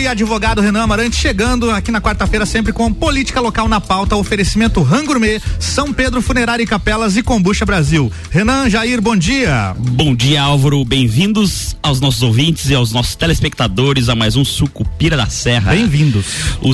e 0.00 0.08
advogado 0.08 0.62
Renan 0.62 0.82
Amarante 0.82 1.16
chegando 1.16 1.70
aqui 1.70 1.90
na 1.90 2.00
quarta-feira 2.00 2.46
sempre 2.46 2.72
com 2.72 2.90
política 2.92 3.38
local 3.40 3.68
na 3.68 3.80
pauta, 3.80 4.16
oferecimento 4.16 4.82
Rangourmet, 4.82 5.42
São 5.58 5.92
Pedro 5.92 6.22
Funerária 6.22 6.62
e 6.62 6.66
Capelas 6.66 7.16
e 7.16 7.22
Combucha 7.22 7.66
Brasil. 7.66 8.10
Renan, 8.30 8.70
Jair, 8.70 9.00
bom 9.02 9.14
dia. 9.14 9.74
Bom 9.78 10.14
dia, 10.14 10.40
Álvaro. 10.42 10.82
Bem-vindos 10.84 11.76
aos 11.82 12.00
nossos 12.00 12.22
ouvintes 12.22 12.70
e 12.70 12.74
aos 12.74 12.92
nossos 12.92 13.14
telespectadores 13.14 14.08
a 14.08 14.14
mais 14.14 14.36
um 14.36 14.44
Sucupira 14.44 15.16
da 15.16 15.26
Serra. 15.26 15.72
Bem-vindos. 15.72 16.24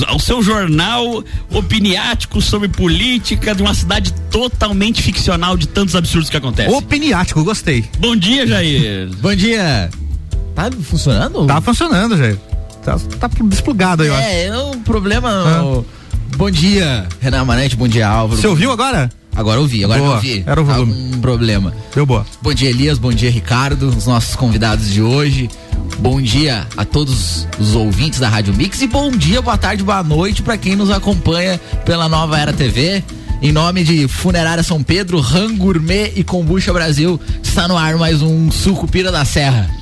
Ao 0.07 0.19
seu 0.19 0.41
jornal 0.41 1.23
opiniático 1.51 2.41
sobre 2.41 2.69
política 2.69 3.53
de 3.53 3.61
uma 3.61 3.73
cidade 3.73 4.13
totalmente 4.31 5.01
ficcional 5.01 5.57
de 5.57 5.67
tantos 5.67 5.95
absurdos 5.95 6.29
que 6.29 6.37
acontecem. 6.37 6.73
Opiniático, 6.73 7.43
gostei. 7.43 7.83
Bom 7.99 8.15
dia, 8.15 8.47
Jair. 8.47 9.09
bom 9.19 9.35
dia. 9.35 9.89
Tá 10.55 10.71
funcionando? 10.71 11.45
Tá 11.45 11.59
funcionando, 11.59 12.17
Jair. 12.17 12.46
Tá, 12.87 12.97
tá 13.19 13.29
desplugado 13.43 14.03
aí, 14.03 14.09
ó. 14.09 14.17
É, 14.17 14.45
é 14.45 14.57
o 14.57 14.77
problema. 14.77 15.29
Ah. 15.29 15.65
O... 15.65 15.85
Bom 16.37 16.49
dia, 16.49 17.05
Renan 17.19 17.41
Amarante, 17.41 17.75
bom 17.75 17.85
dia, 17.85 18.07
Álvaro. 18.07 18.39
Você 18.39 18.47
ouviu 18.47 18.71
agora? 18.71 19.09
Agora 19.35 19.59
ouvi, 19.59 19.83
agora 19.83 19.99
boa. 19.99 20.09
não 20.11 20.15
ouvi. 20.15 20.43
Era 20.47 20.61
o 20.61 20.63
volume. 20.63 20.93
Um 20.93 21.19
problema. 21.19 21.73
Deu 21.93 22.05
boa. 22.05 22.25
Bom 22.41 22.53
dia, 22.53 22.69
Elias, 22.69 22.97
bom 22.97 23.11
dia, 23.11 23.29
Ricardo, 23.29 23.89
os 23.89 24.05
nossos 24.05 24.37
convidados 24.37 24.89
de 24.89 25.01
hoje. 25.01 25.49
Bom 25.99 26.21
dia 26.21 26.65
a 26.77 26.85
todos 26.85 27.45
os 27.59 27.75
ouvintes 27.75 28.21
da 28.21 28.29
Rádio 28.29 28.53
Mix 28.53 28.81
e 28.81 28.87
bom 28.87 29.11
dia, 29.11 29.41
boa 29.41 29.57
tarde, 29.57 29.83
boa 29.83 30.01
noite 30.01 30.41
para 30.41 30.57
quem 30.57 30.77
nos 30.77 30.89
acompanha 30.89 31.59
pela 31.83 32.07
Nova 32.07 32.39
Era 32.39 32.53
TV. 32.53 33.03
Em 33.41 33.51
nome 33.51 33.83
de 33.83 34.07
Funerária 34.07 34.63
São 34.63 34.81
Pedro, 34.81 35.19
Rangourmet 35.19 36.13
e 36.15 36.23
Combucha 36.23 36.71
Brasil, 36.71 37.19
está 37.43 37.67
no 37.67 37.77
ar 37.77 37.97
mais 37.97 38.21
um 38.21 38.49
Sucupira 38.49 39.11
da 39.11 39.25
Serra. 39.25 39.76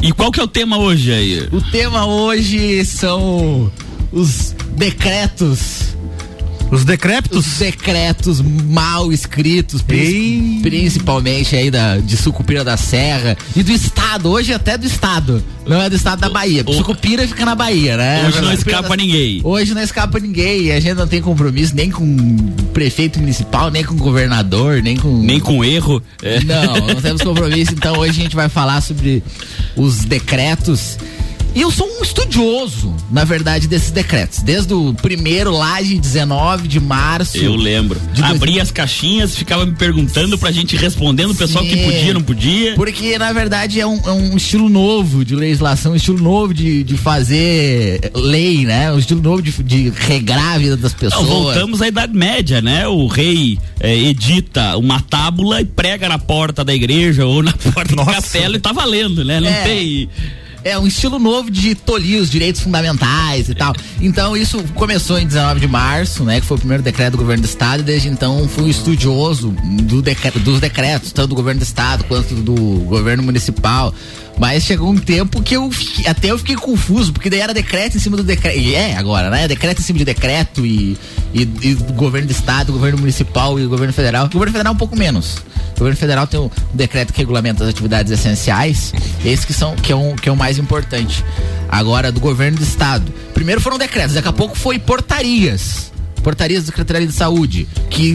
E 0.00 0.12
qual 0.12 0.30
que 0.30 0.40
é 0.40 0.42
o 0.42 0.48
tema 0.48 0.78
hoje 0.78 1.12
aí? 1.12 1.48
O 1.50 1.60
tema 1.60 2.06
hoje 2.06 2.84
são 2.84 3.70
os 4.12 4.54
decretos 4.76 5.88
os 6.70 6.84
decrépitos? 6.84 7.46
Os 7.46 7.58
decretos 7.58 8.40
mal 8.40 9.10
escritos, 9.12 9.82
Ei. 9.88 10.58
principalmente 10.62 11.56
aí 11.56 11.70
da, 11.70 11.96
de 11.96 12.16
Sucupira 12.16 12.62
da 12.62 12.76
Serra 12.76 13.36
e 13.56 13.62
do 13.62 13.72
Estado, 13.72 14.28
hoje 14.28 14.52
até 14.52 14.76
do 14.76 14.86
Estado. 14.86 15.42
Não 15.66 15.80
é 15.80 15.88
do 15.88 15.96
Estado 15.96 16.20
da 16.20 16.30
Bahia. 16.30 16.62
O, 16.66 16.72
Sucupira 16.72 17.26
fica 17.26 17.44
na 17.44 17.54
Bahia, 17.54 17.96
né? 17.96 18.26
Hoje 18.26 18.40
não 18.40 18.52
escapa 18.52 18.88
da... 18.88 18.96
ninguém. 18.96 19.40
Hoje 19.44 19.74
não 19.74 19.82
escapa 19.82 20.18
ninguém. 20.18 20.72
A 20.72 20.80
gente 20.80 20.94
não 20.94 21.06
tem 21.06 21.20
compromisso 21.20 21.74
nem 21.74 21.90
com 21.90 22.16
prefeito 22.72 23.18
municipal, 23.18 23.70
nem 23.70 23.84
com 23.84 23.94
governador, 23.96 24.82
nem 24.82 24.96
com. 24.96 25.22
Nem 25.22 25.40
com 25.40 25.64
erro. 25.64 26.02
É. 26.22 26.40
Não, 26.44 26.86
não 26.86 27.00
temos 27.00 27.22
compromisso. 27.22 27.72
Então 27.72 27.98
hoje 27.98 28.20
a 28.20 28.22
gente 28.22 28.36
vai 28.36 28.48
falar 28.48 28.80
sobre 28.80 29.22
os 29.76 30.04
decretos 30.04 30.98
e 31.54 31.62
eu 31.62 31.70
sou 31.70 31.86
um 31.86 32.02
estudioso, 32.02 32.94
na 33.10 33.24
verdade, 33.24 33.66
desses 33.66 33.90
decretos. 33.90 34.40
Desde 34.40 34.72
o 34.74 34.94
primeiro 34.94 35.50
lá 35.50 35.80
de 35.80 35.98
19 35.98 36.68
de 36.68 36.78
março. 36.78 37.36
Eu 37.38 37.56
lembro. 37.56 38.00
Abria 38.22 38.54
dois... 38.54 38.62
as 38.64 38.70
caixinhas, 38.70 39.36
ficava 39.36 39.66
me 39.66 39.72
perguntando 39.72 40.38
pra 40.38 40.50
gente 40.50 40.76
respondendo 40.76 41.30
o 41.30 41.34
pessoal 41.34 41.64
Sim, 41.64 41.70
que 41.70 41.84
podia, 41.84 42.14
não 42.14 42.22
podia. 42.22 42.74
Porque, 42.74 43.18
na 43.18 43.32
verdade, 43.32 43.80
é 43.80 43.86
um, 43.86 44.00
é 44.04 44.12
um 44.12 44.36
estilo 44.36 44.68
novo 44.68 45.24
de 45.24 45.34
legislação, 45.34 45.92
um 45.92 45.96
estilo 45.96 46.20
novo 46.20 46.54
de, 46.54 46.84
de 46.84 46.96
fazer 46.96 48.10
lei, 48.14 48.64
né? 48.64 48.92
Um 48.92 48.98
estilo 48.98 49.22
novo 49.22 49.42
de, 49.42 49.50
de 49.62 49.90
regrar 49.90 50.54
a 50.54 50.58
vida 50.58 50.76
das 50.76 50.92
pessoas. 50.92 51.26
Não, 51.26 51.42
voltamos 51.42 51.82
à 51.82 51.88
Idade 51.88 52.16
Média, 52.16 52.60
né? 52.60 52.86
O 52.86 53.06
rei 53.06 53.58
é, 53.80 53.96
edita 53.96 54.76
uma 54.76 55.00
tábula 55.00 55.60
e 55.60 55.64
prega 55.64 56.08
na 56.08 56.18
porta 56.18 56.64
da 56.64 56.74
igreja 56.74 57.26
ou 57.26 57.42
na 57.42 57.52
porta 57.72 57.96
Nossa. 57.96 58.10
do 58.10 58.14
castelo 58.14 58.56
e 58.56 58.60
tá 58.60 58.72
valendo, 58.72 59.24
né? 59.24 59.40
Não 59.40 59.48
é. 59.48 59.62
tem 59.64 60.08
é 60.68 60.78
um 60.78 60.86
estilo 60.86 61.18
novo 61.18 61.50
de 61.50 61.74
tolir 61.74 62.20
os 62.20 62.30
direitos 62.30 62.60
fundamentais 62.60 63.48
e 63.48 63.54
tal. 63.54 63.74
Então 64.00 64.36
isso 64.36 64.62
começou 64.74 65.18
em 65.18 65.26
19 65.26 65.60
de 65.60 65.66
março, 65.66 66.24
né? 66.24 66.40
Que 66.40 66.46
foi 66.46 66.56
o 66.56 66.60
primeiro 66.60 66.82
decreto 66.82 67.12
do 67.12 67.18
governo 67.18 67.42
do 67.42 67.48
estado 67.48 67.80
e 67.80 67.82
desde 67.82 68.08
então 68.08 68.46
fui 68.48 68.70
estudioso 68.70 69.50
do 69.82 70.02
decreto, 70.02 70.38
dos 70.38 70.60
decretos, 70.60 71.12
tanto 71.12 71.28
do 71.28 71.34
governo 71.34 71.60
do 71.60 71.64
estado 71.64 72.04
quanto 72.04 72.34
do 72.34 72.54
governo 72.84 73.22
municipal. 73.22 73.94
Mas 74.38 74.62
chegou 74.62 74.90
um 74.90 74.96
tempo 74.96 75.42
que 75.42 75.56
eu 75.56 75.68
até 76.06 76.30
eu 76.30 76.38
fiquei 76.38 76.54
confuso, 76.54 77.12
porque 77.12 77.28
daí 77.28 77.40
era 77.40 77.52
decreto 77.52 77.96
em 77.96 78.00
cima 78.00 78.16
do 78.16 78.22
decreto. 78.22 78.58
E 78.58 78.74
é 78.74 78.96
agora, 78.96 79.30
né? 79.30 79.48
Decreto 79.48 79.80
em 79.80 79.82
cima 79.82 79.98
de 79.98 80.04
decreto 80.04 80.64
e, 80.64 80.96
e, 81.34 81.42
e 81.42 81.74
governo 81.94 82.28
do 82.28 82.32
estado, 82.32 82.72
governo 82.72 82.98
municipal 82.98 83.58
e 83.58 83.66
governo 83.66 83.92
federal. 83.92 84.26
O 84.26 84.30
governo 84.30 84.52
federal 84.52 84.72
um 84.72 84.76
pouco 84.76 84.96
menos. 84.96 85.38
O 85.74 85.78
governo 85.78 85.96
federal 85.96 86.26
tem 86.26 86.38
um 86.38 86.50
decreto 86.72 87.12
que 87.12 87.18
regulamenta 87.20 87.64
as 87.64 87.70
atividades 87.70 88.10
essenciais, 88.12 88.92
esse 89.24 89.46
que 89.46 89.52
são 89.52 89.76
que 89.76 89.92
é, 89.92 89.96
um, 89.96 90.14
que 90.16 90.28
é 90.28 90.32
o 90.32 90.36
mais 90.36 90.58
importante. 90.58 91.24
Agora, 91.68 92.10
do 92.10 92.20
governo 92.20 92.58
do 92.58 92.64
estado. 92.64 93.12
Primeiro 93.34 93.60
foram 93.60 93.78
decretos, 93.78 94.14
daqui 94.14 94.28
a 94.28 94.32
pouco 94.32 94.56
foi 94.56 94.78
portarias 94.78 95.92
portarias 96.22 96.64
da 96.64 96.66
Secretaria 96.66 97.06
de 97.06 97.12
Saúde, 97.12 97.66
que, 97.90 98.14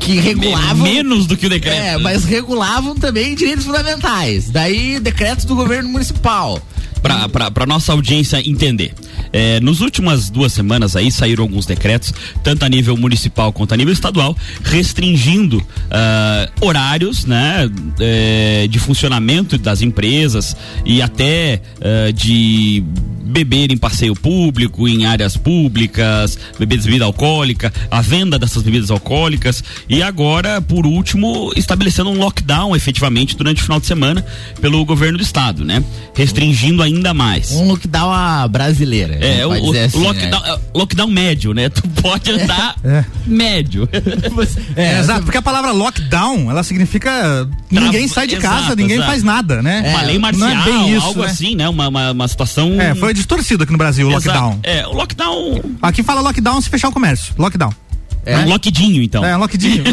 que 0.00 0.20
regulavam. 0.20 0.82
Menos 0.82 1.26
do 1.26 1.36
que 1.36 1.46
o 1.46 1.50
decreto. 1.50 1.76
É, 1.76 1.98
mas 1.98 2.24
regulavam 2.24 2.94
também 2.94 3.34
direitos 3.34 3.64
fundamentais. 3.64 4.50
Daí, 4.50 5.00
decretos 5.00 5.44
do 5.44 5.54
governo 5.54 5.88
municipal. 5.88 6.60
Para 7.52 7.66
nossa 7.66 7.92
audiência 7.92 8.40
entender. 8.48 8.92
É, 9.32 9.60
nos 9.60 9.80
últimas 9.80 10.30
duas 10.30 10.52
semanas 10.52 10.96
aí 10.96 11.10
saíram 11.10 11.44
alguns 11.44 11.66
decretos, 11.66 12.12
tanto 12.42 12.64
a 12.64 12.68
nível 12.68 12.96
municipal 12.96 13.52
quanto 13.52 13.74
a 13.74 13.76
nível 13.76 13.92
estadual, 13.92 14.36
restringindo 14.62 15.58
uh, 15.58 16.66
horários, 16.66 17.24
né, 17.24 17.70
é, 18.00 18.66
de 18.68 18.78
funcionamento 18.78 19.58
das 19.58 19.82
empresas 19.82 20.56
e 20.84 21.02
até 21.02 21.60
uh, 21.76 22.12
de 22.12 22.82
beber 23.28 23.70
em 23.70 23.76
passeio 23.76 24.14
público, 24.14 24.88
em 24.88 25.04
áreas 25.04 25.36
públicas, 25.36 26.38
beber 26.58 26.78
bebida 26.78 27.04
alcoólica, 27.04 27.72
a 27.90 28.00
venda 28.00 28.38
dessas 28.38 28.62
bebidas 28.62 28.90
alcoólicas 28.90 29.62
e 29.88 30.02
agora, 30.02 30.60
por 30.60 30.86
último, 30.86 31.52
estabelecendo 31.54 32.10
um 32.10 32.18
lockdown 32.18 32.74
efetivamente 32.74 33.36
durante 33.36 33.60
o 33.60 33.62
final 33.62 33.78
de 33.80 33.86
semana 33.86 34.24
pelo 34.60 34.84
governo 34.84 35.18
do 35.18 35.24
estado, 35.24 35.64
né? 35.64 35.84
Restringindo 36.14 36.82
ainda 36.82 37.12
mais. 37.12 37.52
Um 37.52 37.68
lockdown 37.68 38.10
a 38.10 38.48
brasileira. 38.48 39.17
É, 39.20 39.46
o, 39.46 39.50
o 39.50 39.72
assim, 39.72 40.02
lockdown, 40.02 40.42
né? 40.42 40.58
lockdown 40.74 41.08
médio, 41.08 41.52
né? 41.54 41.68
Tu 41.68 41.82
pode 42.02 42.30
andar 42.30 42.76
é. 42.84 42.88
é. 42.98 43.04
médio. 43.26 43.88
É, 44.76 44.94
é, 44.94 45.00
exato, 45.00 45.22
porque 45.22 45.38
a 45.38 45.42
palavra 45.42 45.72
lockdown, 45.72 46.50
ela 46.50 46.62
significa 46.62 47.48
ninguém 47.70 48.06
sai 48.06 48.26
de 48.26 48.36
exato, 48.36 48.62
casa, 48.62 48.76
ninguém 48.76 48.96
exato. 48.96 49.10
faz 49.10 49.22
nada, 49.22 49.62
né? 49.62 49.90
Uma 49.90 50.02
lei 50.02 50.18
marcial, 50.18 50.50
é 50.50 50.90
isso, 50.90 51.06
algo 51.06 51.20
né? 51.22 51.26
assim, 51.26 51.56
né? 51.56 51.68
Uma, 51.68 51.88
uma, 51.88 52.12
uma 52.12 52.28
situação... 52.28 52.80
É, 52.80 52.94
foi 52.94 53.12
distorcido 53.12 53.64
aqui 53.64 53.72
no 53.72 53.78
Brasil, 53.78 54.06
o 54.06 54.10
lockdown. 54.10 54.60
É, 54.62 54.86
o 54.86 54.92
lockdown... 54.92 55.60
Aqui 55.82 56.02
fala 56.02 56.20
lockdown 56.20 56.60
se 56.60 56.68
fechar 56.68 56.88
o 56.88 56.92
comércio, 56.92 57.34
lockdown. 57.36 57.72
É 58.24 58.38
um 58.38 58.48
lockdinho, 58.48 59.02
então. 59.02 59.24
É, 59.24 59.36
um 59.36 59.40
lockdinho. 59.40 59.84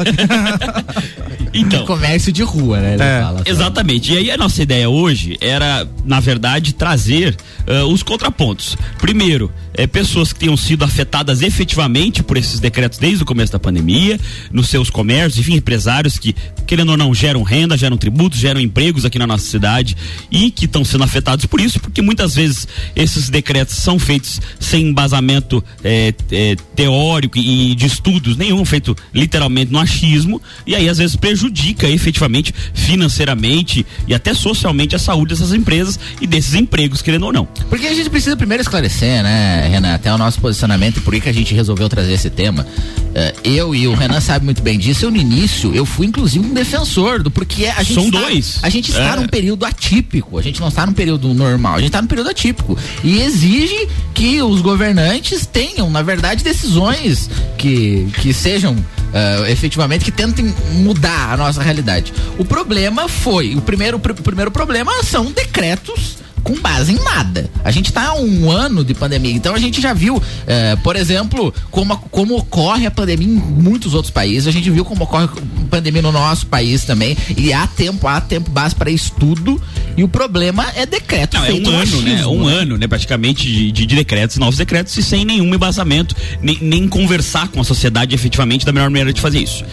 então. 1.53 1.85
Comércio 1.87 2.31
de 2.31 2.43
rua, 2.43 2.79
né? 2.79 2.95
É. 2.95 3.21
Fala, 3.21 3.43
exatamente. 3.45 4.13
E 4.13 4.17
aí 4.17 4.31
a 4.31 4.37
nossa 4.37 4.61
ideia 4.61 4.89
hoje 4.89 5.37
era, 5.39 5.87
na 6.03 6.19
verdade, 6.19 6.73
trazer 6.73 7.35
uh, 7.67 7.85
os 7.85 8.03
contrapontos. 8.03 8.77
Primeiro, 8.97 9.51
é, 9.77 9.87
pessoas 9.87 10.33
que 10.33 10.39
tenham 10.39 10.57
sido 10.57 10.83
afetadas 10.83 11.41
efetivamente 11.41 12.23
por 12.23 12.37
esses 12.37 12.59
decretos 12.59 12.97
desde 12.97 13.23
o 13.23 13.25
começo 13.25 13.51
da 13.51 13.59
pandemia, 13.59 14.19
nos 14.51 14.69
seus 14.69 14.89
comércios, 14.89 15.39
enfim, 15.39 15.55
empresários 15.55 16.17
que, 16.17 16.35
querendo 16.65 16.89
ou 16.89 16.97
não, 16.97 17.13
geram 17.13 17.43
renda, 17.43 17.77
geram 17.77 17.97
tributos, 17.97 18.39
geram 18.39 18.59
empregos 18.59 19.05
aqui 19.05 19.19
na 19.19 19.27
nossa 19.27 19.45
cidade 19.45 19.95
e 20.31 20.51
que 20.51 20.65
estão 20.65 20.83
sendo 20.83 21.03
afetados 21.03 21.45
por 21.45 21.59
isso, 21.59 21.79
porque 21.79 22.01
muitas 22.01 22.35
vezes 22.35 22.67
esses 22.95 23.29
decretos 23.29 23.75
são 23.75 23.99
feitos 23.99 24.41
sem 24.59 24.87
embasamento 24.87 25.63
é, 25.83 26.13
é, 26.31 26.55
teórico 26.75 27.37
e 27.37 27.75
de 27.75 27.85
estudos 27.85 28.37
nenhum, 28.37 28.63
feito 28.65 28.95
literalmente 29.13 29.71
no 29.71 29.79
achismo, 29.79 30.41
e 30.65 30.75
aí 30.75 30.87
às 30.89 30.97
vezes 30.97 31.15
prejudica 31.15 31.87
efetivamente, 31.87 32.53
financeiramente 32.73 33.85
e 34.07 34.13
até 34.13 34.33
socialmente 34.33 34.95
a 34.95 34.99
saúde 34.99 35.33
dessas 35.33 35.53
empresas 35.53 35.99
e 36.21 36.27
desses 36.27 36.53
empregos, 36.53 37.01
querendo 37.01 37.25
ou 37.25 37.33
não. 37.33 37.45
Porque 37.69 37.87
a 37.87 37.93
gente 37.93 38.09
precisa 38.09 38.35
primeiro 38.35 38.61
esclarecer, 38.61 39.23
né? 39.23 39.64
Renan, 39.67 39.93
até 39.93 40.13
o 40.13 40.17
nosso 40.17 40.39
posicionamento 40.39 41.01
por 41.01 41.19
que 41.19 41.29
a 41.29 41.33
gente 41.33 41.53
resolveu 41.53 41.87
trazer 41.89 42.13
esse 42.13 42.29
tema. 42.29 42.63
Uh, 42.63 43.39
eu 43.43 43.73
e 43.73 43.87
o 43.87 43.93
Renan 43.93 44.19
sabe 44.19 44.43
muito 44.43 44.61
bem 44.61 44.77
disso. 44.77 45.05
Eu 45.05 45.11
no 45.11 45.17
início, 45.17 45.73
eu 45.73 45.85
fui 45.85 46.05
inclusive 46.05 46.45
um 46.45 46.53
defensor 46.53 47.23
do 47.23 47.31
porque 47.31 47.65
a 47.65 47.81
gente 47.81 47.93
São 47.93 48.05
está, 48.05 48.19
dois. 48.19 48.59
A 48.61 48.69
gente 48.69 48.91
está 48.91 49.13
é. 49.13 49.15
num 49.15 49.27
período 49.27 49.65
atípico. 49.65 50.37
A 50.37 50.41
gente 50.41 50.59
não 50.59 50.67
está 50.67 50.85
num 50.85 50.93
período 50.93 51.33
normal. 51.33 51.75
A 51.75 51.77
gente 51.77 51.87
está 51.87 52.01
num 52.01 52.07
período 52.07 52.29
atípico 52.29 52.77
e 53.03 53.21
exige 53.21 53.87
que 54.13 54.41
os 54.41 54.61
governantes 54.61 55.45
tenham, 55.45 55.89
na 55.89 56.01
verdade, 56.01 56.43
decisões 56.43 57.29
que 57.57 58.07
que 58.21 58.33
sejam 58.33 58.73
uh, 58.73 59.45
efetivamente 59.47 60.03
que 60.03 60.11
tentem 60.11 60.53
mudar 60.73 61.33
a 61.33 61.37
nossa 61.37 61.61
realidade. 61.61 62.13
O 62.37 62.45
problema 62.45 63.07
foi 63.07 63.55
o 63.55 63.61
primeiro 63.61 63.97
o 63.97 63.99
primeiro 63.99 64.51
problema 64.51 64.91
são 65.03 65.31
decretos 65.31 66.17
com 66.45 66.61
base 66.61 66.93
em 66.93 67.03
nada. 67.03 67.49
A 67.63 67.71
gente 67.71 67.87
está 67.87 68.09
há 68.09 68.13
um 68.13 68.51
ano 68.51 68.85
de 68.85 68.93
pandemia, 68.93 69.33
então 69.33 69.55
a 69.55 69.59
gente 69.59 69.81
já 69.81 69.93
viu, 69.93 70.21
é, 70.45 70.75
por 70.77 70.95
exemplo, 70.95 71.51
como, 71.71 71.97
como 72.11 72.37
ocorre 72.37 72.85
a 72.85 72.91
pandemia 72.91 73.27
em 73.27 73.31
muitos 73.31 73.95
outros 73.95 74.11
países. 74.11 74.47
A 74.47 74.51
gente 74.51 74.69
viu 74.69 74.85
como 74.85 75.05
ocorre 75.05 75.25
a 75.25 75.65
pandemia 75.71 76.03
no 76.03 76.11
nosso 76.11 76.45
país 76.45 76.85
também. 76.85 77.17
E 77.35 77.51
há 77.51 77.65
tempo, 77.65 78.07
há 78.07 78.21
tempo 78.21 78.51
base 78.51 78.75
para 78.75 78.91
estudo 78.91 79.59
E 79.97 80.03
o 80.03 80.07
problema 80.07 80.67
é 80.75 80.85
decreto 80.85 81.35
Não, 81.35 81.45
é 81.45 81.53
um 81.53 81.67
ano, 81.67 82.01
né? 82.03 82.27
Um 82.27 82.45
né? 82.45 82.53
ano, 82.53 82.77
né? 82.77 82.87
Praticamente 82.87 83.47
de, 83.47 83.71
de, 83.71 83.85
de, 83.87 83.95
decretos, 83.95 84.37
novos 84.37 84.57
decretos, 84.57 84.95
e 84.97 85.01
sem 85.01 85.25
nenhum 85.25 85.51
embasamento, 85.55 86.15
nem, 86.43 86.59
nem 86.61 86.87
conversar 86.87 87.47
com 87.47 87.59
a 87.59 87.63
sociedade 87.63 88.13
efetivamente 88.13 88.63
da 88.63 88.71
melhor 88.71 88.91
maneira 88.91 89.11
de 89.11 89.19
fazer 89.19 89.39
isso. 89.39 89.65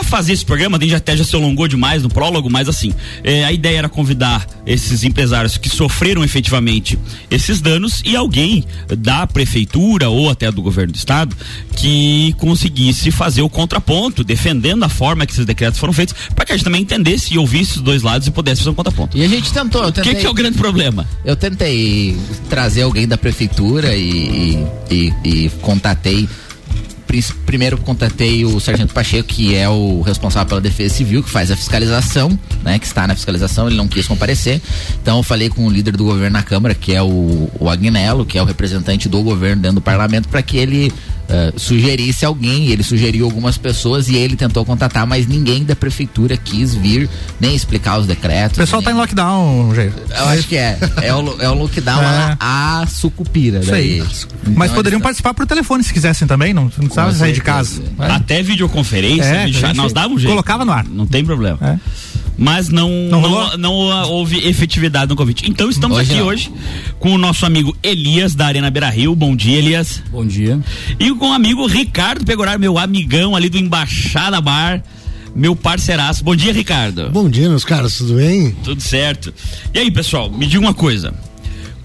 Para 0.00 0.08
fazer 0.08 0.32
esse 0.32 0.46
programa, 0.46 0.78
a 0.78 0.80
gente 0.80 0.94
até 0.94 1.14
já 1.14 1.22
se 1.22 1.36
alongou 1.36 1.68
demais 1.68 2.02
no 2.02 2.08
prólogo, 2.08 2.48
mas 2.48 2.70
assim, 2.70 2.94
é, 3.22 3.44
a 3.44 3.52
ideia 3.52 3.80
era 3.80 3.88
convidar 3.88 4.46
esses 4.64 5.04
empresários 5.04 5.58
que 5.58 5.68
sofreram 5.68 6.24
efetivamente 6.24 6.98
esses 7.30 7.60
danos 7.60 8.00
e 8.02 8.16
alguém 8.16 8.64
da 8.96 9.26
prefeitura 9.26 10.08
ou 10.08 10.30
até 10.30 10.50
do 10.50 10.62
governo 10.62 10.94
do 10.94 10.96
estado 10.96 11.36
que 11.76 12.34
conseguisse 12.38 13.10
fazer 13.10 13.42
o 13.42 13.48
contraponto, 13.50 14.24
defendendo 14.24 14.84
a 14.84 14.88
forma 14.88 15.26
que 15.26 15.32
esses 15.32 15.44
decretos 15.44 15.78
foram 15.78 15.92
feitos, 15.92 16.14
para 16.34 16.46
que 16.46 16.52
a 16.52 16.56
gente 16.56 16.64
também 16.64 16.80
entendesse 16.80 17.34
e 17.34 17.38
ouvisse 17.38 17.76
os 17.76 17.82
dois 17.82 18.02
lados 18.02 18.26
e 18.26 18.30
pudesse 18.30 18.62
fazer 18.62 18.70
um 18.70 18.74
contraponto. 18.74 19.18
E 19.18 19.22
a 19.22 19.28
gente 19.28 19.52
tentou. 19.52 19.86
O 19.86 19.92
que, 19.92 20.14
que, 20.14 20.24
é 20.24 20.30
o 20.30 20.34
grande 20.34 20.56
problema? 20.56 21.06
Eu 21.26 21.36
tentei 21.36 22.16
trazer 22.48 22.82
alguém 22.82 23.06
da 23.06 23.18
prefeitura 23.18 23.94
e, 23.94 24.64
e, 24.90 25.12
e, 25.24 25.44
e 25.44 25.50
contatei 25.60 26.26
primeiro 27.44 27.76
contatei 27.78 28.44
o 28.44 28.60
Sargento 28.60 28.94
Pacheco, 28.94 29.28
que 29.28 29.54
é 29.54 29.68
o 29.68 30.00
responsável 30.00 30.48
pela 30.48 30.60
Defesa 30.60 30.94
Civil, 30.94 31.22
que 31.22 31.30
faz 31.30 31.50
a 31.50 31.56
fiscalização, 31.56 32.38
né? 32.62 32.78
Que 32.78 32.86
está 32.86 33.06
na 33.06 33.14
fiscalização, 33.14 33.66
ele 33.66 33.76
não 33.76 33.88
quis 33.88 34.06
comparecer. 34.06 34.60
Então 35.02 35.18
eu 35.18 35.22
falei 35.22 35.48
com 35.48 35.66
o 35.66 35.70
líder 35.70 35.96
do 35.96 36.04
governo 36.04 36.36
na 36.36 36.42
Câmara, 36.42 36.74
que 36.74 36.94
é 36.94 37.02
o, 37.02 37.50
o 37.58 37.68
Agnello, 37.68 38.24
que 38.24 38.38
é 38.38 38.42
o 38.42 38.44
representante 38.44 39.08
do 39.08 39.22
governo 39.22 39.62
dentro 39.62 39.76
do 39.76 39.80
parlamento, 39.80 40.28
para 40.28 40.42
que 40.42 40.56
ele 40.56 40.92
uh, 41.30 41.58
sugerisse 41.58 42.24
alguém, 42.24 42.68
ele 42.68 42.82
sugeriu 42.82 43.24
algumas 43.24 43.56
pessoas 43.56 44.08
e 44.08 44.16
ele 44.16 44.36
tentou 44.36 44.64
contatar, 44.64 45.06
mas 45.06 45.26
ninguém 45.26 45.64
da 45.64 45.76
prefeitura 45.76 46.36
quis 46.36 46.74
vir 46.74 47.08
nem 47.40 47.54
explicar 47.54 47.98
os 47.98 48.06
decretos. 48.06 48.58
O 48.58 48.60
pessoal 48.60 48.82
nem... 48.82 48.90
tá 48.90 48.96
em 48.96 49.00
lockdown, 49.00 49.74
jeito. 49.74 49.96
Eu 50.10 50.24
acho 50.26 50.48
que 50.48 50.56
é. 50.56 50.78
É 51.02 51.14
o, 51.14 51.42
é 51.42 51.48
o 51.48 51.54
lockdown 51.54 52.02
é. 52.02 52.36
a, 52.38 52.80
a 52.82 52.86
sucupira. 52.86 53.60
Daí. 53.60 53.98
Então, 53.98 54.54
mas 54.54 54.72
poderiam 54.72 55.00
participar 55.00 55.32
por 55.34 55.46
telefone 55.46 55.82
se 55.82 55.92
quisessem 55.92 56.26
também, 56.26 56.52
não, 56.52 56.64
não 56.64 56.70
precisava 56.70 57.12
sair 57.12 57.32
de 57.32 57.40
casa. 57.40 57.82
É. 57.98 58.06
Até 58.06 58.42
videoconferência, 58.42 59.24
é, 59.24 59.74
nós 59.74 59.92
dávamos 59.92 60.16
um 60.16 60.20
jeito. 60.20 60.30
Colocava 60.30 60.64
no 60.64 60.72
ar. 60.72 60.84
Não 60.84 61.06
tem 61.06 61.24
problema. 61.24 61.58
É 61.62 62.10
mas 62.40 62.70
não, 62.70 62.88
não, 62.88 63.20
não, 63.20 63.58
não, 63.58 63.72
houve 64.08 64.48
efetividade 64.48 65.10
no 65.10 65.14
convite. 65.14 65.44
Então 65.46 65.68
estamos 65.68 65.98
hoje 65.98 66.10
aqui 66.10 66.20
não. 66.20 66.26
hoje 66.26 66.50
com 66.98 67.12
o 67.12 67.18
nosso 67.18 67.44
amigo 67.44 67.76
Elias 67.82 68.34
da 68.34 68.46
Arena 68.46 68.70
Beira 68.70 68.88
Rio. 68.88 69.14
Bom 69.14 69.36
dia, 69.36 69.58
Elias. 69.58 70.02
Bom 70.10 70.24
dia. 70.24 70.58
E 70.98 71.14
com 71.14 71.28
o 71.28 71.32
amigo 71.34 71.66
Ricardo 71.66 72.24
Pegorar, 72.24 72.58
meu 72.58 72.78
amigão 72.78 73.36
ali 73.36 73.50
do 73.50 73.58
Embaixada 73.58 74.40
Bar 74.40 74.82
meu 75.32 75.54
parceiraço. 75.54 76.24
Bom 76.24 76.34
dia, 76.34 76.52
Ricardo. 76.52 77.08
Bom 77.10 77.28
dia, 77.28 77.48
meus 77.48 77.64
caras, 77.64 77.96
tudo 77.96 78.14
bem? 78.14 78.50
Tudo 78.64 78.82
certo. 78.82 79.32
E 79.72 79.78
aí, 79.78 79.88
pessoal, 79.88 80.28
me 80.28 80.44
diga 80.44 80.60
uma 80.60 80.74
coisa. 80.74 81.14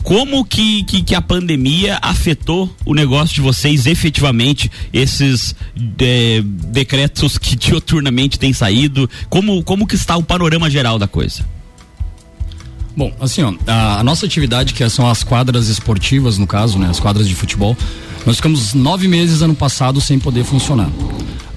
Como 0.05 0.45
que, 0.45 0.83
que, 0.83 1.01
que, 1.01 1.15
a 1.15 1.21
pandemia 1.21 1.97
afetou 1.99 2.71
o 2.85 2.93
negócio 2.93 3.33
de 3.33 3.41
vocês 3.41 3.87
efetivamente, 3.87 4.71
esses 4.93 5.55
é, 5.97 6.43
decretos 6.45 7.39
que 7.39 7.55
dioturnamente 7.57 8.37
têm 8.37 8.53
saído? 8.53 9.09
Como, 9.31 9.63
como 9.63 9.87
que 9.87 9.95
está 9.95 10.15
o 10.15 10.21
panorama 10.21 10.69
geral 10.69 10.99
da 10.99 11.07
coisa? 11.07 11.43
Bom, 12.95 13.11
assim, 13.19 13.41
ó, 13.41 13.55
a, 13.65 14.01
a, 14.01 14.03
nossa 14.03 14.27
atividade, 14.27 14.75
que 14.75 14.87
são 14.89 15.09
as 15.09 15.23
quadras 15.23 15.69
esportivas, 15.69 16.37
no 16.37 16.45
caso, 16.45 16.77
né, 16.77 16.87
as 16.87 16.99
quadras 16.99 17.27
de 17.27 17.33
futebol, 17.33 17.75
nós 18.27 18.35
ficamos 18.35 18.75
nove 18.75 19.07
meses 19.07 19.41
ano 19.41 19.55
passado 19.55 19.99
sem 19.99 20.19
poder 20.19 20.43
funcionar. 20.43 20.89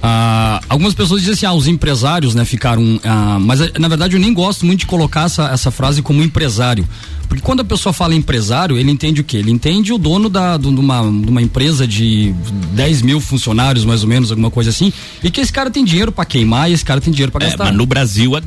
Ah, 0.02 0.60
algumas 0.70 0.94
pessoas 0.94 1.20
dizem 1.20 1.34
assim, 1.34 1.46
ah, 1.46 1.52
os 1.52 1.66
empresários, 1.66 2.34
né, 2.34 2.46
ficaram. 2.46 2.98
Ah, 3.04 3.38
mas 3.38 3.60
na 3.78 3.88
verdade 3.88 4.16
eu 4.16 4.20
nem 4.20 4.32
gosto 4.32 4.64
muito 4.64 4.80
de 4.80 4.86
colocar 4.86 5.24
essa, 5.24 5.48
essa 5.50 5.70
frase 5.70 6.00
como 6.02 6.22
empresário, 6.22 6.88
porque 7.28 7.42
quando 7.42 7.60
a 7.60 7.64
pessoa 7.64 7.92
fala 7.92 8.14
empresário, 8.14 8.78
ele 8.78 8.90
entende 8.90 9.20
o 9.20 9.24
quê? 9.24 9.36
Ele 9.36 9.50
entende 9.50 9.92
o 9.92 9.98
dono 9.98 10.28
da, 10.28 10.56
de, 10.56 10.66
uma, 10.66 11.02
de 11.02 11.28
uma 11.28 11.42
empresa 11.42 11.86
de 11.86 12.34
10 12.72 13.02
mil 13.02 13.20
funcionários, 13.20 13.84
mais 13.84 14.02
ou 14.02 14.08
menos, 14.08 14.30
alguma 14.30 14.50
coisa 14.50 14.70
assim, 14.70 14.92
e 15.22 15.30
que 15.30 15.40
esse 15.40 15.52
cara 15.52 15.70
tem 15.70 15.84
dinheiro 15.84 16.10
para 16.10 16.24
queimar 16.24 16.70
e 16.70 16.74
esse 16.74 16.84
cara 16.84 17.00
tem 17.00 17.12
dinheiro 17.12 17.30
para 17.30 17.44
é, 17.44 17.48
gastar. 17.48 17.66
Mas 17.66 17.76
no 17.76 17.84
Brasil, 17.84 18.34
a 18.34 18.40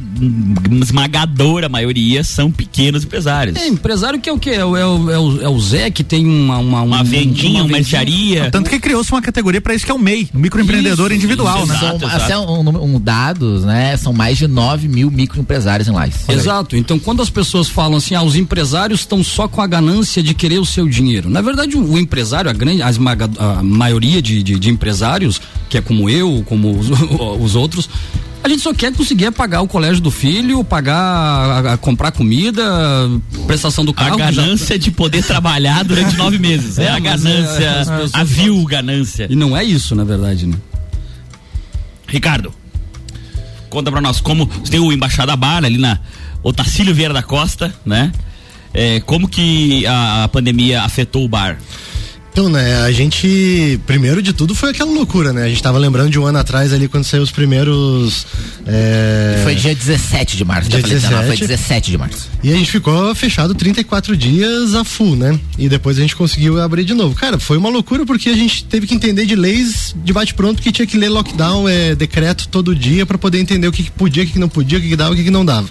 esmagadora 0.82 1.70
maioria 1.70 2.24
são 2.24 2.52
pequenos 2.52 3.04
empresários. 3.04 3.56
É, 3.56 3.68
empresário 3.68 4.20
que 4.20 4.30
é 4.30 4.34
o 4.34 4.40
quê? 4.40 4.52
É 4.52 4.66
o, 4.66 4.76
é 4.76 4.86
o, 4.86 5.12
é 5.12 5.20
o, 5.20 5.42
é 5.44 5.50
o 5.50 5.60
Zé 5.60 5.92
que 5.92 6.04
tem 6.04 6.26
uma. 6.26 6.62
Uma, 6.62 6.82
uma 6.82 7.04
vendinha, 7.04 7.64
uma, 7.64 7.72
mercearia. 7.72 8.50
Tanto 8.52 8.70
que 8.70 8.80
criou-se 8.80 9.12
uma 9.12 9.22
categoria 9.22 9.60
para 9.60 9.74
isso 9.74 9.84
que 9.84 9.92
é 9.92 9.94
o 9.94 10.00
MEI, 10.00 10.30
o 10.34 10.38
microempreendedor 10.38 11.08
isso, 11.08 11.18
individual, 11.18 11.64
isso, 11.64 11.68
né? 11.68 11.76
Exato, 11.76 12.00
são, 12.00 12.16
exato. 12.16 12.52
um, 12.52 12.96
um, 12.96 13.00
dados, 13.00 13.66
né? 13.66 13.98
São 13.98 14.14
mais 14.14 14.38
de 14.38 14.48
9 14.48 14.88
mil 14.88 15.12
microempresários 15.12 15.88
em 15.88 15.92
Lais. 15.92 16.16
Exato. 16.30 16.76
Então, 16.76 16.98
quando 17.00 17.22
as 17.22 17.30
pessoas 17.30 17.68
falam 17.68 17.98
assim, 17.98 18.16
ah, 18.16 18.24
os 18.24 18.36
empresários 18.36 18.71
estão 18.74 19.24
só 19.24 19.48
com 19.48 19.62
a 19.62 19.68
ganância 19.68 20.22
de 20.22 20.34
querer 20.34 20.60
o 20.60 20.66
seu 20.66 20.88
dinheiro. 20.88 21.30
Na 21.30 21.42
verdade, 21.42 21.76
o, 21.78 21.98
empresário, 21.98 22.50
a 22.50 22.54
grande, 22.54 22.82
a, 22.82 22.90
esmaga, 22.90 23.30
a 23.38 23.64
maioria 23.64 24.22
de, 24.22 24.42
de, 24.42 24.60
de, 24.60 24.70
empresários, 24.70 25.42
que 25.70 25.78
é 25.78 25.82
como 25.82 26.10
eu, 26.10 26.44
como 26.48 26.78
os, 26.78 26.90
os 27.40 27.56
outros, 27.56 27.90
a 28.44 28.50
gente 28.50 28.62
só 28.62 28.74
quer 28.74 28.92
conseguir 28.94 29.32
pagar 29.32 29.62
o 29.62 29.68
colégio 29.68 30.02
do 30.02 30.10
filho, 30.10 30.64
pagar, 30.64 30.96
a, 30.96 31.74
a 31.74 31.78
comprar 31.78 32.12
comida, 32.12 32.64
prestação 33.46 33.86
do 33.86 33.94
carro. 33.94 34.16
A 34.16 34.32
ganância 34.32 34.76
já... 34.76 34.78
de 34.78 34.92
poder 34.92 35.24
trabalhar 35.24 35.84
durante 35.84 36.18
nove 36.18 36.38
meses. 36.40 36.80
É, 36.80 36.86
é 36.86 36.90
a 36.90 37.00
ganância, 37.00 37.64
é, 37.64 38.10
a 38.14 38.24
vil 38.24 38.64
ganância. 38.66 39.28
E 39.30 39.36
não 39.36 39.56
é 39.56 39.64
isso, 39.64 39.96
na 39.96 40.04
verdade, 40.04 40.48
né? 40.48 40.58
Ricardo, 42.08 42.52
conta 43.70 43.92
pra 43.92 44.02
nós 44.02 44.20
como 44.20 44.46
tem 44.70 44.80
o 44.80 44.92
Embaixada 44.92 45.36
Bar 45.36 45.64
ali 45.64 45.78
na 45.78 46.00
Otacílio 46.44 46.94
Vieira 46.96 47.14
da 47.14 47.22
Costa, 47.24 47.74
né? 47.86 48.12
É, 48.74 49.00
como 49.02 49.28
que 49.28 49.86
a, 49.86 50.24
a 50.24 50.28
pandemia 50.28 50.82
afetou 50.84 51.26
o 51.26 51.28
bar? 51.28 51.58
Então, 52.32 52.48
né, 52.48 52.82
a 52.84 52.92
gente, 52.94 53.78
primeiro 53.86 54.22
de 54.22 54.32
tudo, 54.32 54.56
foi 54.56 54.70
aquela 54.70 54.90
loucura, 54.90 55.34
né? 55.34 55.44
A 55.44 55.50
gente 55.50 55.62
tava 55.62 55.78
lembrando 55.78 56.10
de 56.10 56.18
um 56.18 56.26
ano 56.26 56.38
atrás 56.38 56.72
ali, 56.72 56.88
quando 56.88 57.04
saiu 57.04 57.22
os 57.22 57.30
primeiros. 57.30 58.26
É... 58.66 59.42
Foi 59.44 59.54
dia 59.54 59.76
17 59.76 60.38
de 60.38 60.46
março, 60.46 60.70
dia 60.70 60.82
17. 60.82 61.14
Não, 61.14 61.24
foi 61.26 61.36
17 61.36 61.92
de 61.92 61.98
março. 61.98 62.30
E 62.42 62.50
a 62.50 62.56
gente 62.56 62.72
ficou 62.72 63.14
fechado 63.14 63.54
34 63.54 64.16
dias 64.16 64.74
a 64.74 64.86
full, 64.86 65.18
né? 65.18 65.38
E 65.58 65.68
depois 65.68 65.98
a 65.98 66.02
gente 66.02 66.16
conseguiu 66.16 66.62
abrir 66.62 66.86
de 66.86 66.94
novo. 66.94 67.14
Cara, 67.16 67.38
foi 67.38 67.58
uma 67.58 67.70
loucura 67.70 68.06
porque 68.06 68.30
a 68.30 68.36
gente 68.36 68.64
teve 68.64 68.88
que 68.88 68.96
entender 68.96 69.26
de 69.26 69.36
leis 69.36 69.94
de 70.02 70.14
bate-pronto 70.14 70.62
que 70.62 70.72
tinha 70.72 70.88
que 70.88 70.98
ler 70.98 71.10
lockdown, 71.10 71.68
é, 71.68 71.96
decreto 71.96 72.48
todo 72.48 72.74
dia 72.74 73.06
para 73.06 73.18
poder 73.18 73.40
entender 73.40 73.68
o 73.68 73.74
que, 73.74 73.84
que 73.84 73.92
podia, 73.92 74.24
o 74.24 74.26
que, 74.26 74.34
que 74.34 74.40
não 74.40 74.50
podia, 74.50 74.78
o 74.78 74.82
que, 74.82 74.88
que 74.88 74.96
dava, 74.96 75.12
o 75.12 75.16
que, 75.18 75.26
que 75.26 75.32
não 75.32 75.44
dava. 75.44 75.68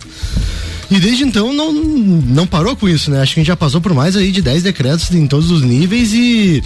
E 0.90 0.98
desde 0.98 1.22
então 1.24 1.52
não, 1.52 1.72
não 1.72 2.46
parou 2.46 2.74
com 2.74 2.88
isso, 2.88 3.10
né? 3.10 3.20
Acho 3.20 3.34
que 3.34 3.40
a 3.40 3.42
gente 3.42 3.48
já 3.48 3.56
passou 3.56 3.80
por 3.80 3.94
mais 3.94 4.16
aí 4.16 4.32
de 4.32 4.42
10 4.42 4.62
decretos 4.64 5.10
em 5.12 5.26
todos 5.26 5.50
os 5.50 5.62
níveis 5.62 6.12
e. 6.12 6.62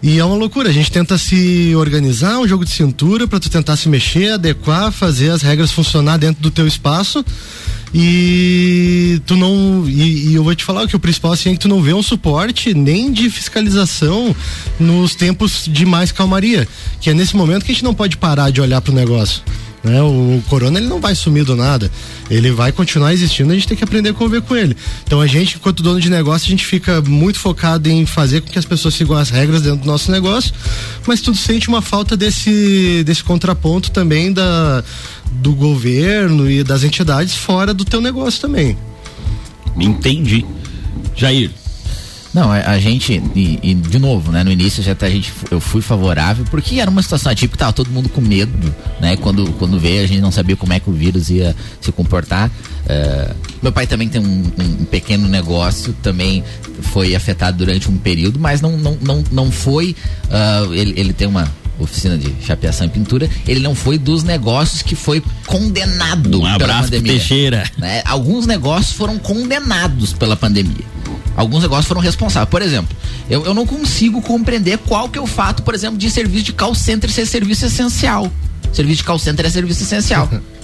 E 0.00 0.16
é 0.16 0.24
uma 0.24 0.36
loucura, 0.36 0.68
a 0.68 0.72
gente 0.72 0.92
tenta 0.92 1.18
se 1.18 1.74
organizar, 1.74 2.38
um 2.38 2.46
jogo 2.46 2.64
de 2.64 2.70
cintura 2.70 3.26
para 3.26 3.40
tu 3.40 3.50
tentar 3.50 3.76
se 3.76 3.88
mexer, 3.88 4.30
adequar, 4.30 4.92
fazer 4.92 5.30
as 5.30 5.42
regras 5.42 5.72
funcionar 5.72 6.18
dentro 6.18 6.40
do 6.40 6.52
teu 6.52 6.68
espaço. 6.68 7.24
E 7.92 9.20
tu 9.26 9.36
não. 9.36 9.84
E, 9.88 10.28
e, 10.28 10.34
eu 10.34 10.44
vou 10.44 10.54
te 10.54 10.64
falar 10.64 10.86
que 10.86 10.94
o 10.94 11.00
principal 11.00 11.32
assim 11.32 11.50
é 11.50 11.52
que 11.54 11.58
tu 11.58 11.68
não 11.68 11.82
vê 11.82 11.92
um 11.92 12.02
suporte 12.02 12.74
nem 12.74 13.10
de 13.10 13.28
fiscalização 13.28 14.36
nos 14.78 15.16
tempos 15.16 15.64
de 15.66 15.84
mais 15.84 16.12
calmaria. 16.12 16.68
Que 17.00 17.10
é 17.10 17.14
nesse 17.14 17.34
momento 17.34 17.64
que 17.64 17.72
a 17.72 17.74
gente 17.74 17.84
não 17.84 17.94
pode 17.94 18.16
parar 18.18 18.50
de 18.50 18.60
olhar 18.60 18.80
pro 18.80 18.92
negócio. 18.92 19.42
Né? 19.82 20.02
O, 20.02 20.42
corona 20.48 20.78
ele 20.78 20.88
não 20.88 21.00
vai 21.00 21.14
sumir 21.14 21.44
do 21.44 21.54
nada. 21.54 21.90
Ele 22.30 22.50
vai 22.50 22.72
continuar 22.72 23.12
existindo, 23.12 23.52
a 23.52 23.54
gente 23.54 23.68
tem 23.68 23.76
que 23.76 23.84
aprender 23.84 24.10
a 24.10 24.14
conviver 24.14 24.42
com 24.42 24.56
ele. 24.56 24.76
Então 25.04 25.20
a 25.20 25.26
gente, 25.26 25.56
enquanto 25.56 25.82
dono 25.82 26.00
de 26.00 26.10
negócio, 26.10 26.46
a 26.46 26.50
gente 26.50 26.66
fica 26.66 27.00
muito 27.00 27.38
focado 27.38 27.88
em 27.88 28.04
fazer 28.04 28.40
com 28.40 28.50
que 28.50 28.58
as 28.58 28.64
pessoas 28.64 28.94
sigam 28.94 29.16
as 29.16 29.30
regras 29.30 29.62
dentro 29.62 29.80
do 29.80 29.86
nosso 29.86 30.10
negócio, 30.10 30.52
mas 31.06 31.20
tudo 31.20 31.36
sente 31.36 31.68
uma 31.68 31.80
falta 31.80 32.16
desse, 32.16 33.02
desse 33.04 33.22
contraponto 33.22 33.90
também 33.90 34.32
da, 34.32 34.82
do 35.30 35.52
governo 35.52 36.50
e 36.50 36.62
das 36.64 36.84
entidades 36.84 37.34
fora 37.34 37.72
do 37.72 37.84
teu 37.84 38.00
negócio 38.00 38.40
também. 38.40 38.76
Entendi. 39.78 40.44
Jair, 41.14 41.50
não, 42.32 42.52
a, 42.52 42.58
a 42.58 42.78
gente, 42.78 43.22
e, 43.34 43.58
e, 43.62 43.74
de 43.74 43.98
novo, 43.98 44.30
né? 44.30 44.44
No 44.44 44.52
início 44.52 44.82
já 44.82 44.96
a 45.00 45.08
gente, 45.08 45.32
eu 45.50 45.60
fui 45.60 45.80
favorável, 45.80 46.44
porque 46.50 46.78
era 46.78 46.90
uma 46.90 47.02
situação 47.02 47.32
atípica, 47.32 47.58
tava 47.58 47.72
todo 47.72 47.90
mundo 47.90 48.08
com 48.08 48.20
medo, 48.20 48.74
né? 49.00 49.16
Quando, 49.16 49.50
quando 49.54 49.78
veio, 49.78 50.04
a 50.04 50.06
gente 50.06 50.20
não 50.20 50.30
sabia 50.30 50.56
como 50.56 50.72
é 50.72 50.80
que 50.80 50.90
o 50.90 50.92
vírus 50.92 51.30
ia 51.30 51.56
se 51.80 51.90
comportar. 51.90 52.48
Uh, 52.48 53.34
meu 53.62 53.72
pai 53.72 53.86
também 53.86 54.08
tem 54.08 54.20
um, 54.20 54.44
um, 54.58 54.84
pequeno 54.84 55.28
negócio, 55.28 55.94
também 56.02 56.44
foi 56.80 57.14
afetado 57.14 57.58
durante 57.58 57.90
um 57.90 57.96
período, 57.96 58.38
mas 58.38 58.60
não, 58.60 58.76
não, 58.76 58.96
não, 59.00 59.24
não 59.30 59.50
foi. 59.50 59.96
Uh, 60.26 60.74
ele, 60.74 60.94
ele 60.98 61.12
tem 61.12 61.26
uma 61.26 61.50
oficina 61.78 62.18
de 62.18 62.34
chapeação 62.44 62.86
e 62.86 62.90
pintura, 62.90 63.30
ele 63.46 63.60
não 63.60 63.74
foi 63.74 63.98
dos 63.98 64.22
negócios 64.22 64.82
que 64.82 64.94
foi 64.94 65.22
condenado 65.46 66.42
um 66.42 66.58
pela 66.58 66.82
pandemia. 66.82 67.12
Teixeira. 67.12 67.70
Né? 67.78 68.02
Alguns 68.04 68.46
negócios 68.46 68.92
foram 68.92 69.18
condenados 69.18 70.12
pela 70.12 70.36
pandemia. 70.36 70.84
Alguns 71.38 71.62
negócios 71.62 71.86
foram 71.86 72.00
responsáveis. 72.00 72.50
Por 72.50 72.60
exemplo, 72.60 72.96
eu, 73.30 73.46
eu 73.46 73.54
não 73.54 73.64
consigo 73.64 74.20
compreender 74.20 74.76
qual 74.78 75.08
que 75.08 75.16
é 75.16 75.22
o 75.22 75.26
fato, 75.26 75.62
por 75.62 75.72
exemplo, 75.72 75.96
de 75.96 76.10
serviço 76.10 76.46
de 76.46 76.52
call 76.52 76.74
center 76.74 77.08
ser 77.08 77.26
serviço 77.26 77.64
essencial. 77.64 78.28
Serviço 78.72 78.98
de 78.98 79.04
call 79.04 79.20
center 79.20 79.46
é 79.46 79.48
serviço 79.48 79.84
essencial. 79.84 80.28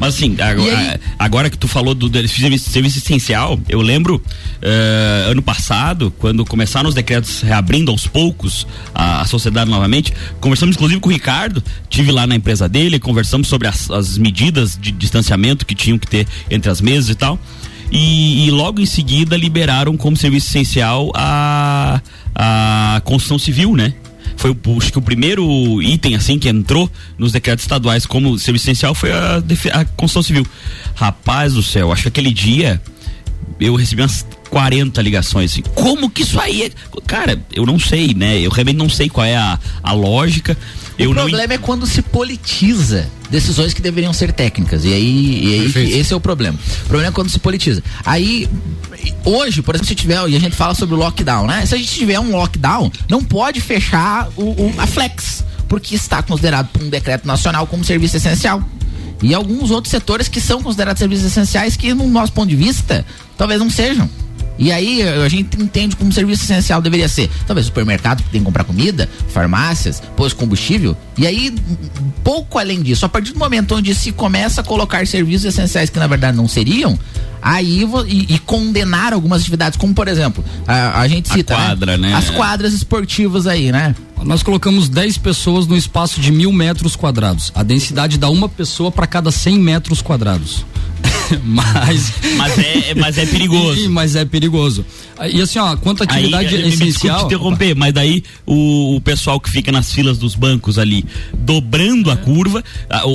Mas 0.00 0.14
assim, 0.14 0.34
agora, 0.40 1.00
agora 1.18 1.50
que 1.50 1.58
tu 1.58 1.68
falou 1.68 1.94
do, 1.94 2.08
do 2.08 2.26
serviço, 2.26 2.70
serviço 2.70 2.96
essencial, 2.96 3.60
eu 3.68 3.82
lembro 3.82 4.16
uh, 4.16 5.30
ano 5.30 5.42
passado, 5.42 6.10
quando 6.16 6.42
começaram 6.46 6.88
os 6.88 6.94
decretos 6.94 7.42
reabrindo 7.42 7.90
aos 7.90 8.06
poucos 8.06 8.66
a, 8.94 9.20
a, 9.20 9.26
sociedade 9.26 9.70
novamente, 9.70 10.14
conversamos 10.40 10.76
inclusive 10.76 10.98
com 10.98 11.10
o 11.10 11.12
Ricardo, 11.12 11.62
tive 11.90 12.10
lá 12.10 12.26
na 12.26 12.34
empresa 12.34 12.66
dele, 12.66 12.98
conversamos 12.98 13.48
sobre 13.48 13.68
as, 13.68 13.90
as 13.90 14.16
medidas 14.16 14.78
de 14.80 14.90
distanciamento 14.90 15.66
que 15.66 15.74
tinham 15.74 15.98
que 15.98 16.06
ter 16.06 16.26
entre 16.50 16.70
as 16.70 16.80
mesas 16.80 17.10
e 17.10 17.14
tal. 17.14 17.38
E, 17.90 18.46
e, 18.46 18.50
logo 18.50 18.80
em 18.80 18.86
seguida 18.86 19.36
liberaram 19.36 19.96
como 19.96 20.16
serviço 20.16 20.48
essencial 20.48 21.10
a, 21.14 22.00
a 22.34 23.00
construção 23.04 23.38
civil, 23.38 23.74
né? 23.74 23.94
Foi 24.36 24.50
o, 24.50 24.78
acho 24.78 24.92
que 24.92 24.98
o 24.98 25.02
primeiro 25.02 25.82
item 25.82 26.14
assim 26.14 26.38
que 26.38 26.48
entrou 26.48 26.90
nos 27.18 27.32
decretos 27.32 27.64
estaduais 27.64 28.06
como 28.06 28.38
serviço 28.38 28.66
essencial 28.66 28.94
foi 28.94 29.12
a, 29.12 29.42
a 29.72 29.84
construção 29.84 30.22
civil. 30.22 30.46
Rapaz 30.94 31.54
do 31.54 31.62
céu, 31.62 31.92
acho 31.92 32.02
que 32.02 32.08
aquele 32.08 32.32
dia 32.32 32.80
eu 33.60 33.74
recebi 33.74 34.02
umas 34.02 34.24
40 34.48 35.00
ligações. 35.02 35.52
Assim, 35.52 35.62
Como 35.74 36.10
que 36.10 36.22
isso 36.22 36.38
aí 36.40 36.62
é? 36.62 36.70
Cara, 37.06 37.38
eu 37.52 37.66
não 37.66 37.78
sei, 37.78 38.14
né? 38.14 38.38
Eu 38.40 38.50
realmente 38.50 38.76
não 38.76 38.88
sei 38.88 39.08
qual 39.08 39.26
é 39.26 39.36
a, 39.36 39.58
a 39.82 39.92
lógica. 39.92 40.56
O 41.06 41.14
problema 41.14 41.46
não... 41.46 41.54
é 41.54 41.58
quando 41.58 41.86
se 41.86 42.02
politiza 42.02 43.08
decisões 43.30 43.72
que 43.72 43.80
deveriam 43.80 44.12
ser 44.12 44.32
técnicas. 44.32 44.84
E 44.84 44.92
aí, 44.92 45.44
e 45.44 45.76
aí 45.76 45.98
esse 45.98 46.12
é 46.12 46.16
o 46.16 46.20
problema. 46.20 46.58
O 46.84 46.88
problema 46.88 47.10
é 47.10 47.12
quando 47.12 47.30
se 47.30 47.38
politiza. 47.38 47.82
Aí, 48.04 48.48
hoje, 49.24 49.62
por 49.62 49.74
exemplo, 49.74 49.88
se 49.88 49.94
tiver, 49.94 50.28
e 50.28 50.36
a 50.36 50.40
gente 50.40 50.56
fala 50.56 50.74
sobre 50.74 50.94
o 50.94 50.98
lockdown, 50.98 51.46
né? 51.46 51.64
Se 51.64 51.74
a 51.74 51.78
gente 51.78 51.92
tiver 51.92 52.18
um 52.18 52.32
lockdown, 52.32 52.90
não 53.08 53.22
pode 53.22 53.60
fechar 53.60 54.28
o, 54.36 54.42
o 54.42 54.74
a 54.78 54.86
flex, 54.86 55.44
porque 55.68 55.94
está 55.94 56.22
considerado 56.22 56.68
por 56.68 56.82
um 56.82 56.90
decreto 56.90 57.26
nacional 57.26 57.66
como 57.66 57.84
serviço 57.84 58.16
essencial. 58.16 58.62
E 59.22 59.34
alguns 59.34 59.70
outros 59.70 59.90
setores 59.90 60.28
que 60.28 60.40
são 60.40 60.62
considerados 60.62 60.98
serviços 60.98 61.26
essenciais 61.26 61.76
que, 61.76 61.92
no 61.92 62.08
nosso 62.08 62.32
ponto 62.32 62.48
de 62.48 62.56
vista, 62.56 63.04
talvez 63.36 63.60
não 63.60 63.70
sejam. 63.70 64.08
E 64.58 64.70
aí 64.70 65.02
a 65.02 65.28
gente 65.28 65.60
entende 65.60 65.96
como 65.96 66.12
serviço 66.12 66.44
essencial 66.44 66.82
deveria 66.82 67.08
ser. 67.08 67.30
Talvez 67.46 67.66
supermercado 67.66 68.22
que 68.22 68.28
tem 68.28 68.40
que 68.40 68.44
comprar 68.44 68.64
comida, 68.64 69.08
farmácias, 69.28 70.02
posto 70.16 70.36
combustível. 70.36 70.96
E 71.16 71.26
aí, 71.26 71.54
pouco 72.22 72.58
além 72.58 72.82
disso, 72.82 73.06
a 73.06 73.08
partir 73.08 73.32
do 73.32 73.38
momento 73.38 73.74
onde 73.74 73.94
se 73.94 74.12
começa 74.12 74.60
a 74.60 74.64
colocar 74.64 75.06
serviços 75.06 75.46
essenciais 75.46 75.88
que 75.88 75.98
na 75.98 76.06
verdade 76.06 76.36
não 76.36 76.46
seriam, 76.46 76.98
aí 77.42 77.88
e, 78.06 78.34
e 78.34 78.38
condenar 78.40 79.12
algumas 79.12 79.40
atividades, 79.40 79.78
como 79.78 79.94
por 79.94 80.08
exemplo, 80.08 80.44
a, 80.66 81.00
a 81.00 81.08
gente 81.08 81.28
cita 81.30 81.54
a 81.54 81.58
né? 81.58 81.66
quadra, 81.66 81.96
né? 81.96 82.08
né? 82.10 82.14
as 82.14 82.30
quadras 82.30 82.72
esportivas 82.74 83.46
aí, 83.46 83.72
né? 83.72 83.94
Nós 84.22 84.42
colocamos 84.42 84.88
10 84.88 85.16
pessoas 85.18 85.66
no 85.66 85.74
espaço 85.74 86.20
de 86.20 86.30
mil 86.30 86.52
metros 86.52 86.94
quadrados. 86.94 87.50
A 87.54 87.62
densidade 87.62 88.18
dá 88.18 88.28
uma 88.28 88.50
pessoa 88.50 88.92
para 88.92 89.06
cada 89.06 89.30
100 89.30 89.58
metros 89.58 90.02
quadrados. 90.02 90.66
mas 91.44 92.12
mas 92.36 92.58
é 92.58 92.94
mas 92.94 93.18
é 93.18 93.26
perigoso 93.26 93.88
mas 93.90 94.16
é 94.16 94.24
perigoso 94.24 94.84
e 95.32 95.40
assim 95.40 95.58
ó 95.58 95.76
quanto 95.76 96.02
à 96.02 96.04
atividade 96.04 96.54
Aí, 96.54 96.68
essencial 96.68 97.20
me 97.20 97.24
interromper 97.26 97.74
mas 97.74 97.92
daí 97.92 98.22
o, 98.46 98.96
o, 98.96 99.00
pessoal 99.00 99.38
que 99.38 99.50
fica 99.50 99.70
nas 99.70 99.92
filas 99.92 100.18
dos 100.18 100.34
bancos 100.34 100.78
ali 100.78 101.04
dobrando 101.32 102.10
a 102.10 102.16
curva 102.16 102.64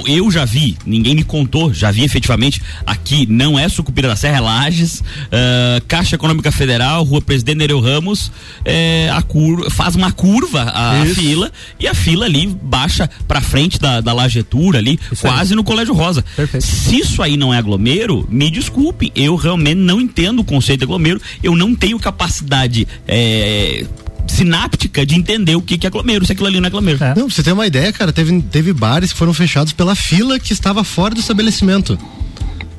eu 0.05 0.29
já 0.29 0.45
vi 0.45 0.77
ninguém 0.85 1.15
me 1.15 1.23
contou 1.23 1.73
já 1.73 1.91
vi 1.91 2.03
efetivamente 2.03 2.61
aqui 2.85 3.25
não 3.25 3.57
é 3.57 3.67
Sucupira 3.67 4.07
da 4.07 4.15
Serra 4.15 4.37
é 4.37 4.41
Lages 4.41 4.99
uh, 4.99 5.83
Caixa 5.87 6.15
Econômica 6.15 6.51
Federal 6.51 7.03
Rua 7.03 7.21
Presidente 7.21 7.57
Nereu 7.57 7.79
Ramos 7.79 8.31
é, 8.63 9.09
a 9.11 9.21
curva 9.21 9.69
faz 9.69 9.95
uma 9.95 10.11
curva 10.11 10.61
a, 10.63 11.01
a, 11.01 11.05
fila 11.05 11.51
e 11.79 11.87
a 11.87 11.93
fila 11.93 12.25
ali 12.25 12.47
baixa 12.47 13.09
para 13.27 13.41
frente 13.41 13.79
da, 13.79 14.01
da 14.01 14.13
Lagetura 14.13 14.79
ali 14.79 14.99
isso 15.11 15.21
quase 15.21 15.53
aí. 15.53 15.55
no 15.55 15.63
Colégio 15.63 15.93
Rosa 15.93 16.23
Perfeito. 16.35 16.65
se 16.65 16.99
isso 16.99 17.21
aí 17.21 17.35
não 17.35 17.53
é 17.53 17.57
aglomero 17.57 18.04
aglomero, 18.05 18.27
me 18.29 18.49
desculpe, 18.49 19.11
eu 19.15 19.35
realmente 19.35 19.79
não 19.79 19.99
entendo 19.99 20.39
o 20.39 20.43
conceito 20.43 20.79
de 20.79 20.85
aglomero, 20.85 21.19
eu 21.43 21.55
não 21.55 21.75
tenho 21.75 21.99
capacidade 21.99 22.87
é, 23.07 23.85
sináptica 24.27 25.05
de 25.05 25.15
entender 25.15 25.55
o 25.55 25.61
que, 25.61 25.77
que 25.77 25.85
é 25.85 25.89
aglomero, 25.89 26.25
se 26.25 26.31
aquilo 26.31 26.47
ali 26.47 26.59
não 26.59 26.65
é 26.65 26.67
aglomero. 26.67 27.03
É. 27.03 27.09
Não, 27.09 27.25
pra 27.25 27.35
você 27.35 27.43
ter 27.43 27.51
uma 27.51 27.67
ideia, 27.67 27.91
cara, 27.91 28.13
teve, 28.13 28.41
teve 28.43 28.71
bares 28.73 29.11
que 29.11 29.17
foram 29.17 29.33
fechados 29.33 29.73
pela 29.73 29.95
fila 29.95 30.39
que 30.39 30.53
estava 30.53 30.83
fora 30.83 31.13
do 31.13 31.19
estabelecimento. 31.19 31.97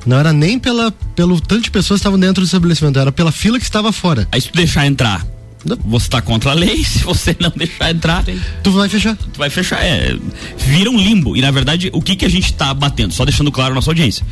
Não 0.05 0.17
era 0.17 0.31
nem 0.31 0.57
pela, 0.57 0.91
pelo 1.15 1.39
tanto 1.41 1.63
de 1.63 1.71
pessoas 1.71 1.99
que 1.99 2.01
estavam 2.01 2.19
dentro 2.19 2.41
do 2.41 2.45
estabelecimento, 2.45 2.97
era 2.97 3.11
pela 3.11 3.31
fila 3.31 3.59
que 3.59 3.65
estava 3.65 3.91
fora. 3.91 4.27
Aí 4.31 4.39
se 4.39 4.49
tu 4.49 4.55
deixar 4.55 4.87
entrar, 4.87 5.25
você 5.65 6.07
está 6.07 6.21
contra 6.21 6.51
a 6.51 6.53
lei, 6.53 6.83
se 6.85 7.03
você 7.03 7.35
não 7.39 7.51
deixar 7.55 7.91
entrar, 7.91 8.23
tu 8.63 8.71
vai 8.71 8.87
fechar. 8.89 9.15
Tu 9.15 9.37
vai 9.37 9.49
fechar, 9.49 9.83
é. 9.83 10.15
Vira 10.57 10.89
um 10.89 10.97
limbo. 10.97 11.35
E 11.35 11.41
na 11.41 11.51
verdade, 11.51 11.89
o 11.93 12.01
que 12.01 12.15
que 12.15 12.25
a 12.25 12.29
gente 12.29 12.45
está 12.45 12.73
batendo? 12.73 13.13
Só 13.13 13.25
deixando 13.25 13.51
claro 13.51 13.71
a 13.71 13.75
nossa 13.75 13.89
audiência. 13.89 14.25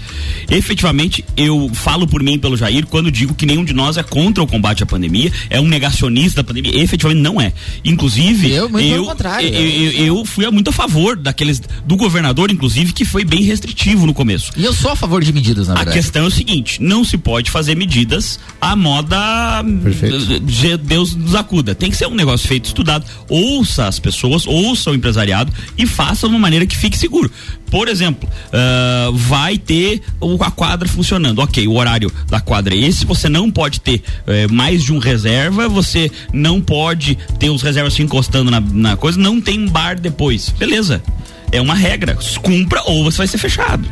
Efetivamente, 0.49 1.25
eu 1.35 1.69
falo 1.73 2.07
por 2.07 2.21
mim 2.21 2.37
pelo 2.37 2.55
Jair 2.55 2.85
quando 2.85 3.11
digo 3.11 3.33
que 3.33 3.45
nenhum 3.45 3.65
de 3.65 3.73
nós 3.73 3.97
é 3.97 4.03
contra 4.03 4.43
o 4.43 4.47
combate 4.47 4.83
à 4.83 4.85
pandemia, 4.85 5.31
é 5.49 5.59
um 5.59 5.67
negacionista 5.67 6.41
da 6.41 6.47
pandemia. 6.47 6.79
Efetivamente 6.81 7.21
não 7.21 7.41
é. 7.41 7.53
Inclusive, 7.83 8.51
eu, 8.51 8.69
eu, 8.79 9.05
contrário, 9.05 9.47
eu, 9.47 9.91
eu, 9.91 9.91
eu, 9.91 10.25
fui 10.25 10.49
muito 10.51 10.69
a 10.69 10.73
favor 10.73 11.15
daqueles 11.15 11.61
do 11.85 11.95
governador, 11.95 12.51
inclusive, 12.51 12.93
que 12.93 13.05
foi 13.05 13.23
bem 13.25 13.41
restritivo 13.41 14.05
no 14.05 14.13
começo. 14.13 14.51
E 14.55 14.63
eu 14.63 14.73
sou 14.73 14.91
a 14.91 14.95
favor 14.95 15.23
de 15.23 15.33
medidas, 15.33 15.67
na 15.67 15.75
verdade. 15.75 15.97
A 15.97 16.01
questão 16.01 16.23
é 16.23 16.27
o 16.27 16.31
seguinte: 16.31 16.81
não 16.81 17.03
se 17.03 17.17
pode 17.17 17.49
fazer 17.49 17.75
medidas 17.75 18.39
à 18.61 18.75
moda 18.75 19.15
Perfeito. 19.83 20.39
Deus 20.77 21.14
nos 21.15 21.35
acuda. 21.35 21.73
Tem 21.73 21.89
que 21.89 21.97
ser 21.97 22.07
um 22.07 22.15
negócio 22.15 22.47
feito 22.47 22.65
estudado. 22.65 23.05
Ouça 23.29 23.87
as 23.87 23.99
pessoas, 23.99 24.45
ouça 24.45 24.91
o 24.91 24.95
empresariado 24.95 25.51
e 25.77 25.85
faça 25.85 26.27
de 26.27 26.33
uma 26.33 26.39
maneira 26.39 26.65
que 26.65 26.75
fique 26.75 26.97
seguro. 26.97 27.31
Por 27.69 27.87
exemplo, 27.87 28.29
uh, 28.29 29.13
vai 29.13 29.57
ter 29.57 30.01
a 30.39 30.51
quadra 30.51 30.87
funcionando. 30.87 31.39
Ok, 31.39 31.67
o 31.67 31.75
horário 31.75 32.11
da 32.29 32.39
quadra 32.39 32.75
é 32.75 32.79
esse. 32.79 33.05
Você 33.05 33.27
não 33.27 33.51
pode 33.51 33.81
ter 33.81 34.03
uh, 34.27 34.53
mais 34.53 34.83
de 34.83 34.93
um 34.93 34.99
reserva. 34.99 35.67
Você 35.67 36.11
não 36.31 36.61
pode 36.61 37.17
ter 37.39 37.49
os 37.49 37.61
reservas 37.61 37.93
se 37.93 38.01
encostando 38.01 38.51
na, 38.51 38.59
na 38.59 38.95
coisa. 38.95 39.19
Não 39.19 39.41
tem 39.41 39.67
bar 39.67 39.99
depois. 39.99 40.49
Beleza. 40.49 41.03
É 41.51 41.59
uma 41.59 41.75
regra. 41.75 42.17
Cumpra 42.41 42.81
ou 42.85 43.03
você 43.03 43.17
vai 43.17 43.27
ser 43.27 43.37
fechado. 43.37 43.87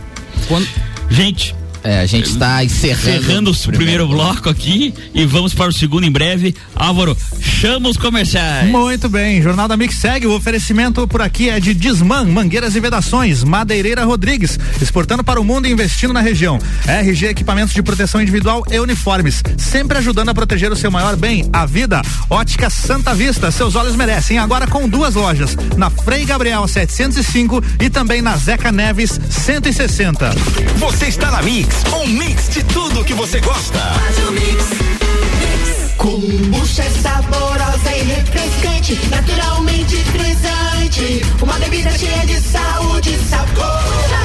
Quando... 0.47 0.67
Gente, 1.09 1.53
é, 1.83 1.99
a 1.99 2.05
gente 2.05 2.29
está 2.29 2.63
encerrando, 2.63 3.09
encerrando 3.09 3.51
o 3.51 3.53
primeiro, 3.53 3.77
primeiro 3.77 4.07
bloco 4.07 4.49
aqui 4.49 4.93
e 5.13 5.25
vamos 5.25 5.53
para 5.53 5.69
o 5.69 5.73
segundo 5.73 6.05
em 6.05 6.11
breve. 6.11 6.55
Álvaro, 6.73 7.15
chama 7.41 7.89
os 7.89 7.97
comerciais. 7.97 8.69
Muito 8.69 9.09
bem, 9.09 9.41
Jornal 9.41 9.67
da 9.67 9.75
Mix 9.75 9.95
segue. 9.95 10.25
O 10.25 10.33
oferecimento 10.33 11.05
por 11.07 11.21
aqui 11.21 11.49
é 11.49 11.59
de 11.59 11.73
Disman, 11.73 12.25
Mangueiras 12.25 12.75
e 12.75 12.79
Vedações, 12.79 13.43
Madeireira 13.43 14.05
Rodrigues, 14.05 14.57
exportando 14.81 15.23
para 15.23 15.41
o 15.41 15.43
mundo 15.43 15.67
e 15.67 15.71
investindo 15.71 16.13
na 16.13 16.21
região. 16.21 16.57
RG 16.87 17.27
Equipamentos 17.27 17.73
de 17.73 17.83
Proteção 17.83 18.21
Individual 18.21 18.63
e 18.71 18.79
Uniformes, 18.79 19.43
sempre 19.57 19.97
ajudando 19.97 20.29
a 20.29 20.33
proteger 20.33 20.71
o 20.71 20.75
seu 20.77 20.89
maior 20.89 21.17
bem, 21.17 21.49
a 21.51 21.65
vida. 21.65 22.01
Ótica 22.29 22.69
Santa 22.69 23.13
Vista, 23.13 23.51
seus 23.51 23.75
olhos 23.75 23.95
merecem. 23.95 24.37
Agora 24.37 24.67
com 24.67 24.87
duas 24.87 25.15
lojas, 25.15 25.57
na 25.75 25.89
Frei 25.89 26.23
Gabriel 26.23 26.65
705 26.65 27.61
e 27.81 27.89
também 27.89 28.21
na 28.21 28.37
Zeca 28.37 28.71
Neves 28.71 29.19
160. 29.29 30.29
Você 30.77 31.07
está 31.07 31.29
na 31.29 31.41
Mix 31.41 31.72
um 31.95 32.07
mix 32.07 32.49
de 32.49 32.63
tudo 32.63 33.03
que 33.03 33.13
você 33.13 33.39
gosta. 33.39 33.79
Faz 33.79 34.17
o 34.27 34.31
mix. 34.31 34.93
Kombucha 35.97 36.83
é 36.83 36.89
saborosa 36.89 37.91
e 37.95 38.03
refrescante, 38.03 38.99
naturalmente 39.09 39.95
frisante. 39.95 41.21
Uma 41.41 41.53
bebida 41.59 41.91
cheia 41.97 42.25
de 42.25 42.39
saúde 42.41 43.13
e 43.13 43.29
sabor. 43.29 43.83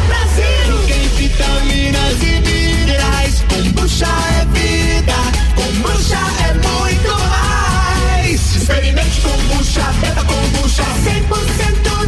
Brasil. 0.09 0.87
Tem 0.89 1.09
vitaminas 1.09 2.23
e 2.23 2.41
minerais. 2.41 3.45
Kombucha 3.49 4.07
é 4.07 4.45
vida. 4.59 5.15
Kombucha 5.55 6.19
é 6.49 6.55
muito 6.55 7.11
mais. 7.29 8.57
Experimente 8.57 9.21
kombucha, 9.21 9.93
beba 10.01 10.25
kombucha. 10.25 10.83
100% 10.83 11.29
natural. 11.29 12.08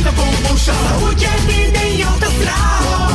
kombucha, 0.00 0.02
viva 0.02 0.12
kombucha. 0.12 0.72
Saúde 0.72 1.24
é 1.24 1.36
vida 1.52 1.78
em 1.78 2.02
alta 2.02 2.26
astral. 2.26 3.10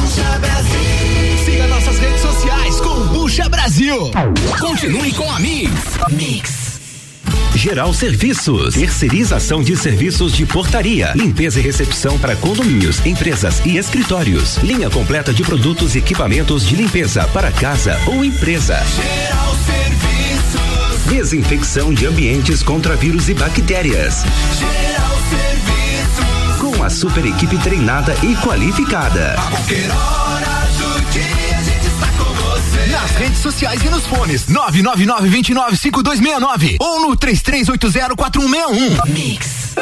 Siga 1.46 1.68
nossas 1.68 1.98
redes 2.00 2.22
sociais 2.22 2.82
com 2.82 3.00
Bucha 3.08 3.50
Brasil. 3.50 4.12
Continue 4.60 5.12
com 5.14 5.30
a 5.32 5.40
Mix. 5.40 5.72
Mix. 6.12 6.66
Geral 7.56 7.94
Serviços, 7.94 8.76
terceirização 8.76 9.64
de 9.64 9.76
serviços 9.76 10.34
de 10.34 10.46
portaria, 10.46 11.14
limpeza 11.16 11.60
e 11.60 11.64
recepção 11.64 12.20
para 12.20 12.36
condomínios, 12.36 13.04
empresas 13.06 13.62
e 13.66 13.78
escritórios. 13.78 14.58
Linha 14.58 14.90
completa 14.90 15.34
de 15.34 15.42
produtos 15.42 15.96
e 15.96 16.00
equipamentos 16.00 16.68
de 16.68 16.76
limpeza 16.76 17.28
para 17.30 17.52
casa 17.52 18.00
ou 18.06 18.24
empresa. 18.24 18.78
Geral 18.96 19.56
Serviços. 19.66 21.06
Desinfecção 21.10 21.94
de 21.94 22.06
ambientes 22.06 22.62
contra 22.62 22.96
vírus 22.96 23.30
e 23.30 23.34
bactérias. 23.34 24.24
Geral 24.60 25.15
Serviços. 26.86 26.86
Com 26.86 26.86
a 26.86 26.90
super 26.90 27.26
equipe 27.26 27.58
treinada 27.58 28.14
e 28.24 28.36
qualificada. 28.36 29.34
A 29.38 29.50
qualquer 29.50 29.90
hora 29.92 30.46
nas 32.92 33.12
redes 33.12 33.40
sociais 33.40 33.82
e 33.84 33.90
nos 33.90 34.06
fones. 34.06 34.46
999-295269 34.46 36.78
ou 36.80 37.02
no 37.02 37.18
33804161. 37.18 39.10
Mix. 39.10 39.76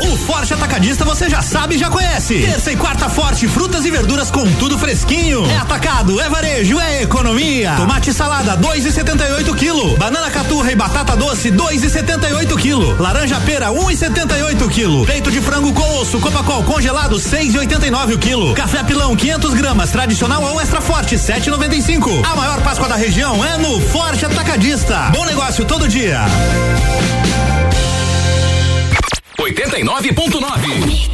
O 0.00 0.16
Forte 0.16 0.52
Atacadista 0.52 1.04
você 1.04 1.28
já 1.28 1.40
sabe 1.40 1.76
e 1.76 1.78
já 1.78 1.88
conhece. 1.88 2.40
Terça 2.40 2.72
e 2.72 2.76
quarta 2.76 3.08
forte, 3.08 3.46
frutas 3.46 3.84
e 3.84 3.90
verduras 3.90 4.30
com 4.30 4.50
tudo 4.54 4.78
fresquinho. 4.78 5.46
É 5.48 5.56
atacado, 5.56 6.20
é 6.20 6.28
varejo, 6.28 6.80
é 6.80 7.02
economia. 7.02 7.74
Tomate 7.76 8.12
salada, 8.12 8.56
dois 8.56 8.84
e 8.84 8.92
setenta 8.92 9.24
e 9.24 9.54
quilo. 9.54 9.96
Banana 9.96 10.30
caturra 10.30 10.72
e 10.72 10.74
batata 10.74 11.16
doce, 11.16 11.50
dois 11.50 11.84
e 11.84 11.90
setenta 11.90 12.28
e 12.28 12.56
quilo. 12.56 13.00
Laranja 13.00 13.40
pera, 13.40 13.70
um 13.70 13.90
e 13.90 13.96
setenta 13.96 14.34
e 14.36 14.68
quilo. 14.68 15.06
Peito 15.06 15.30
de 15.30 15.40
frango 15.40 15.72
com 15.72 15.98
osso, 16.00 16.18
copacol 16.18 16.64
congelado, 16.64 17.18
seis 17.18 17.54
e 17.54 17.58
oitenta 17.58 17.86
e 17.86 17.90
nove 17.90 18.14
o 18.14 18.18
quilo. 18.18 18.54
Café 18.54 18.82
pilão, 18.82 19.14
500 19.14 19.54
gramas, 19.54 19.90
tradicional 19.90 20.42
ou 20.42 20.60
extra 20.60 20.80
forte, 20.80 21.16
sete 21.16 21.46
e 21.46 21.50
noventa 21.50 21.76
e 21.76 21.82
cinco. 21.82 22.10
A 22.24 22.34
maior 22.34 22.60
Páscoa 22.62 22.88
da 22.88 22.96
região 22.96 23.44
é 23.44 23.56
no 23.58 23.80
Forte 23.80 24.26
Atacadista. 24.26 25.10
Bom 25.12 25.24
negócio 25.24 25.64
todo 25.64 25.86
dia. 25.88 26.20
89.9. 29.54 31.13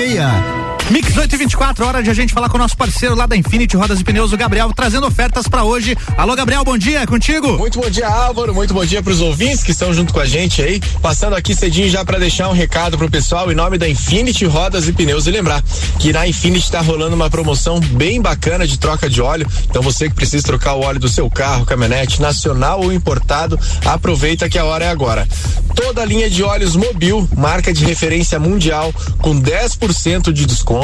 meia. 0.00 0.59
Mix 0.90 1.16
8 1.16 1.32
e 1.32 1.38
24 1.38 1.86
hora 1.86 2.02
de 2.02 2.10
a 2.10 2.14
gente 2.14 2.34
falar 2.34 2.48
com 2.48 2.56
o 2.56 2.58
nosso 2.58 2.76
parceiro 2.76 3.14
lá 3.14 3.24
da 3.24 3.36
Infinity 3.36 3.76
Rodas 3.76 4.00
e 4.00 4.04
Pneus, 4.04 4.32
o 4.32 4.36
Gabriel, 4.36 4.72
trazendo 4.74 5.06
ofertas 5.06 5.46
para 5.46 5.62
hoje. 5.62 5.96
Alô, 6.16 6.34
Gabriel, 6.34 6.64
bom 6.64 6.76
dia, 6.76 7.02
é 7.02 7.06
contigo? 7.06 7.56
Muito 7.58 7.80
bom 7.80 7.88
dia, 7.88 8.08
Álvaro. 8.08 8.52
Muito 8.52 8.74
bom 8.74 8.84
dia 8.84 9.00
para 9.00 9.12
os 9.12 9.20
ouvintes 9.20 9.62
que 9.62 9.70
estão 9.70 9.94
junto 9.94 10.12
com 10.12 10.18
a 10.18 10.26
gente 10.26 10.60
aí. 10.60 10.80
Passando 11.00 11.36
aqui 11.36 11.54
cedinho 11.54 11.88
já 11.88 12.04
para 12.04 12.18
deixar 12.18 12.48
um 12.48 12.52
recado 12.52 12.98
pro 12.98 13.08
pessoal 13.08 13.52
em 13.52 13.54
nome 13.54 13.78
da 13.78 13.88
Infinity 13.88 14.44
Rodas 14.46 14.88
e 14.88 14.92
Pneus 14.92 15.28
e 15.28 15.30
lembrar 15.30 15.62
que 16.00 16.12
na 16.12 16.26
Infinity 16.26 16.64
está 16.64 16.80
rolando 16.80 17.14
uma 17.14 17.30
promoção 17.30 17.78
bem 17.78 18.20
bacana 18.20 18.66
de 18.66 18.76
troca 18.76 19.08
de 19.08 19.22
óleo. 19.22 19.46
Então 19.70 19.82
você 19.82 20.08
que 20.08 20.16
precisa 20.16 20.44
trocar 20.44 20.74
o 20.74 20.80
óleo 20.80 20.98
do 20.98 21.08
seu 21.08 21.30
carro, 21.30 21.64
caminhonete, 21.64 22.20
nacional 22.20 22.80
ou 22.80 22.92
importado, 22.92 23.56
aproveita 23.84 24.48
que 24.48 24.58
a 24.58 24.64
hora 24.64 24.86
é 24.86 24.88
agora. 24.88 25.28
Toda 25.76 26.02
a 26.02 26.04
linha 26.04 26.28
de 26.28 26.42
óleos 26.42 26.74
Mobil, 26.74 27.28
marca 27.36 27.72
de 27.72 27.84
referência 27.84 28.40
mundial, 28.40 28.92
com 29.18 29.40
10% 29.40 30.32
de 30.32 30.44
desconto, 30.44 30.79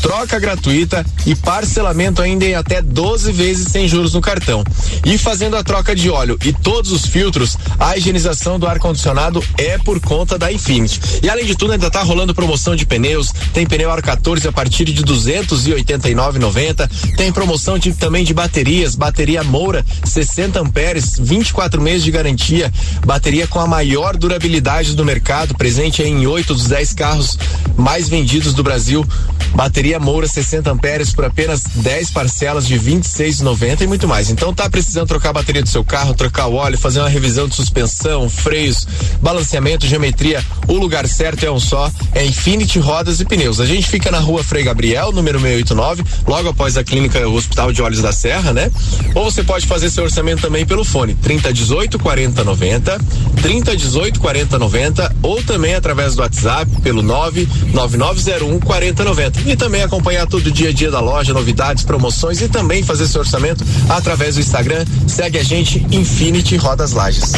troca 0.00 0.38
gratuita 0.38 1.04
e 1.26 1.34
parcelamento 1.34 2.22
ainda 2.22 2.44
em 2.44 2.54
até 2.54 2.82
12 2.82 3.32
vezes 3.32 3.68
sem 3.70 3.88
juros 3.88 4.14
no 4.14 4.20
cartão. 4.20 4.62
E 5.04 5.18
fazendo 5.18 5.56
a 5.56 5.64
troca 5.64 5.94
de 5.94 6.10
óleo 6.10 6.38
e 6.44 6.52
todos 6.52 6.92
os 6.92 7.06
filtros, 7.06 7.56
a 7.78 7.96
higienização 7.96 8.58
do 8.58 8.66
ar-condicionado 8.66 9.42
é 9.56 9.78
por 9.78 10.00
conta 10.00 10.38
da 10.38 10.52
Infinity. 10.52 11.00
E 11.22 11.30
além 11.30 11.46
de 11.46 11.56
tudo, 11.56 11.72
ainda 11.72 11.90
tá 11.90 12.02
rolando 12.02 12.34
promoção 12.34 12.76
de 12.76 12.86
pneus, 12.86 13.32
tem 13.52 13.66
pneu 13.66 13.90
Aro 13.90 14.02
14 14.02 14.46
a 14.46 14.52
partir 14.52 14.84
de 14.84 15.02
289,90, 15.04 17.16
tem 17.16 17.32
promoção 17.32 17.78
de, 17.78 17.92
também 17.92 18.24
de 18.24 18.34
baterias, 18.34 18.94
bateria 18.94 19.42
Moura 19.42 19.84
60 20.04 20.60
amperes, 20.60 21.16
24 21.18 21.80
meses 21.80 22.04
de 22.04 22.10
garantia, 22.10 22.72
bateria 23.04 23.46
com 23.46 23.58
a 23.58 23.66
maior 23.66 24.16
durabilidade 24.16 24.94
do 24.94 25.04
mercado, 25.04 25.54
presente 25.54 26.02
em 26.02 26.26
8 26.26 26.54
dos 26.54 26.68
10 26.68 26.92
carros 26.92 27.38
mais 27.76 28.08
vendidos 28.08 28.54
do 28.54 28.62
Brasil. 28.62 29.06
Bateria 29.54 29.98
Moura 29.98 30.26
60 30.26 30.70
amperes 30.70 31.12
por 31.12 31.24
apenas 31.24 31.62
10 31.62 32.10
parcelas 32.10 32.66
de 32.66 32.78
26,90 32.78 33.82
e 33.82 33.86
muito 33.86 34.08
mais. 34.08 34.30
Então 34.30 34.52
tá 34.52 34.68
precisando 34.68 35.06
trocar 35.06 35.30
a 35.30 35.34
bateria 35.34 35.62
do 35.62 35.68
seu 35.68 35.84
carro, 35.84 36.14
trocar 36.14 36.46
o 36.46 36.54
óleo, 36.54 36.78
fazer 36.78 37.00
uma 37.00 37.08
revisão 37.08 37.46
de 37.46 37.54
suspensão, 37.54 38.28
freios, 38.28 38.86
balanceamento, 39.20 39.86
geometria. 39.86 40.42
O 40.66 40.74
lugar 40.74 41.06
certo 41.06 41.44
é 41.44 41.50
um 41.50 41.60
só, 41.60 41.90
é 42.14 42.24
Infinity 42.24 42.78
Rodas 42.78 43.20
e 43.20 43.24
Pneus. 43.24 43.60
A 43.60 43.66
gente 43.66 43.88
fica 43.88 44.10
na 44.10 44.18
rua 44.18 44.42
Frei 44.42 44.64
Gabriel, 44.64 45.12
número 45.12 45.38
689, 45.38 46.02
logo 46.26 46.48
após 46.48 46.76
a 46.76 46.84
clínica 46.84 47.26
Hospital 47.28 47.72
de 47.72 47.82
Olhos 47.82 48.00
da 48.00 48.12
Serra, 48.12 48.52
né? 48.52 48.70
Ou 49.14 49.30
você 49.30 49.44
pode 49.44 49.66
fazer 49.66 49.90
seu 49.90 50.04
orçamento 50.04 50.42
também 50.42 50.64
pelo 50.64 50.84
fone 50.84 51.14
3018 51.14 51.98
4090, 51.98 52.98
3018 53.42 54.18
4090 54.18 55.16
ou 55.22 55.42
também 55.42 55.74
através 55.74 56.14
do 56.14 56.22
WhatsApp 56.22 56.70
pelo 56.80 57.02
99901 57.02 58.60
4090 58.60 59.21
e 59.46 59.56
também 59.56 59.82
acompanhar 59.82 60.26
todo 60.26 60.46
o 60.46 60.50
dia 60.50 60.70
a 60.70 60.72
dia 60.72 60.90
da 60.90 61.00
loja, 61.00 61.32
novidades, 61.32 61.84
promoções 61.84 62.40
e 62.40 62.48
também 62.48 62.82
fazer 62.82 63.06
seu 63.06 63.20
orçamento 63.20 63.64
através 63.88 64.36
do 64.36 64.40
Instagram. 64.40 64.84
Segue 65.06 65.38
a 65.38 65.42
gente 65.42 65.84
Infinity 65.90 66.56
Rodas 66.56 66.92
Lages. 66.92 67.32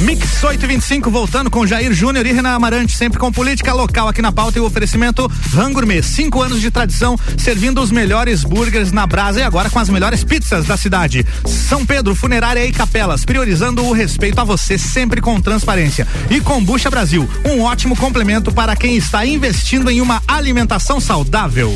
Mix 0.00 0.42
825 0.42 1.10
voltando 1.10 1.50
com 1.50 1.66
Jair 1.66 1.92
Júnior 1.92 2.26
e 2.26 2.32
Renan 2.32 2.54
Amarante, 2.54 2.96
sempre 2.96 3.18
com 3.18 3.32
política 3.32 3.72
local 3.72 4.08
aqui 4.08 4.20
na 4.20 4.32
pauta 4.32 4.58
e 4.58 4.60
o 4.60 4.66
oferecimento 4.66 5.30
Rangourmet. 5.52 6.02
Cinco 6.02 6.42
anos 6.42 6.60
de 6.60 6.70
tradição, 6.70 7.16
servindo 7.38 7.80
os 7.80 7.90
melhores 7.90 8.44
burgers 8.44 8.92
na 8.92 9.06
brasa 9.06 9.40
e 9.40 9.42
agora 9.42 9.70
com 9.70 9.78
as 9.78 9.88
melhores 9.88 10.24
pizzas 10.24 10.66
da 10.66 10.76
cidade. 10.76 11.24
São 11.46 11.86
Pedro, 11.86 12.14
Funerária 12.14 12.66
e 12.66 12.72
Capelas, 12.72 13.24
priorizando 13.24 13.84
o 13.84 13.92
respeito 13.92 14.40
a 14.40 14.44
você 14.44 14.76
sempre 14.76 15.20
com 15.20 15.40
transparência. 15.40 16.06
E 16.28 16.40
Combucha 16.40 16.90
Brasil, 16.90 17.28
um 17.44 17.62
ótimo 17.62 17.96
complemento 17.96 18.52
para 18.52 18.76
quem 18.76 18.96
está 18.96 19.24
investindo 19.24 19.90
em 19.90 20.00
uma 20.00 20.22
alimentação 20.26 21.00
saudável. 21.00 21.74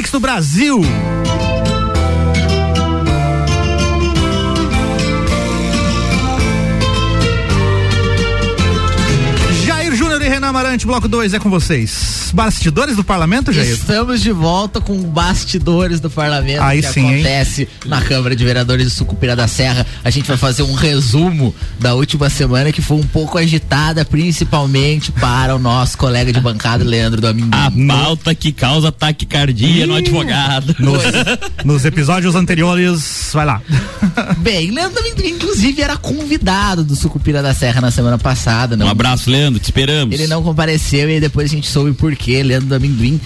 Mix 0.00 0.10
do 0.10 0.18
Brasil. 0.18 0.80
Amarante, 10.50 10.84
bloco 10.84 11.06
2, 11.06 11.32
é 11.34 11.38
com 11.38 11.48
vocês. 11.48 12.30
Bastidores 12.34 12.96
do 12.96 13.04
parlamento, 13.04 13.52
Jair? 13.52 13.70
Estamos 13.72 14.20
de 14.20 14.32
volta 14.32 14.80
com 14.80 15.00
bastidores 15.00 16.00
do 16.00 16.10
parlamento 16.10 16.60
Aí 16.62 16.82
que 16.82 16.88
sim, 16.88 17.00
hein? 17.06 17.14
acontece 17.14 17.68
na 17.86 18.00
Câmara 18.02 18.34
de 18.34 18.44
Vereadores 18.44 18.88
de 18.88 18.90
Sucupira 18.92 19.36
da 19.36 19.46
Serra. 19.46 19.86
A 20.02 20.10
gente 20.10 20.26
vai 20.26 20.36
fazer 20.36 20.64
um 20.64 20.74
resumo 20.74 21.54
da 21.78 21.94
última 21.94 22.28
semana 22.28 22.72
que 22.72 22.82
foi 22.82 22.96
um 22.96 23.04
pouco 23.04 23.38
agitada, 23.38 24.04
principalmente 24.04 25.12
para 25.12 25.54
o 25.54 25.58
nosso 25.58 25.96
colega 25.96 26.32
de 26.32 26.40
bancada, 26.40 26.82
Leandro 26.82 27.20
Domingo. 27.20 27.50
A 27.52 27.70
pauta 27.86 28.34
que 28.34 28.50
causa 28.50 28.90
taquicardia 28.90 29.86
no 29.86 29.94
advogado. 29.94 30.74
Nos, 30.80 31.02
nos 31.64 31.84
episódios 31.84 32.34
anteriores, 32.34 33.30
vai 33.32 33.46
lá. 33.46 33.62
Bem, 34.38 34.72
Leandro 34.72 35.00
Domingo, 35.00 35.22
inclusive, 35.24 35.80
era 35.80 35.96
convidado 35.96 36.82
do 36.82 36.96
Sucupira 36.96 37.40
da 37.40 37.54
Serra 37.54 37.80
na 37.80 37.92
semana 37.92 38.18
passada. 38.18 38.76
Não, 38.76 38.86
Um 38.86 38.90
abraço, 38.90 39.30
Leandro, 39.30 39.60
te 39.60 39.64
esperamos. 39.66 40.12
Ele 40.14 40.26
não 40.26 40.39
compareceu 40.42 41.08
e 41.10 41.20
depois 41.20 41.50
a 41.50 41.54
gente 41.54 41.68
soube 41.68 41.92
por 41.92 42.14
que 42.16 42.42
Leandro 42.42 42.68
do 42.68 42.74
Amendoim 42.74 43.20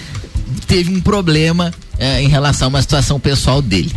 teve 0.67 0.91
um 0.95 1.01
problema 1.01 1.73
eh, 1.99 2.23
em 2.23 2.29
relação 2.29 2.67
a 2.67 2.69
uma 2.71 2.83
situação 2.83 3.19
pessoal 3.21 3.61
dele. 3.63 3.93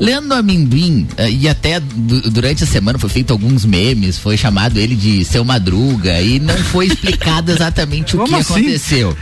Leandro 0.00 0.28
do 0.30 0.34
Amendoim, 0.34 1.06
eh, 1.18 1.30
e 1.30 1.48
até 1.48 1.78
du- 1.78 2.30
durante 2.30 2.64
a 2.64 2.66
semana 2.66 2.98
foi 2.98 3.10
feito 3.10 3.32
alguns 3.32 3.64
memes, 3.66 4.16
foi 4.18 4.36
chamado 4.36 4.78
ele 4.78 4.94
de 4.96 5.24
seu 5.26 5.44
madruga 5.44 6.20
e 6.22 6.38
não 6.40 6.56
foi 6.56 6.86
explicado 6.86 7.52
exatamente 7.52 8.16
o 8.16 8.24
que 8.24 8.34
assim? 8.34 8.52
aconteceu. 8.54 9.16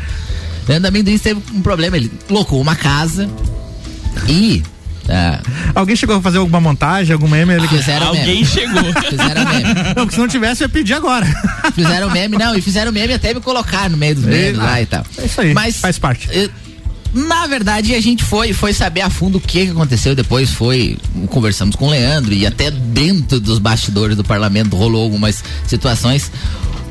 Leandro 0.69 0.83
do 0.83 0.95
Amendoim 0.95 1.19
teve 1.19 1.41
um 1.53 1.61
problema, 1.62 1.97
ele 1.97 2.11
locou 2.31 2.61
uma 2.61 2.77
casa 2.77 3.29
e. 4.29 4.62
ah, 5.09 5.40
Alguém 5.75 5.97
chegou 5.97 6.16
a 6.16 6.23
fazer 6.23 6.38
alguma 6.38 6.61
montagem, 6.61 7.12
algum 7.12 7.29
meme? 7.29 7.55
Ele... 7.55 7.68
Fizeram 7.68 8.09
Alguém 8.09 8.27
meme. 8.27 8.47
chegou. 8.47 8.83
Fizeram 9.09 9.44
meme. 9.47 9.75
Não, 9.75 9.94
porque 9.94 10.14
se 10.14 10.18
não 10.21 10.29
tivesse, 10.29 10.62
eu 10.62 10.66
ia 10.66 10.68
pedir 10.68 10.94
agora. 10.94 11.27
Fizeram 11.75 12.11
meme, 12.11 12.37
não, 12.37 12.55
e 12.57 12.61
fizeram 12.62 12.92
meme 12.92 13.14
até 13.14 13.33
me 13.35 13.40
colocar 13.40 13.88
no 13.90 13.97
meio 13.97 14.14
dos 14.14 14.25
memes 14.25 14.59
Ah, 14.59 14.64
lá 14.64 14.83
e 14.83 14.87
tal. 14.87 15.05
é 15.18 15.25
isso 15.25 15.40
aí, 15.40 15.55
Mas, 15.55 15.77
faz 15.77 15.99
parte. 15.99 16.29
eh, 16.31 16.49
Na 17.14 17.47
verdade, 17.47 17.94
a 17.94 18.01
gente 18.01 18.23
foi, 18.23 18.53
foi 18.53 18.73
saber 18.75 19.01
a 19.01 19.09
fundo 19.11 19.38
o 19.38 19.40
que, 19.40 19.64
que 19.66 19.71
aconteceu. 19.71 20.14
Depois 20.14 20.51
foi. 20.51 20.99
Conversamos 21.29 21.75
com 21.75 21.87
o 21.87 21.90
Leandro 21.90 22.35
e 22.35 22.47
até 22.47 22.71
dentro 22.71 23.40
dos 23.40 23.59
bastidores 23.59 24.14
do 24.16 24.23
parlamento 24.25 24.77
rolou 24.77 25.03
algumas 25.05 25.42
situações. 25.66 26.31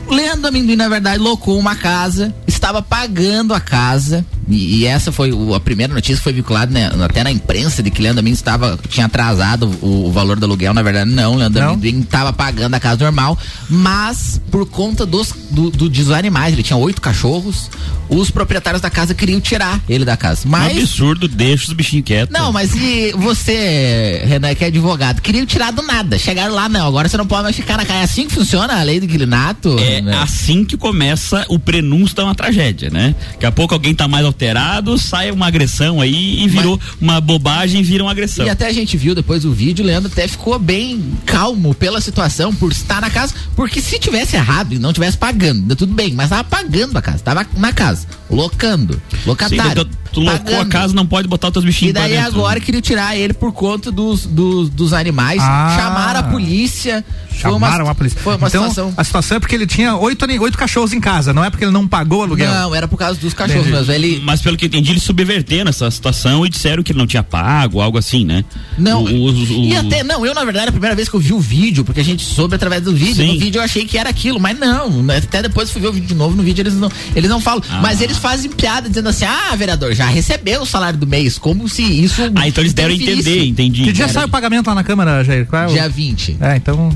O 0.07 0.13
Leandro 0.13 0.47
Amendoim, 0.47 0.75
na 0.75 0.87
verdade, 0.87 1.17
locou 1.19 1.59
uma 1.59 1.75
casa, 1.75 2.33
estava 2.47 2.81
pagando 2.81 3.53
a 3.53 3.59
casa. 3.59 4.25
E, 4.49 4.77
e 4.77 4.85
essa 4.85 5.11
foi 5.11 5.33
o- 5.33 5.53
a 5.53 5.59
primeira 5.59 5.93
notícia 5.93 6.15
que 6.15 6.23
foi 6.23 6.31
vinculada 6.31 6.71
né, 6.71 6.89
até 7.03 7.21
na 7.21 7.29
imprensa 7.29 7.83
de 7.83 7.91
que 7.91 8.01
Leandro 8.01 8.21
Amendoim 8.21 8.33
estava, 8.33 8.79
tinha 8.87 9.05
atrasado 9.07 9.67
o, 9.81 10.05
o 10.07 10.11
valor 10.11 10.39
do 10.39 10.45
aluguel. 10.45 10.73
Na 10.73 10.81
verdade, 10.81 11.11
não. 11.11 11.35
Leandro 11.35 11.61
Não? 11.61 11.71
Amendoim 11.73 11.99
estava 11.99 12.31
pagando 12.31 12.73
a 12.73 12.79
casa 12.79 13.03
normal, 13.03 13.37
mas 13.69 14.39
por 14.49 14.65
conta 14.65 15.05
dos, 15.05 15.33
do, 15.51 15.69
do- 15.69 15.89
dos 15.89 16.11
animais, 16.11 16.53
ele 16.53 16.63
tinha 16.63 16.77
oito 16.77 17.01
cachorros, 17.01 17.69
os 18.09 18.31
proprietários 18.31 18.81
da 18.81 18.89
casa 18.89 19.13
queriam 19.13 19.41
tirar 19.41 19.81
ele 19.89 20.05
da 20.05 20.15
casa. 20.15 20.47
Um 20.47 20.51
Mas. 20.51 20.77
absurdo, 20.77 21.27
deixa 21.27 21.65
os 21.67 21.73
bichinhos 21.73 22.05
quietos. 22.05 22.31
Não, 22.33 22.53
mas 22.53 22.73
e 22.73 23.11
você, 23.17 24.23
Renan, 24.25 24.55
que 24.55 24.63
é 24.63 24.67
advogado, 24.67 25.21
queriam 25.21 25.45
tirar 25.45 25.71
do 25.73 25.81
nada. 25.81 26.17
Chegaram 26.17 26.53
lá, 26.55 26.69
não, 26.69 26.87
agora 26.87 27.09
você 27.09 27.17
não 27.17 27.27
pode 27.27 27.43
mais 27.43 27.55
ficar 27.55 27.75
na 27.75 27.83
casa. 27.85 27.99
É 27.99 28.03
assim 28.03 28.27
que 28.27 28.33
funciona 28.33 28.79
a 28.79 28.83
lei 28.83 28.99
do 29.01 29.05
inquilinato? 29.05 29.77
É 29.79 29.96
Renan? 29.97 30.21
assim 30.21 30.63
que 30.65 30.75
começa 30.77 31.45
o 31.49 31.59
prenúncio 31.59 32.15
de 32.15 32.21
uma 32.21 32.33
tragédia, 32.35 32.89
né? 32.89 33.15
Daqui 33.33 33.45
a 33.45 33.51
pouco 33.51 33.73
alguém 33.73 33.93
tá 33.93 34.07
mais 34.07 34.25
alterado, 34.25 34.97
sai 34.97 35.31
uma 35.31 35.47
agressão 35.47 36.01
aí 36.01 36.43
e 36.43 36.47
virou 36.47 36.79
uma 37.01 37.19
bobagem 37.21 37.81
e 37.81 37.83
vira 37.83 38.03
uma 38.03 38.11
agressão. 38.11 38.45
E 38.45 38.49
até 38.49 38.67
a 38.67 38.73
gente 38.73 38.95
viu 38.97 39.13
depois 39.15 39.43
do 39.43 39.53
vídeo, 39.53 39.83
o 39.83 39.87
Leandro 39.87 40.11
até 40.11 40.27
ficou 40.27 40.57
bem 40.59 41.03
calmo 41.25 41.73
pela 41.73 41.99
situação, 42.01 42.53
por 42.53 42.71
estar 42.71 43.01
na 43.01 43.09
casa, 43.09 43.33
porque 43.55 43.81
se 43.81 43.99
tivesse 43.99 44.35
errado 44.35 44.73
e 44.73 44.79
não 44.79 44.93
tivesse 44.93 45.17
pagando, 45.17 45.61
ainda 45.61 45.75
tudo 45.75 45.93
bem, 45.93 46.13
mas 46.13 46.29
tava 46.29 46.43
pagando 46.43 46.97
a 46.97 47.01
casa, 47.01 47.19
tava 47.19 47.45
na 47.57 47.71
casa, 47.73 48.07
locando, 48.29 48.93
Sim, 49.11 49.19
locatário. 49.25 49.85
tu, 49.85 49.97
tu 50.13 50.19
locou 50.21 50.59
a 50.61 50.65
casa, 50.65 50.93
não 50.93 51.05
pode 51.05 51.27
botar 51.27 51.47
os 51.47 51.53
teus 51.53 51.65
bichinhos 51.65 51.91
E 51.91 51.93
daí 51.93 52.17
agora 52.17 52.59
queriam 52.59 52.81
tirar 52.81 53.15
ele 53.17 53.33
por 53.33 53.51
conta 53.51 53.91
dos, 53.91 54.25
dos, 54.25 54.69
dos 54.69 54.93
animais, 54.93 55.41
Ah. 55.41 55.75
chamaram 55.79 56.19
a 56.19 56.23
polícia. 56.23 57.03
foi 57.29 57.51
uma- 57.51 57.67
Chamaram 57.67 57.89
a 57.89 57.95
polícia. 57.95 58.19
Foi 58.19 58.35
uma 58.35 58.47
então, 58.47 58.69
situação. 58.69 58.93
a 58.97 59.03
situação 59.03 59.37
é 59.37 59.39
porque 59.39 59.55
ele 59.55 59.67
tinha 59.67 59.86
oito, 59.95 60.25
ani- 60.25 60.39
oito 60.39 60.57
cachorros 60.57 60.93
em 60.93 60.99
casa, 60.99 61.33
não 61.33 61.43
é 61.43 61.49
porque 61.49 61.63
ele 61.65 61.71
não 61.71 61.87
pagou 61.87 62.19
o 62.19 62.23
aluguel. 62.23 62.49
Não, 62.53 62.75
era 62.75 62.87
por 62.87 62.97
causa 62.97 63.19
dos 63.19 63.33
cachorros 63.33 63.67
Entendi. 63.67 63.77
mesmo. 63.77 63.93
Ele, 63.93 64.21
Mas 64.23 64.41
pelo 64.41 64.57
que 64.57 64.65
eu 64.65 64.67
entendi, 64.67 64.91
eles 64.91 65.03
subverteram 65.03 65.69
essa 65.69 65.89
situação 65.91 66.45
e 66.45 66.49
disseram 66.49 66.83
que 66.83 66.91
ele 66.91 66.99
não 66.99 67.07
tinha 67.07 67.23
pago, 67.23 67.79
algo 67.81 67.97
assim, 67.97 68.25
né? 68.25 68.43
Não, 68.77 69.03
O- 69.03 69.07
o- 69.07 69.31
o- 69.31 69.65
e 69.65 69.75
até, 69.75 70.03
não, 70.03 70.25
eu 70.25 70.33
na 70.33 70.43
verdade, 70.43 70.69
a 70.69 70.71
primeira 70.71 70.95
vez 70.95 71.07
que 71.09 71.15
eu 71.15 71.19
vi 71.19 71.33
o 71.33 71.39
vídeo, 71.39 71.83
porque 71.85 71.99
a 71.99 72.03
gente 72.03 72.23
soube 72.23 72.55
através 72.55 72.81
do 72.83 72.93
vídeo, 72.93 73.15
Sim. 73.15 73.33
no 73.33 73.39
vídeo 73.39 73.59
eu 73.59 73.63
achei 73.63 73.85
que 73.85 73.97
era 73.97 74.09
aquilo, 74.09 74.39
mas 74.39 74.57
não, 74.57 74.89
né, 75.03 75.17
até 75.17 75.41
depois 75.41 75.69
fui 75.71 75.81
ver 75.81 75.87
o 75.87 75.93
vídeo 75.93 76.07
de 76.07 76.15
novo, 76.15 76.35
no 76.35 76.43
vídeo 76.43 76.61
eles 76.61 76.73
não, 76.75 76.91
eles 77.15 77.29
não 77.29 77.39
falam, 77.39 77.61
Ah. 77.69 77.79
mas 77.81 78.01
eles 78.01 78.17
fazem 78.17 78.51
piada 78.51 78.87
dizendo 78.89 79.09
assim, 79.09 79.25
ah, 79.25 79.55
vereador, 79.55 79.93
já 79.93 80.05
recebeu 80.07 80.61
o 80.61 80.65
salário 80.65 80.99
do 80.99 81.07
mês, 81.07 81.37
como 81.37 81.67
se 81.69 81.81
isso... 81.83 82.21
Ah, 82.35 82.47
então 82.47 82.61
eles 82.63 82.73
deram 82.73 82.91
a 82.91 82.93
entender, 82.95 83.45
entendi. 83.45 83.83
Que 83.83 83.91
dia 83.93 84.07
sai 84.07 84.25
o 84.25 84.29
pagamento 84.29 84.67
lá 84.67 84.75
na 84.75 84.83
Câmara, 84.83 85.23
Jair? 85.23 85.45
Qual 85.45 85.63
é 85.63 85.67
o- 85.67 85.69
Dia 85.69 85.87
20. 85.89 86.37
É, 86.39 86.55
então. 86.57 86.95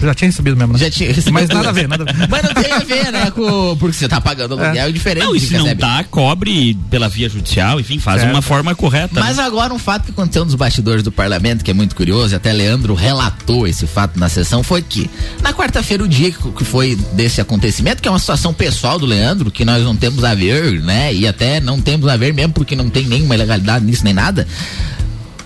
Já 0.00 0.14
tinha 0.14 0.28
recebido 0.28 0.56
mesmo, 0.56 0.72
né? 0.72 0.78
Já 0.78 0.90
tinha 0.90 1.08
recebido. 1.08 1.32
Mas 1.32 1.48
nada 1.48 1.68
a 1.68 1.72
ver, 1.72 1.88
nada 1.88 2.04
a 2.08 2.12
ver. 2.12 2.28
Mas 2.28 2.42
não 2.42 2.54
tem 2.54 2.72
a 2.72 2.78
ver, 2.78 3.12
né, 3.12 3.30
com, 3.30 3.76
porque 3.78 3.96
você 3.96 4.08
tá 4.08 4.20
pagando 4.20 4.54
aluguel 4.54 4.88
é. 4.88 4.92
diferente 4.92 5.24
Não, 5.24 5.36
e 5.36 5.40
se 5.40 5.56
não 5.56 5.74
tá, 5.76 6.04
cobre 6.04 6.76
pela 6.90 7.08
via 7.08 7.28
judicial, 7.28 7.78
enfim, 7.78 7.98
faz 7.98 8.20
Certo. 8.20 8.32
uma 8.32 8.42
forma 8.42 8.74
correta. 8.74 9.20
Mas 9.20 9.36
né? 9.36 9.42
agora 9.42 9.72
um 9.72 9.78
fato 9.78 10.04
que 10.04 10.10
aconteceu 10.10 10.44
nos 10.44 10.54
bastidores 10.54 11.02
do 11.02 11.12
parlamento, 11.12 11.64
que 11.64 11.70
é 11.70 11.74
muito 11.74 11.94
curioso, 11.94 12.34
e 12.34 12.36
até 12.36 12.52
Leandro 12.52 12.94
relatou 12.94 13.66
esse 13.66 13.86
fato 13.86 14.18
na 14.18 14.28
sessão, 14.28 14.62
foi 14.62 14.82
que 14.82 15.10
na 15.42 15.52
quarta-feira, 15.52 16.02
o 16.02 16.08
dia 16.08 16.30
que 16.30 16.46
que 16.56 16.64
foi 16.64 16.96
desse 17.12 17.40
acontecimento, 17.40 18.02
que 18.02 18.08
é 18.08 18.10
uma 18.10 18.18
situação 18.18 18.52
pessoal 18.52 18.98
do 18.98 19.06
Leandro, 19.06 19.50
que 19.50 19.64
nós 19.64 19.82
não 19.82 19.96
temos 19.96 20.24
a 20.24 20.34
ver, 20.34 20.80
né? 20.80 21.12
E 21.12 21.26
até 21.26 21.60
não 21.60 21.80
temos 21.80 22.08
a 22.08 22.16
ver 22.16 22.32
mesmo, 22.32 22.52
porque 22.52 22.74
não 22.74 22.88
tem 22.88 23.04
nenhuma 23.04 23.34
ilegalidade 23.34 23.84
nisso 23.84 24.04
nem 24.04 24.14
nada. 24.14 24.46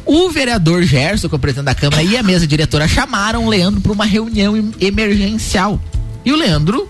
O 0.07 0.29
vereador 0.31 0.83
Gerson, 0.83 1.29
que 1.29 1.35
é 1.35 1.37
o 1.37 1.39
presidente 1.39 1.67
da 1.67 1.75
Câmara, 1.75 2.03
e 2.03 2.17
a 2.17 2.23
mesa 2.23 2.47
diretora 2.47 2.89
chamaram 2.89 3.45
o 3.45 3.49
Leandro 3.49 3.81
para 3.81 3.93
uma 3.93 4.05
reunião 4.05 4.57
em- 4.57 4.73
emergencial. 4.81 5.81
E 6.25 6.33
o 6.33 6.37
Leandro 6.37 6.89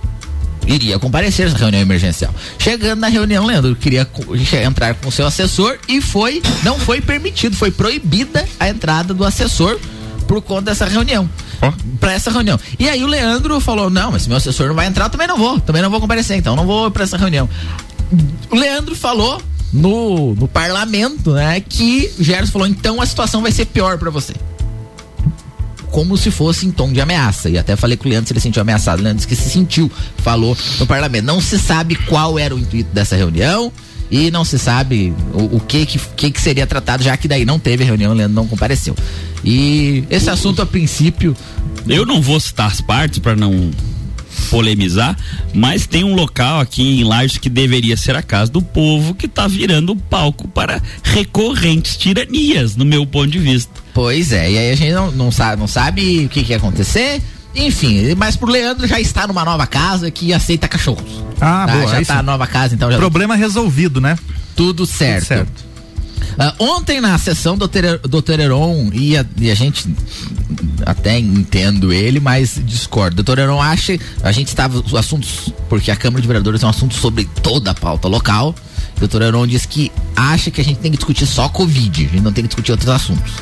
iria 0.66 0.98
comparecer 0.98 1.46
nessa 1.46 1.58
reunião 1.58 1.80
emergencial. 1.82 2.34
Chegando 2.58 3.00
na 3.00 3.08
reunião, 3.08 3.44
Leandro 3.46 3.74
queria 3.76 4.08
entrar 4.64 4.94
com 4.94 5.08
o 5.08 5.12
seu 5.12 5.26
assessor 5.26 5.78
e 5.88 6.00
foi, 6.00 6.42
não 6.62 6.78
foi 6.78 7.00
permitido, 7.00 7.56
foi 7.56 7.70
proibida 7.70 8.46
a 8.58 8.68
entrada 8.68 9.12
do 9.12 9.24
assessor 9.24 9.78
por 10.28 10.40
conta 10.42 10.62
dessa 10.70 10.86
reunião. 10.86 11.28
Pra 11.98 12.12
essa 12.12 12.30
reunião. 12.30 12.58
E 12.78 12.88
aí 12.88 13.02
o 13.02 13.06
Leandro 13.06 13.60
falou: 13.60 13.90
não, 13.90 14.12
mas 14.12 14.22
se 14.22 14.28
meu 14.28 14.38
assessor 14.38 14.68
não 14.68 14.74
vai 14.74 14.86
entrar, 14.86 15.06
eu 15.06 15.10
também 15.10 15.26
não 15.26 15.36
vou, 15.36 15.60
também 15.60 15.82
não 15.82 15.90
vou 15.90 16.00
comparecer, 16.00 16.36
então 16.36 16.56
não 16.56 16.64
vou 16.66 16.90
pra 16.90 17.02
essa 17.04 17.18
reunião. 17.18 17.48
O 18.50 18.56
Leandro 18.56 18.94
falou 18.96 19.40
no, 19.72 20.34
no 20.34 20.48
parlamento, 20.48 21.32
né, 21.32 21.60
que 21.60 22.12
Gerson 22.18 22.52
falou: 22.52 22.66
então 22.66 23.00
a 23.00 23.06
situação 23.06 23.42
vai 23.42 23.52
ser 23.52 23.66
pior 23.66 23.98
pra 23.98 24.10
você 24.10 24.34
como 25.90 26.16
se 26.16 26.30
fosse 26.30 26.66
em 26.66 26.70
tom 26.70 26.92
de 26.92 27.00
ameaça. 27.00 27.50
E 27.50 27.58
até 27.58 27.74
falei 27.74 27.96
com 27.96 28.06
o 28.06 28.08
Leandro 28.08 28.28
se 28.28 28.32
ele 28.32 28.40
sentiu 28.40 28.62
ameaçado. 28.62 29.02
Leandro 29.02 29.16
disse 29.16 29.26
que 29.26 29.34
se 29.34 29.50
sentiu, 29.50 29.90
falou 30.18 30.56
no 30.78 30.86
parlamento. 30.86 31.24
Não 31.24 31.40
se 31.40 31.58
sabe 31.58 31.96
qual 31.96 32.38
era 32.38 32.54
o 32.54 32.58
intuito 32.58 32.88
dessa 32.94 33.16
reunião 33.16 33.72
e 34.10 34.30
não 34.30 34.44
se 34.44 34.58
sabe 34.58 35.14
o, 35.32 35.56
o 35.56 35.60
que, 35.60 35.86
que, 35.86 35.98
que 36.16 36.30
que 36.30 36.40
seria 36.40 36.66
tratado, 36.66 37.02
já 37.02 37.16
que 37.16 37.28
daí 37.28 37.44
não 37.44 37.58
teve 37.58 37.84
reunião, 37.84 38.12
Leandro 38.12 38.34
não 38.34 38.46
compareceu. 38.46 38.94
E 39.44 40.04
esse 40.10 40.28
assunto, 40.28 40.60
a 40.60 40.66
princípio, 40.66 41.36
Eu 41.88 42.04
não 42.04 42.20
vou 42.20 42.38
citar 42.38 42.66
as 42.66 42.80
partes 42.80 43.18
para 43.20 43.36
não 43.36 43.70
polemizar, 44.50 45.16
mas 45.54 45.86
tem 45.86 46.04
um 46.04 46.14
local 46.14 46.60
aqui 46.60 46.82
em 47.00 47.04
Lages 47.04 47.38
que 47.38 47.48
deveria 47.48 47.96
ser 47.96 48.16
a 48.16 48.22
casa 48.22 48.50
do 48.50 48.60
povo 48.60 49.14
que 49.14 49.28
tá 49.28 49.46
virando 49.46 49.94
palco 49.94 50.48
para 50.48 50.82
recorrentes 51.02 51.96
tiranias, 51.96 52.76
no 52.76 52.84
meu 52.84 53.06
ponto 53.06 53.28
de 53.28 53.38
vista. 53.38 53.72
Pois 53.94 54.32
é, 54.32 54.50
e 54.50 54.58
aí 54.58 54.70
a 54.72 54.74
gente 54.74 54.92
não, 54.92 55.10
não 55.12 55.30
sabe, 55.32 55.60
não 55.60 55.68
sabe 55.68 56.24
o 56.26 56.28
que, 56.28 56.42
que 56.42 56.52
ia 56.52 56.56
acontecer. 56.56 57.22
Enfim, 57.54 58.14
mas 58.16 58.36
pro 58.36 58.50
Leandro 58.50 58.86
já 58.86 59.00
está 59.00 59.26
numa 59.26 59.44
nova 59.44 59.66
casa 59.66 60.10
que 60.10 60.32
aceita 60.32 60.68
cachorros. 60.68 61.24
Ah, 61.40 61.64
Tá, 61.66 61.72
boa. 61.72 61.88
já 61.88 62.00
está 62.00 62.14
sim. 62.14 62.16
na 62.18 62.22
nova 62.22 62.46
casa, 62.46 62.74
então 62.74 62.90
já 62.90 62.96
Problema 62.98 63.34
resolvido, 63.34 64.00
né? 64.00 64.16
tudo 64.54 64.84
certo. 64.84 65.26
certo. 65.26 65.69
Ah, 66.42 66.54
ontem 66.58 67.00
na 67.02 67.18
sessão 67.18 67.56
do 67.56 67.68
Tere- 67.68 67.98
do 67.98 68.22
Tereron, 68.22 68.90
e 68.94 69.14
a, 69.16 69.26
e 69.36 69.50
a 69.50 69.54
gente 69.54 69.86
até 70.86 71.18
entendo 71.18 71.92
ele, 71.92 72.18
mas 72.18 72.60
discordo. 72.64 73.16
Doutor 73.16 73.38
Heron 73.38 73.60
acha, 73.60 73.98
a 74.22 74.32
gente 74.32 74.48
estava 74.48 74.78
os 74.78 74.94
assuntos, 74.94 75.52
porque 75.68 75.90
a 75.90 75.96
Câmara 75.96 76.22
de 76.22 76.26
Vereadores 76.26 76.62
é 76.62 76.66
um 76.66 76.70
assunto 76.70 76.94
sobre 76.94 77.26
toda 77.42 77.72
a 77.72 77.74
pauta 77.74 78.08
local. 78.08 78.54
O 78.96 79.00
doutor 79.00 79.22
Heron 79.22 79.46
diz 79.46 79.66
que 79.66 79.92
acha 80.16 80.50
que 80.50 80.60
a 80.60 80.64
gente 80.64 80.78
tem 80.78 80.90
que 80.90 80.96
discutir 80.96 81.26
só 81.26 81.48
Covid, 81.48 82.06
a 82.06 82.08
gente 82.08 82.22
não 82.22 82.32
tem 82.32 82.42
que 82.44 82.48
discutir 82.48 82.72
outros 82.72 82.88
assuntos. 82.88 83.32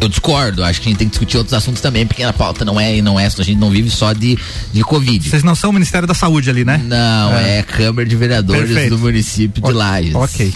Eu 0.00 0.08
discordo, 0.08 0.62
acho 0.62 0.80
que 0.80 0.88
a 0.88 0.90
gente 0.90 0.98
tem 0.98 1.08
que 1.08 1.12
discutir 1.12 1.38
outros 1.38 1.54
assuntos 1.54 1.80
também, 1.80 2.06
porque 2.06 2.22
a 2.22 2.32
pauta 2.32 2.64
não 2.64 2.78
é, 2.78 3.02
não 3.02 3.18
é, 3.18 3.26
a 3.26 3.28
gente 3.42 3.56
não 3.58 3.68
vive 3.68 3.90
só 3.90 4.12
de, 4.12 4.38
de 4.72 4.84
Covid. 4.84 5.28
Vocês 5.28 5.42
não 5.42 5.56
são 5.56 5.70
o 5.70 5.72
Ministério 5.72 6.06
da 6.06 6.14
Saúde 6.14 6.48
ali, 6.48 6.64
né? 6.64 6.80
Não, 6.84 7.36
é, 7.36 7.64
Câmara 7.64 8.06
de 8.06 8.14
Vereadores 8.14 8.66
Perfeito. 8.68 8.90
do 8.90 8.98
município 9.00 9.60
de 9.60 9.72
Lages. 9.72 10.14
Ok. 10.14 10.54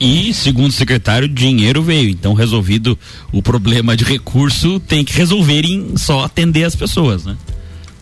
E, 0.00 0.32
segundo 0.34 0.70
o 0.70 0.72
secretário, 0.72 1.28
dinheiro 1.28 1.82
veio. 1.82 2.08
Então, 2.10 2.34
resolvido 2.34 2.98
o 3.32 3.42
problema 3.42 3.96
de 3.96 4.04
recurso, 4.04 4.80
tem 4.80 5.04
que 5.04 5.12
resolver 5.16 5.64
em 5.64 5.96
só 5.96 6.24
atender 6.24 6.64
as 6.64 6.74
pessoas, 6.74 7.24
né? 7.24 7.36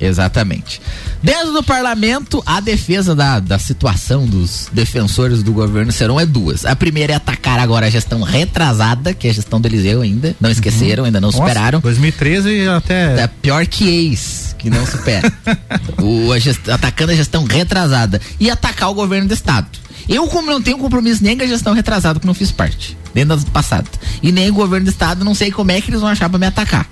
Exatamente. 0.01 0.81
Dentro 1.23 1.53
do 1.53 1.63
parlamento, 1.63 2.43
a 2.47 2.59
defesa 2.61 3.15
da, 3.15 3.39
da 3.39 3.59
situação 3.59 4.27
dos 4.27 4.67
defensores 4.73 5.43
do 5.43 5.53
governo 5.53 5.93
Serão 5.93 6.19
é 6.19 6.25
duas. 6.25 6.65
A 6.65 6.75
primeira 6.75 7.13
é 7.13 7.17
atacar 7.17 7.59
agora 7.59 7.87
a 7.87 7.91
gestão 7.91 8.23
retrasada, 8.23 9.13
que 9.13 9.27
é 9.27 9.31
a 9.31 9.35
gestão 9.35 9.61
do 9.61 9.69
Eliseu 9.69 10.01
ainda. 10.01 10.35
Não 10.41 10.51
esqueceram, 10.51 11.05
ainda 11.05 11.21
não 11.21 11.29
Nossa, 11.29 11.39
superaram. 11.39 11.81
2013 11.81 12.67
até. 12.69 13.21
É 13.25 13.27
pior 13.27 13.67
que 13.67 13.87
ex, 13.87 14.57
que 14.59 14.71
não 14.71 14.87
supera. 14.87 15.31
o, 16.01 16.33
a 16.33 16.39
gest- 16.39 16.71
atacando 16.71 17.13
a 17.13 17.15
gestão 17.15 17.45
retrasada. 17.45 18.19
E 18.41 18.51
atacar 18.51 18.89
o 18.91 18.95
governo 18.95 19.29
do 19.29 19.35
estado. 19.35 19.69
Eu, 20.11 20.27
como 20.27 20.51
não 20.51 20.61
tenho 20.61 20.77
compromisso 20.77 21.23
nem 21.23 21.37
com 21.37 21.45
a 21.45 21.47
gestão 21.47 21.73
retrasada, 21.73 22.15
porque 22.15 22.27
não 22.27 22.35
fiz 22.35 22.51
parte, 22.51 22.99
nem 23.15 23.25
das 23.25 23.45
passadas. 23.45 23.91
E 24.23 24.33
nem 24.33 24.51
o 24.51 24.55
governo 24.55 24.87
do 24.87 24.91
estado, 24.91 25.25
não 25.25 25.35
sei 25.35 25.51
como 25.53 25.71
é 25.71 25.81
que 25.81 25.89
eles 25.91 26.01
vão 26.01 26.11
achar 26.11 26.29
pra 26.29 26.39
me 26.39 26.47
atacar. 26.47 26.87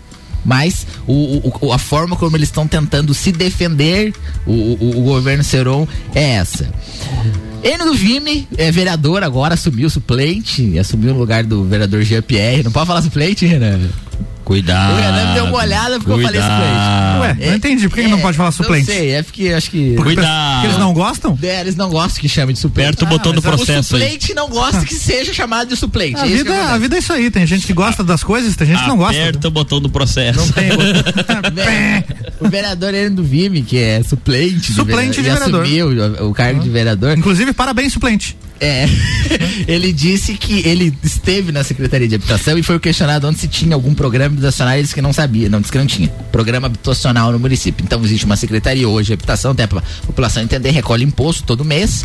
Mas 0.45 0.87
o, 1.07 1.13
o- 1.49 1.53
o- 1.63 1.73
a 1.73 1.79
forma 1.79 2.15
como 2.17 2.37
eles 2.37 2.49
estão 2.49 2.67
tentando 2.67 3.13
se 3.13 3.33
defender, 3.33 4.15
o, 4.47 4.53
o- 4.53 4.99
o 5.01 5.03
governo 5.03 5.43
Seron, 5.43 5.87
é 6.15 6.35
essa. 6.37 6.73
Do 7.85 7.95
Vime, 7.95 8.47
é 8.57 8.71
vereador 8.71 9.23
agora, 9.25 9.55
assumiu 9.55 9.89
suplente, 9.91 10.79
assumiu 10.79 11.13
no 11.15 11.19
lugar 11.19 11.43
do 11.43 11.65
vereador 11.65 12.03
Jean 12.03 12.21
Pierre. 12.23 12.63
Não 12.63 12.71
pode 12.71 12.87
falar 12.87 13.01
suplente, 13.03 13.47
Renan? 13.47 13.81
Cuidado. 14.49 14.95
O 14.95 14.97
Renan 14.97 15.35
deu 15.35 15.45
uma 15.45 15.59
olhada 15.59 15.99
porque 15.99 16.11
eu 16.11 16.23
falei 16.23 16.41
Cuidado. 16.41 16.63
suplente. 16.63 17.21
Ué, 17.43 17.49
não 17.49 17.55
entendi. 17.57 17.87
Por 17.87 17.97
que, 17.97 18.03
que 18.05 18.09
não 18.09 18.19
pode 18.21 18.37
falar 18.39 18.51
suplente? 18.51 18.89
Não 18.89 18.97
sei, 18.97 19.11
é 19.11 19.23
porque 19.23 19.49
acho 19.51 19.71
que. 19.71 19.93
Porque, 19.95 20.15
Cuidado. 20.15 20.53
porque 20.55 20.67
eles 20.69 20.79
não 20.79 20.95
gostam? 20.95 21.39
É, 21.43 21.61
eles 21.61 21.77
não 21.77 21.91
gostam 21.91 22.19
que 22.23 22.29
chame 22.31 22.55
de 22.55 22.59
suplente. 22.59 22.89
Aperta 22.89 23.05
o 23.05 23.09
botão 23.09 23.33
do 23.35 23.41
é- 23.41 23.43
processo 23.43 23.93
o 23.95 23.99
aí. 23.99 24.03
suplente 24.05 24.33
não 24.33 24.49
gosta 24.49 24.87
que 24.87 24.95
seja 24.95 25.35
chamado 25.35 25.69
de 25.69 25.77
suplente. 25.77 26.19
A 26.19 26.25
é 26.27 26.31
vida, 26.31 26.55
a 26.73 26.79
vida 26.79 26.97
é 26.97 26.99
isso 26.99 27.13
aí. 27.13 27.31
Tem 27.31 27.47
gente 27.47 27.67
que 27.67 27.75
gosta 27.75 28.03
das 28.03 28.25
coisas, 28.25 28.57
tem 28.57 28.69
gente 28.69 28.81
que 28.81 28.89
não 28.89 28.97
gosta. 28.97 29.21
Aperta 29.21 29.49
o 29.49 29.51
botão 29.51 29.83
do 29.83 29.91
processo. 29.91 30.39
Não 30.39 30.49
tem. 30.49 30.71
O 32.41 32.49
vereador 32.49 32.95
ele 32.95 33.11
do 33.11 33.23
Vime, 33.25 33.63
que 33.63 33.77
é 33.77 34.03
suplente, 34.03 34.73
Suplente 34.73 35.21
de 35.21 35.29
ele 35.29 35.31
vereador. 35.31 35.63
assumiu 35.63 35.89
o, 35.89 36.29
o 36.31 36.35
cargo 36.35 36.61
de 36.61 36.71
vereador. 36.71 37.19
Inclusive, 37.19 37.53
parabéns, 37.53 37.93
suplente. 37.93 38.37
É. 38.61 38.87
ele 39.67 39.93
disse 39.93 40.35
que 40.35 40.67
ele 40.67 40.97
esteve 41.03 41.53
na 41.53 41.63
Secretaria 41.63 42.09
de 42.09 42.15
Habitação 42.15 42.59
e 42.59 42.63
foi 42.63 42.79
questionado 42.79 43.27
onde 43.29 43.39
se 43.39 43.49
tinha 43.49 43.75
algum 43.75 43.95
programa 43.95 44.35
habitacional. 44.35 44.75
Ele 44.75 44.83
disse 44.83 44.95
que 44.95 45.03
não 45.03 45.13
sabia, 45.13 45.49
não 45.49 45.61
disse 45.61 45.73
que 45.73 45.79
não 45.79 45.87
tinha. 45.87 46.09
Programa 46.33 46.67
habitacional 46.67 47.33
no 47.33 47.39
município. 47.39 47.85
Então 47.85 48.03
existe 48.05 48.25
uma 48.25 48.37
secretaria 48.37 48.89
hoje 48.89 49.09
de 49.09 49.13
habitação, 49.15 49.53
até 49.53 49.67
pra 49.67 49.83
população 50.07 50.43
entender, 50.43 50.71
recolhe 50.71 51.05
imposto 51.05 51.45
todo 51.45 51.65
mês 51.65 52.05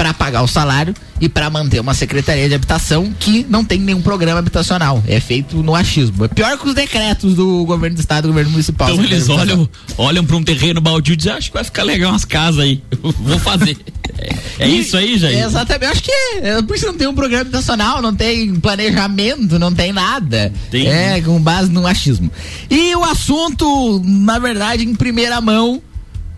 para 0.00 0.14
pagar 0.14 0.40
o 0.42 0.48
salário 0.48 0.94
e 1.20 1.28
para 1.28 1.50
manter 1.50 1.78
uma 1.78 1.92
secretaria 1.92 2.48
de 2.48 2.54
habitação 2.54 3.12
que 3.20 3.44
não 3.50 3.62
tem 3.62 3.78
nenhum 3.78 4.00
programa 4.00 4.38
habitacional. 4.38 5.04
É 5.06 5.20
feito 5.20 5.62
no 5.62 5.74
achismo. 5.74 6.24
É 6.24 6.28
pior 6.28 6.56
que 6.56 6.66
os 6.66 6.74
decretos 6.74 7.34
do 7.34 7.66
governo 7.66 7.96
do 7.96 8.00
estado, 8.00 8.22
do 8.22 8.28
governo 8.28 8.50
municipal. 8.52 8.88
Então 8.90 9.04
eles 9.04 9.28
olham, 9.28 9.68
olham 9.98 10.24
pra 10.24 10.36
um 10.38 10.42
terreno 10.42 10.80
baldio 10.80 11.12
e 11.12 11.16
dizem, 11.16 11.32
acho 11.34 11.48
que 11.48 11.52
vai 11.54 11.64
ficar 11.64 11.82
legal 11.82 12.12
umas 12.12 12.24
casas 12.24 12.60
aí. 12.60 12.82
Eu 12.90 13.12
Vou 13.12 13.38
fazer. 13.38 13.76
É, 14.18 14.64
é 14.64 14.68
E- 14.70 14.80
isso 14.80 14.96
aí, 14.96 15.18
Jair? 15.18 15.44
Exatamente, 15.44 15.92
acho 15.92 16.02
que 16.02 16.10
é. 16.10 16.48
É, 16.48 16.62
Por 16.62 16.76
isso 16.76 16.86
não 16.86 16.94
tem 16.94 17.06
um 17.06 17.14
programa 17.14 17.42
habitacional, 17.42 18.00
não 18.00 18.14
tem 18.16 18.54
planejamento, 18.54 19.58
não 19.58 19.74
tem 19.74 19.92
nada. 19.92 20.50
Tem. 20.70 20.86
É, 20.86 21.20
com 21.20 21.38
base 21.38 21.70
no 21.70 21.86
achismo. 21.86 22.30
E 22.70 22.96
o 22.96 23.04
assunto, 23.04 24.00
na 24.02 24.38
verdade, 24.38 24.82
em 24.82 24.94
primeira 24.94 25.42
mão, 25.42 25.82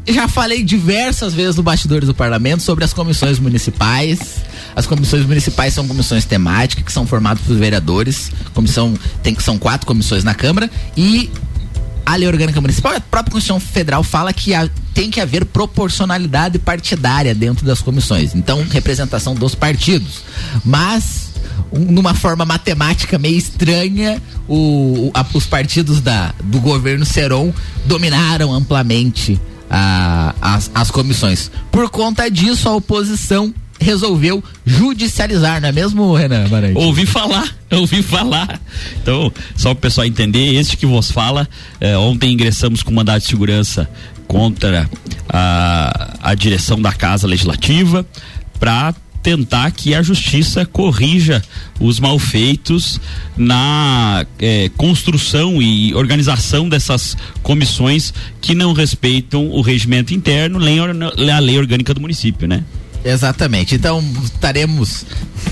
já 0.07 0.27
falei 0.29 0.62
diversas 0.65 1.33
vezes 1.33 1.57
no 1.57 1.62
bastidores 1.62 2.07
do 2.09 2.15
parlamento 2.15 2.62
sobre 2.62 2.85
as 2.85 2.93
comissões 2.93 3.38
municipais. 3.38 4.19
As 4.75 4.87
comissões 4.87 5.25
municipais 5.27 5.75
são 5.75 5.87
comissões 5.87 6.25
temáticas 6.25 6.85
que 6.85 6.93
são 6.93 7.07
formadas 7.07 7.43
por 7.45 7.57
vereadores. 7.57 8.31
Comissão 8.55 8.95
tem 9.23 9.35
que 9.35 9.43
são 9.43 9.59
quatro 9.59 9.87
comissões 9.87 10.25
na 10.25 10.35
Câmara 10.35 10.71
e 10.97 11.31
a 12.05 12.17
lei 12.17 12.27
orgânica 12.27 12.61
municipal, 12.61 12.93
a 12.97 13.01
própria 13.01 13.33
Constituição 13.33 13.61
Federal 13.61 14.03
fala 14.03 14.33
que 14.33 14.51
tem 14.93 15.09
que 15.09 15.21
haver 15.21 15.45
proporcionalidade 15.45 16.59
partidária 16.59 17.33
dentro 17.35 17.65
das 17.65 17.81
comissões. 17.81 18.35
Então, 18.35 18.67
representação 18.69 19.35
dos 19.37 19.55
partidos. 19.55 20.23
Mas, 20.65 21.31
um- 21.73 21.93
numa 21.93 22.12
forma 22.12 22.45
matemática 22.45 23.19
meio 23.21 23.38
estranha, 23.38 24.21
o- 24.49 25.12
a- 25.15 25.25
os 25.33 25.47
partidos 25.47 26.01
da, 26.01 26.35
do 26.43 26.59
governo 26.59 27.05
Seron 27.07 27.55
dominaram 27.87 28.53
amplamente 28.53 29.41
as, 30.40 30.70
as 30.74 30.90
comissões. 30.90 31.50
Por 31.70 31.88
conta 31.90 32.30
disso, 32.30 32.68
a 32.68 32.76
oposição 32.76 33.54
resolveu 33.80 34.42
judicializar, 34.64 35.61
não 35.61 35.68
é 35.68 35.72
mesmo, 35.72 36.14
Renan? 36.14 36.46
Ouvi 36.74 37.04
falar, 37.04 37.52
ouvi 37.72 38.02
falar. 38.02 38.61
Então, 39.02 39.32
só 39.56 39.70
para 39.70 39.78
o 39.78 39.82
pessoal 39.82 40.06
entender, 40.06 40.54
este 40.54 40.76
que 40.76 40.87
vos 40.87 41.11
fala, 41.11 41.48
eh, 41.80 41.96
ontem 41.96 42.32
ingressamos 42.32 42.82
com 42.82 42.92
mandado 42.92 43.20
de 43.20 43.26
segurança 43.26 43.88
contra 44.28 44.88
a, 45.28 46.16
a 46.22 46.35
direção 46.35 46.80
da 46.80 46.92
Casa 46.92 47.26
Legislativa 47.26 48.06
para 48.58 48.94
tentar 49.22 49.70
que 49.70 49.94
a 49.94 50.02
justiça 50.02 50.66
corrija 50.66 51.42
os 51.80 52.00
malfeitos 52.00 53.00
na 53.37 54.26
eh, 54.38 54.70
construção 54.76 55.62
e 55.62 55.94
organização 55.94 56.68
dessas 56.68 57.16
comissões 57.42 58.12
que 58.40 58.54
não 58.54 58.72
respeitam 58.72 59.48
o 59.48 59.61
regimento 59.61 60.12
interno, 60.12 60.58
nem 60.58 60.78
a 61.30 61.38
lei 61.38 61.58
orgânica 61.58 61.94
do 61.94 62.00
município, 62.00 62.48
né? 62.48 62.64
Exatamente. 63.05 63.75
Então 63.75 64.03
estaremos 64.25 65.05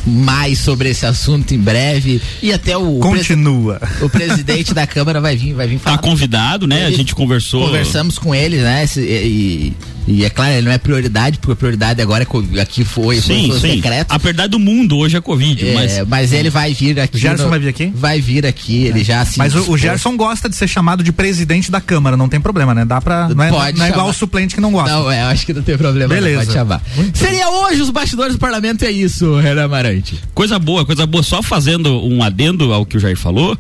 mais 0.07 0.59
sobre 0.59 0.89
esse 0.91 1.05
assunto 1.05 1.53
em 1.55 1.59
breve 1.59 2.21
e 2.43 2.53
até 2.53 2.77
o 2.77 2.99
Continua. 3.01 3.79
presi- 3.81 4.05
o 4.05 4.09
presidente 4.09 4.75
da 4.75 4.87
Câmara 4.87 5.21
vai 5.21 5.37
vir, 5.37 5.53
vai 5.55 5.67
vir 5.67 5.79
Tá 5.79 5.91
falar. 5.91 5.99
convidado, 5.99 6.67
né? 6.67 6.85
A 6.85 6.87
Ele- 6.89 6.97
gente 6.97 7.15
conversou. 7.15 7.67
Conversamos 7.67 8.19
com 8.19 8.35
ele, 8.35 8.59
né? 8.59 8.85
Esse- 8.85 9.01
e, 9.01 9.73
e 10.07 10.25
é 10.25 10.31
claro, 10.31 10.53
ele 10.55 10.63
não 10.67 10.73
é 10.73 10.79
prioridade, 10.79 11.39
porque 11.39 11.53
a 11.53 11.57
prioridade 11.57 12.01
agora 12.01 12.23
é 12.23 12.27
co- 12.27 12.45
aqui 12.61 12.85
foi, 12.85 13.21
foi 13.21 13.35
Sim, 13.35 13.51
os 13.51 13.61
sim. 13.61 13.77
decretos. 13.77 14.15
A 14.15 14.19
verdade 14.19 14.49
do 14.51 14.59
mundo 14.59 14.97
hoje 14.97 15.17
é 15.17 15.21
Covid, 15.21 15.69
É, 15.69 15.75
mas 15.75 16.09
mas... 16.09 16.33
ele 16.33 16.51
vai 16.51 16.73
vir 16.73 16.99
aqui. 17.01 17.17
O 17.17 17.21
Gerson 17.21 17.45
no- 17.45 17.51
vai 17.51 17.59
vir 17.59 17.69
aqui? 17.69 17.93
Vai 17.95 18.21
vir 18.21 18.47
aqui, 18.47 18.85
ele 18.85 19.05
já 19.05 19.25
se 19.25 19.39
Mas 19.39 19.55
o, 19.55 19.73
o. 19.73 19.77
Gerson 19.77 20.17
gosta 20.17 20.49
de 20.49 20.57
ser 20.57 20.69
chamado 20.69 21.03
de 21.03 21.13
presidente 21.13 21.71
da 21.71 21.81
Câmara, 21.81 22.17
não 22.17 22.29
tem 22.29 22.41
problema, 22.41 22.75
né? 22.75 22.85
Dá 22.85 23.01
pra. 23.01 23.29
Não 23.29 23.45
é, 23.45 23.51
Pode 23.51 23.79
não 23.79 23.85
é 23.85 23.89
igual 23.91 24.09
o 24.09 24.13
suplente 24.13 24.55
que 24.55 24.61
não 24.61 24.71
gosta. 24.73 24.91
Não, 24.91 25.11
é, 25.11 25.23
eu 25.23 25.27
acho 25.27 25.45
que 25.45 25.53
não 25.53 25.63
tem 25.63 25.77
problema. 25.77 26.15
não, 26.15 26.21
Beleza. 26.23 26.41
pode 26.43 26.53
chamar. 26.53 26.83
Seria 27.13 27.40
hoje 27.47 27.83
os 27.83 27.91
bastidores 27.91 28.35
do 28.35 28.39
parlamento, 28.39 28.85
é 28.85 28.91
isso, 28.91 29.39
Renan 29.39 29.65
Amarante. 29.65 30.19
coisa 30.35 30.59
boa, 30.59 30.85
coisa 30.85 31.07
boa. 31.07 31.23
Só 31.23 31.43
fazendo 31.43 32.05
um 32.05 32.23
adendo 32.23 32.73
ao 32.73 32.85
que 32.87 32.97
o 32.97 33.01
Jair 33.01 33.17
falou. 33.17 33.57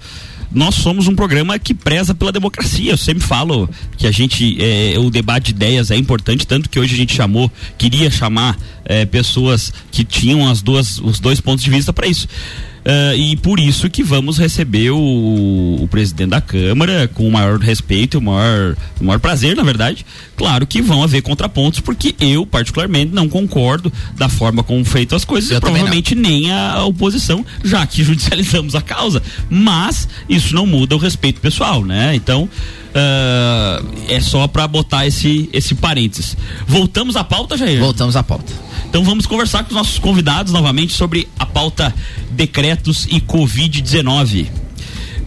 Nós 0.52 0.74
somos 0.74 1.06
um 1.06 1.14
programa 1.14 1.56
que 1.60 1.72
preza 1.72 2.12
pela 2.12 2.32
democracia. 2.32 2.90
Eu 2.90 2.96
sempre 2.96 3.22
falo 3.22 3.70
que 3.96 4.04
a 4.04 4.10
gente, 4.10 4.56
eh, 4.60 4.98
o 4.98 5.08
debate 5.08 5.46
de 5.46 5.50
ideias 5.52 5.92
é 5.92 5.96
importante, 5.96 6.44
tanto 6.44 6.68
que 6.68 6.80
hoje 6.80 6.92
a 6.94 6.96
gente 6.96 7.14
chamou, 7.14 7.50
queria 7.78 8.10
chamar 8.10 8.58
eh, 8.84 9.06
pessoas 9.06 9.72
que 9.92 10.02
tinham 10.02 10.48
as 10.48 10.60
duas, 10.60 10.98
os 10.98 11.20
dois 11.20 11.40
pontos 11.40 11.62
de 11.62 11.70
vista 11.70 11.92
para 11.92 12.08
isso. 12.08 12.26
Ah, 12.84 13.14
e 13.14 13.36
por 13.36 13.60
isso 13.60 13.88
que 13.90 14.02
vamos 14.02 14.38
receber 14.38 14.90
o, 14.90 15.78
o 15.82 15.88
presidente 15.90 16.30
da 16.30 16.40
Câmara 16.40 17.08
com 17.12 17.26
o 17.26 17.30
maior 17.30 17.58
respeito 17.58 18.16
e 18.16 18.18
o 18.18 18.22
maior, 18.22 18.76
o 19.00 19.04
maior 19.04 19.18
prazer, 19.18 19.56
na 19.56 19.62
verdade. 19.62 20.04
Claro 20.36 20.66
que 20.66 20.80
vão 20.80 21.02
haver 21.02 21.22
contrapontos, 21.22 21.80
porque 21.80 22.14
eu, 22.20 22.46
particularmente, 22.46 23.14
não 23.14 23.28
concordo 23.28 23.92
da 24.16 24.28
forma 24.28 24.62
como 24.62 24.84
feito 24.84 25.14
as 25.14 25.24
coisas, 25.24 25.50
Eu 25.50 25.58
e 25.58 25.60
provavelmente 25.60 26.14
nem 26.14 26.50
a 26.50 26.82
oposição, 26.84 27.44
já 27.62 27.86
que 27.86 28.02
judicializamos 28.04 28.74
a 28.74 28.80
causa. 28.80 29.22
Mas 29.48 30.08
isso 30.28 30.54
não 30.54 30.66
muda 30.66 30.94
o 30.94 30.98
respeito 30.98 31.40
pessoal, 31.40 31.84
né? 31.84 32.14
Então. 32.14 32.48
Ah, 32.94 33.83
é 34.09 34.20
só 34.20 34.46
para 34.46 34.66
botar 34.66 35.07
esse, 35.07 35.48
esse 35.53 35.74
parênteses. 35.74 36.37
Voltamos 36.66 37.16
à 37.16 37.24
pauta, 37.24 37.57
Jair? 37.57 37.81
Voltamos 37.81 38.16
à 38.16 38.22
pauta. 38.22 38.53
Então 38.88 39.05
vamos 39.05 39.26
conversar 39.26 39.62
com 39.62 39.68
os 39.70 39.76
nossos 39.76 39.98
convidados 39.98 40.53
novamente 40.53 40.92
sobre 40.92 41.29
a 41.38 41.46
pauta 41.46 41.94
decretos 42.31 43.07
e 43.11 43.20
Covid-19. 43.20 44.48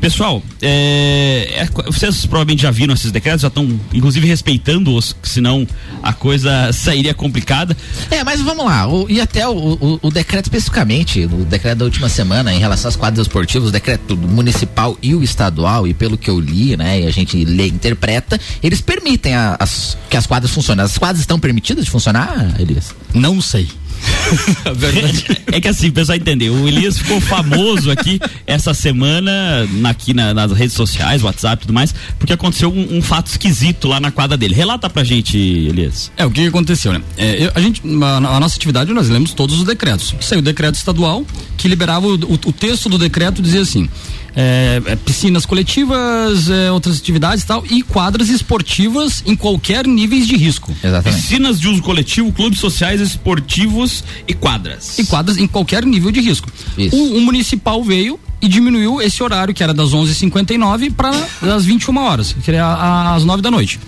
Pessoal, 0.03 0.43
é, 0.61 1.47
é, 1.63 1.69
vocês 1.89 2.25
provavelmente 2.25 2.61
já 2.63 2.69
viram 2.71 2.93
esses 2.93 3.09
decretos, 3.09 3.41
já 3.41 3.47
estão 3.47 3.79
inclusive 3.93 4.27
respeitando-os, 4.27 5.15
senão 5.23 5.65
a 6.03 6.11
coisa 6.11 6.73
sairia 6.73 7.13
complicada. 7.13 7.75
É, 8.11 8.21
mas 8.21 8.41
vamos 8.41 8.65
lá. 8.65 8.85
O- 8.85 9.09
e 9.09 9.21
até 9.21 9.47
o, 9.47 9.53
o- 9.55 9.99
o 10.01 10.11
decreto 10.11 10.47
especificamente, 10.47 11.23
o 11.23 11.45
decreto 11.45 11.77
da 11.77 11.85
última 11.85 12.09
semana 12.09 12.53
em 12.53 12.59
relação 12.59 12.89
às 12.89 12.97
quadras 12.97 13.25
esportivas, 13.27 13.69
o 13.69 13.71
decreto 13.71 14.17
municipal 14.17 14.97
e 15.01 15.15
o 15.15 15.23
estadual, 15.23 15.87
e 15.87 15.93
pelo 15.93 16.17
que 16.17 16.29
eu 16.29 16.37
li, 16.37 16.75
né, 16.75 16.99
e 16.99 17.07
a 17.07 17.11
gente 17.11 17.41
lê 17.45 17.67
e 17.67 17.69
interpreta, 17.69 18.37
eles 18.61 18.81
permitem 18.81 19.33
a- 19.35 19.55
as, 19.57 19.97
que 20.09 20.17
as 20.17 20.27
quadras 20.27 20.51
funcionem. 20.51 20.83
As 20.83 20.97
quadras 20.97 21.21
estão 21.21 21.39
permitidas 21.39 21.85
de 21.85 21.89
funcionar, 21.91 22.53
Elias? 22.59 22.93
Não 23.13 23.41
sei. 23.41 23.69
É 25.51 25.61
que 25.61 25.67
assim, 25.67 25.89
o 25.89 25.93
pessoal 25.93 26.17
entendeu. 26.17 26.53
O 26.53 26.67
Elias 26.67 26.97
ficou 26.97 27.21
famoso 27.21 27.91
aqui 27.91 28.19
essa 28.47 28.73
semana, 28.73 29.65
na- 29.71 29.89
aqui 29.89 30.13
na- 30.13 30.33
nas 30.33 30.51
redes 30.51 30.73
sociais, 30.75 31.21
WhatsApp 31.21 31.61
e 31.63 31.67
tudo 31.67 31.73
mais, 31.73 31.93
porque 32.17 32.33
aconteceu 32.33 32.73
um, 32.73 32.97
um 32.97 33.01
fato 33.01 33.27
esquisito 33.27 33.87
lá 33.87 33.99
na 33.99 34.09
quadra 34.11 34.35
dele. 34.35 34.53
Relata 34.55 34.89
pra 34.89 35.03
gente, 35.03 35.37
Elias. 35.37 36.11
É, 36.17 36.25
o 36.25 36.31
que 36.31 36.41
que 36.41 36.47
aconteceu, 36.47 36.91
né? 36.93 37.01
É, 37.17 37.45
eu- 37.45 37.51
a 37.53 37.59
gente, 37.61 37.81
a, 38.01 38.17
a 38.17 38.39
nossa 38.39 38.55
atividade, 38.55 38.91
nós 38.93 39.09
lemos 39.09 39.33
todos 39.33 39.59
os 39.59 39.63
decretos. 39.65 40.15
Saiu 40.21 40.39
o 40.39 40.43
decreto 40.43 40.75
estadual 40.75 41.23
que 41.57 41.67
liberava 41.67 42.07
o, 42.07 42.15
o- 42.15 42.33
o 42.33 42.51
texto 42.51 42.89
do 42.89 42.97
decreto 42.97 43.41
dizia 43.41 43.61
assim: 43.61 43.87
é, 44.35 44.81
é, 44.85 44.95
piscinas 44.95 45.45
coletivas, 45.45 46.49
é, 46.49 46.71
outras 46.71 46.97
atividades 46.97 47.43
e 47.43 47.47
tal, 47.47 47.63
e 47.69 47.83
quadras 47.83 48.29
esportivas 48.29 49.23
em 49.25 49.35
qualquer 49.35 49.85
níveis 49.87 50.27
de 50.27 50.35
risco. 50.35 50.73
Exatamente. 50.83 51.21
Piscinas 51.21 51.59
de 51.59 51.67
uso 51.67 51.81
coletivo, 51.81 52.31
clubes 52.31 52.59
sociais, 52.59 52.99
esportivos 52.99 54.03
e 54.27 54.33
quadras. 54.33 54.97
E 54.97 55.05
quadras 55.05 55.37
em 55.37 55.47
qualquer 55.47 55.85
nível 55.85 56.11
de 56.11 56.21
risco. 56.21 56.49
Isso. 56.77 56.95
O, 56.95 57.17
o 57.17 57.21
municipal 57.21 57.83
veio 57.83 58.19
e 58.41 58.47
diminuiu 58.47 59.01
esse 59.01 59.21
horário, 59.23 59.53
que 59.53 59.63
era 59.63 59.73
das 59.73 59.91
11h59 59.91 60.93
para 60.93 61.11
as 61.55 61.65
21 61.65 61.97
horas, 61.97 62.35
que 62.43 62.51
era 62.51 63.13
às 63.15 63.23
9 63.23 63.41
da 63.41 63.49
noite. 63.49 63.79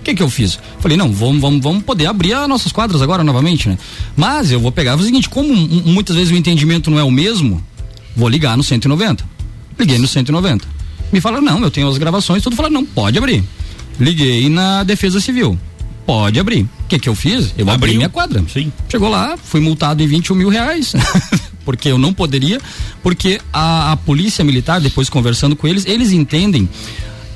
O 0.00 0.04
que 0.04 0.14
que 0.14 0.22
eu 0.22 0.28
fiz? 0.28 0.58
Falei, 0.80 0.98
não, 0.98 1.10
vamos, 1.10 1.40
vamos, 1.40 1.62
vamos 1.62 1.82
poder 1.82 2.06
abrir 2.06 2.34
as 2.34 2.46
nossas 2.46 2.70
quadras 2.70 3.00
agora 3.00 3.24
novamente, 3.24 3.70
né? 3.70 3.78
Mas 4.14 4.52
eu 4.52 4.60
vou 4.60 4.70
pegar 4.70 4.96
o 4.96 5.02
seguinte, 5.02 5.30
como 5.30 5.52
muitas 5.54 6.14
vezes 6.14 6.30
o 6.30 6.36
entendimento 6.36 6.90
não 6.90 6.98
é 6.98 7.02
o 7.02 7.10
mesmo, 7.10 7.64
vou 8.14 8.28
ligar 8.28 8.54
no 8.54 8.62
190. 8.62 9.33
Liguei 9.78 9.98
no 9.98 10.08
190. 10.08 10.66
Me 11.12 11.20
falaram, 11.20 11.44
não, 11.44 11.60
eu 11.62 11.70
tenho 11.70 11.88
as 11.88 11.98
gravações, 11.98 12.42
tudo 12.42 12.56
falaram, 12.56 12.74
não, 12.74 12.84
pode 12.84 13.18
abrir. 13.18 13.44
Liguei 13.98 14.48
na 14.48 14.82
Defesa 14.82 15.20
Civil. 15.20 15.58
Pode 16.06 16.38
abrir. 16.38 16.62
O 16.62 16.88
que 16.88 16.98
que 16.98 17.08
eu 17.08 17.14
fiz? 17.14 17.54
Eu 17.56 17.62
abri 17.62 17.74
Abriu. 17.74 17.94
minha 17.96 18.08
quadra. 18.08 18.44
Sim. 18.52 18.72
Chegou 18.88 19.08
lá, 19.08 19.36
fui 19.36 19.60
multado 19.60 20.02
em 20.02 20.06
21 20.06 20.34
mil 20.34 20.48
reais. 20.48 20.92
porque 21.64 21.88
eu 21.88 21.98
não 21.98 22.12
poderia, 22.12 22.60
porque 23.02 23.40
a, 23.52 23.92
a 23.92 23.96
polícia 23.96 24.44
militar, 24.44 24.80
depois 24.80 25.08
conversando 25.08 25.56
com 25.56 25.66
eles, 25.66 25.86
eles 25.86 26.12
entendem 26.12 26.68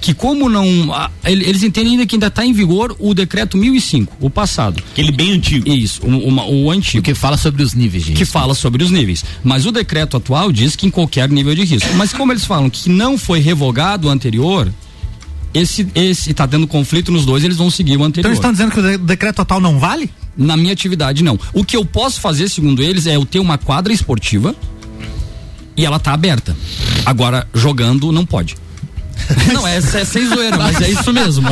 que 0.01 0.15
como 0.15 0.49
não. 0.49 0.93
a- 0.93 1.11
ele- 1.25 1.45
eles 1.45 1.63
entendem 1.63 1.93
ainda 1.93 2.07
que 2.07 2.15
ainda 2.17 2.29
está 2.29 2.45
em 2.45 2.53
vigor 2.53 2.95
o 2.99 3.13
decreto 3.15 3.57
1005, 3.57 4.17
o 4.21 4.31
passado. 4.31 4.83
Aquele 4.93 5.11
bem 5.13 5.33
antigo. 5.33 5.69
Isso, 5.69 6.01
o, 6.05 6.09
uma- 6.29 6.47
o 6.47 6.71
antigo. 6.71 7.03
Que 7.03 7.15
fala 7.15 7.37
sobre 7.37 7.63
os 7.63 7.75
níveis 7.75 8.05
de 8.05 8.13
Que 8.13 8.25
fala 8.25 8.55
sobre 8.55 8.83
os 8.85 8.91
níveis. 8.91 9.25
Mas 9.43 9.67
o 9.67 9.73
decreto 9.73 10.17
atual 10.17 10.53
diz 10.53 10.77
que 10.77 10.87
em 10.87 10.91
qualquer 10.91 11.29
nível 11.29 11.55
de 11.55 11.65
risco. 11.65 11.89
Mas 11.97 12.13
como 12.13 12.33
eles 12.33 12.45
falam 12.45 12.69
que 12.71 12.89
não 12.89 13.19
foi 13.19 13.41
revogado 13.41 14.09
o 14.09 14.11
anterior, 14.11 14.73
esse 15.53 15.87
esse 15.95 16.33
tá 16.35 16.47
tendo 16.47 16.67
conflito 16.67 17.11
nos 17.11 17.25
dois, 17.25 17.43
eles 17.43 17.57
vão 17.57 17.71
seguir 17.71 17.93
o 17.93 17.95
Então 17.95 18.07
anterior. 18.07 18.29
eles 18.31 18.39
estão 18.39 18.53
dizendo 18.53 18.71
que 18.73 18.81
o 18.81 18.83
de- 18.83 18.99
decreto 18.99 19.41
atual 19.43 19.61
não 19.61 19.79
vale? 19.79 20.11
Na 20.37 20.57
minha 20.57 20.73
atividade, 20.73 21.25
não. 21.25 21.39
O 21.53 21.65
que 21.65 21.77
eu 21.77 21.85
posso 21.85 22.21
fazer, 22.21 22.49
segundo 22.49 22.81
eles, 22.83 23.07
é 23.09 23.17
eu 23.17 23.25
ter 23.27 23.41
uma 23.41 23.59
quadra 23.59 23.93
esportiva 23.93 24.55
e 25.77 25.85
ela 25.85 25.99
tá 25.99 26.13
aberta. 26.13 26.57
Agora, 27.05 27.49
jogando, 27.55 28.13
não 28.13 28.25
pode. 28.25 28.55
não, 29.53 29.67
é, 29.67 29.77
é 29.77 29.81
sem 30.05 30.27
zoeira, 30.27 30.57
mas 30.57 30.81
é 30.81 30.91
isso 30.91 31.13
mesmo. 31.13 31.49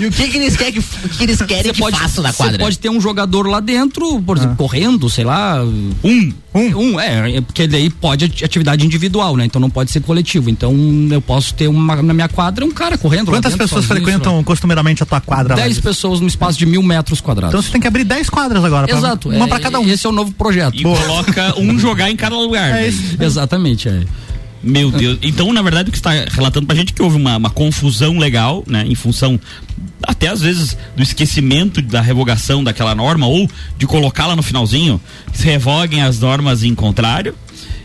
E 0.00 0.06
o 0.06 0.10
que 0.10 0.28
que 0.28 0.36
eles 0.38 0.56
querem 0.56 0.72
que, 0.74 0.82
que 0.82 1.22
eles 1.24 1.42
querem 1.42 1.72
que 1.72 1.90
faça 1.90 2.22
na 2.22 2.32
Você 2.32 2.36
quadra? 2.38 2.58
pode 2.58 2.78
ter 2.78 2.88
um 2.88 3.00
jogador 3.00 3.46
lá 3.46 3.60
dentro, 3.60 4.20
por 4.22 4.36
exemplo, 4.36 4.56
correndo, 4.56 5.08
sei 5.10 5.24
lá. 5.24 5.62
Um. 5.64 6.32
Um. 6.52 6.60
Um, 6.76 7.00
é, 7.00 7.40
porque 7.40 7.66
daí 7.68 7.88
pode 7.90 8.24
ati- 8.24 8.44
atividade 8.44 8.84
individual, 8.84 9.36
né? 9.36 9.44
Então 9.44 9.60
não 9.60 9.70
pode 9.70 9.90
ser 9.90 10.00
coletivo. 10.00 10.50
Então 10.50 10.74
eu 11.10 11.20
posso 11.20 11.54
ter 11.54 11.68
uma, 11.68 12.02
na 12.02 12.12
minha 12.14 12.28
quadra 12.28 12.64
um 12.64 12.70
cara 12.72 12.98
correndo 12.98 13.28
lá 13.30 13.36
Quantas 13.38 13.52
dentro, 13.52 13.66
pessoas 13.66 13.84
frequentam 13.84 14.42
costumeiramente 14.42 15.02
a 15.02 15.06
tua 15.06 15.20
quadra? 15.20 15.54
10 15.54 15.78
pessoas 15.80 16.20
no 16.20 16.26
espaço 16.26 16.58
de 16.58 16.66
mil 16.66 16.82
metros 16.82 17.20
quadrados. 17.20 17.54
Então 17.54 17.62
você 17.62 17.70
tem 17.70 17.80
que 17.80 17.86
abrir 17.86 18.04
10 18.04 18.28
quadras 18.30 18.64
agora. 18.64 18.88
pra- 18.88 18.96
Exato. 18.96 19.28
Uma 19.28 19.44
é, 19.44 19.48
pra 19.48 19.60
cada 19.60 19.78
um. 19.78 19.88
Esse 19.88 20.06
é 20.06 20.08
o 20.08 20.12
novo 20.12 20.32
projeto. 20.32 20.74
E 20.80 20.82
coloca 20.82 21.54
um 21.58 21.78
jogar 21.78 22.10
em 22.10 22.16
cada 22.16 22.36
lugar. 22.36 22.68
É 22.70 22.72
né? 22.72 22.88
isso. 22.88 23.16
Exatamente, 23.20 23.88
é. 23.88 24.00
Meu 24.62 24.90
Deus. 24.90 25.18
Então, 25.22 25.52
na 25.52 25.62
verdade, 25.62 25.88
o 25.88 25.92
que 25.92 25.98
está 25.98 26.10
relatando 26.10 26.66
pra 26.66 26.76
gente 26.76 26.92
é 26.92 26.96
que 26.96 27.02
houve 27.02 27.16
uma, 27.16 27.36
uma 27.36 27.50
confusão 27.50 28.18
legal, 28.18 28.62
né? 28.66 28.84
Em 28.86 28.94
função 28.94 29.40
até 30.02 30.28
às 30.28 30.40
vezes 30.40 30.76
do 30.96 31.02
esquecimento 31.02 31.80
da 31.82 32.00
revogação 32.00 32.64
daquela 32.64 32.94
norma 32.94 33.26
ou 33.26 33.48
de 33.76 33.86
colocá-la 33.86 34.34
no 34.34 34.42
finalzinho, 34.42 35.00
se 35.32 35.44
revoguem 35.44 36.02
as 36.02 36.18
normas 36.20 36.62
em 36.62 36.74
contrário. 36.74 37.34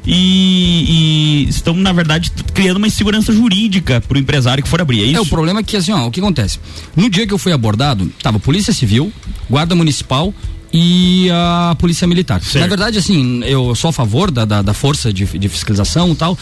E, 0.07 1.45
e 1.45 1.49
estão, 1.49 1.73
na 1.73 1.91
verdade, 1.91 2.31
criando 2.53 2.77
uma 2.77 2.85
insegurança 2.85 3.33
jurídica 3.33 3.99
pro 4.01 4.19
empresário 4.19 4.63
que 4.63 4.69
for 4.69 4.79
abrir. 4.79 5.01
É 5.01 5.05
isso? 5.05 5.17
É, 5.17 5.21
o 5.21 5.25
problema 5.25 5.61
é 5.61 5.63
que 5.63 5.75
assim, 5.75 5.91
ó, 5.91 6.05
o 6.05 6.11
que 6.11 6.19
acontece? 6.19 6.59
No 6.95 7.09
dia 7.09 7.25
que 7.25 7.33
eu 7.33 7.39
fui 7.39 7.51
abordado, 7.51 8.11
tava 8.21 8.39
Polícia 8.39 8.71
Civil, 8.71 9.11
Guarda 9.49 9.73
Municipal 9.73 10.31
e 10.77 11.29
a 11.31 11.75
Polícia 11.79 12.05
Militar. 12.07 12.41
Certo. 12.41 12.59
Na 12.61 12.67
verdade, 12.67 12.97
assim, 12.99 13.41
eu 13.45 13.73
sou 13.75 13.89
a 13.89 13.93
favor 13.93 14.29
da, 14.29 14.43
da, 14.43 14.61
da 14.61 14.73
força 14.73 15.13
de, 15.13 15.25
de 15.25 15.49
fiscalização 15.49 16.11
e 16.11 16.15
tal. 16.15 16.37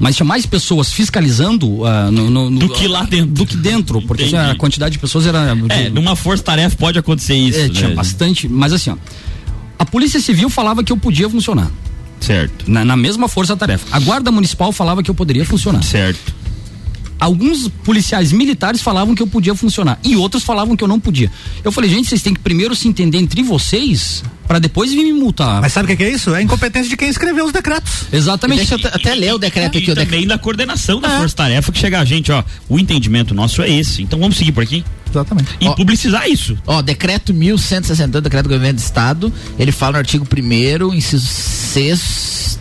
Mas 0.00 0.14
tinha 0.16 0.24
mais 0.26 0.46
pessoas 0.46 0.92
fiscalizando 0.92 1.84
ah, 1.84 2.08
no, 2.10 2.30
no- 2.30 2.50
no- 2.50 2.58
Do 2.60 2.68
que 2.68 2.86
lá 2.86 3.02
dentro. 3.04 3.26
Do 3.32 3.44
que 3.46 3.56
dentro, 3.56 4.00
porque 4.02 4.24
assim, 4.24 4.36
a 4.36 4.54
quantidade 4.54 4.92
de 4.92 4.98
pessoas 4.98 5.26
era. 5.26 5.56
É, 5.70 5.90
numa 5.90 6.14
força-tarefa 6.14 6.76
pode 6.76 6.98
acontecer 6.98 7.34
isso. 7.34 7.58
É, 7.58 7.68
tinha 7.68 7.88
né? 7.88 7.94
bastante. 7.94 8.48
Mas 8.48 8.72
assim, 8.72 8.90
ó. 8.90 8.96
A 9.78 9.84
Polícia 9.84 10.20
Civil 10.20 10.48
falava 10.50 10.82
que 10.84 10.92
eu 10.92 10.96
podia 10.96 11.28
funcionar. 11.28 11.70
Certo. 12.20 12.64
Na, 12.68 12.84
na 12.84 12.96
mesma 12.96 13.28
força-tarefa. 13.28 13.86
A 13.92 13.98
Guarda 14.00 14.30
Municipal 14.32 14.72
falava 14.72 15.02
que 15.02 15.10
eu 15.10 15.14
poderia 15.14 15.44
funcionar. 15.44 15.82
Certo. 15.84 16.34
Alguns 17.18 17.68
policiais 17.84 18.32
militares 18.32 18.80
falavam 18.80 19.14
que 19.14 19.22
eu 19.22 19.26
podia 19.26 19.54
funcionar 19.54 19.98
e 20.04 20.16
outros 20.16 20.42
falavam 20.44 20.76
que 20.76 20.84
eu 20.84 20.88
não 20.88 21.00
podia. 21.00 21.30
Eu 21.64 21.72
falei, 21.72 21.90
gente, 21.90 22.08
vocês 22.08 22.22
têm 22.22 22.34
que 22.34 22.40
primeiro 22.40 22.74
se 22.74 22.86
entender 22.88 23.18
entre 23.18 23.42
vocês 23.42 24.22
para 24.46 24.58
depois 24.58 24.90
vir 24.90 25.04
me 25.04 25.12
multar. 25.12 25.60
Mas 25.60 25.72
sabe 25.72 25.84
o 25.84 25.88
que 25.88 25.96
que 25.96 26.04
é 26.04 26.10
isso? 26.10 26.34
É 26.34 26.38
a 26.38 26.42
incompetência 26.42 26.88
de 26.88 26.96
quem 26.96 27.08
escreveu 27.08 27.44
os 27.44 27.52
decretos. 27.52 28.04
Exatamente. 28.12 28.58
Deixa 28.66 28.76
eu 28.76 28.90
até 28.92 29.14
ler 29.14 29.34
o 29.34 29.38
decreto 29.38 29.74
E 29.74 29.78
aqui. 29.78 29.90
O 29.90 29.94
também 29.94 30.06
decreto. 30.06 30.28
da 30.28 30.38
coordenação 30.38 31.00
da 31.00 31.18
força-tarefa 31.18 31.70
que 31.70 31.78
chega 31.78 32.00
a 32.00 32.04
gente, 32.04 32.32
ó. 32.32 32.42
O 32.68 32.78
entendimento 32.78 33.34
nosso 33.34 33.60
é 33.62 33.70
esse. 33.70 34.02
Então 34.02 34.18
vamos 34.18 34.36
seguir 34.38 34.52
por 34.52 34.62
aqui 34.62 34.82
Exatamente. 35.10 35.50
e 35.60 35.68
Ó. 35.68 35.74
publicizar 35.74 36.28
isso. 36.28 36.56
Ó, 36.66 36.80
decreto 36.80 37.34
1162, 37.34 38.22
decreto 38.22 38.44
do 38.48 38.54
governo 38.54 38.78
do 38.78 38.82
estado, 38.82 39.32
ele 39.58 39.72
fala 39.72 39.92
no 39.92 39.98
artigo 39.98 40.26
1 40.26 40.94
inciso 40.94 41.26
6 41.26 42.58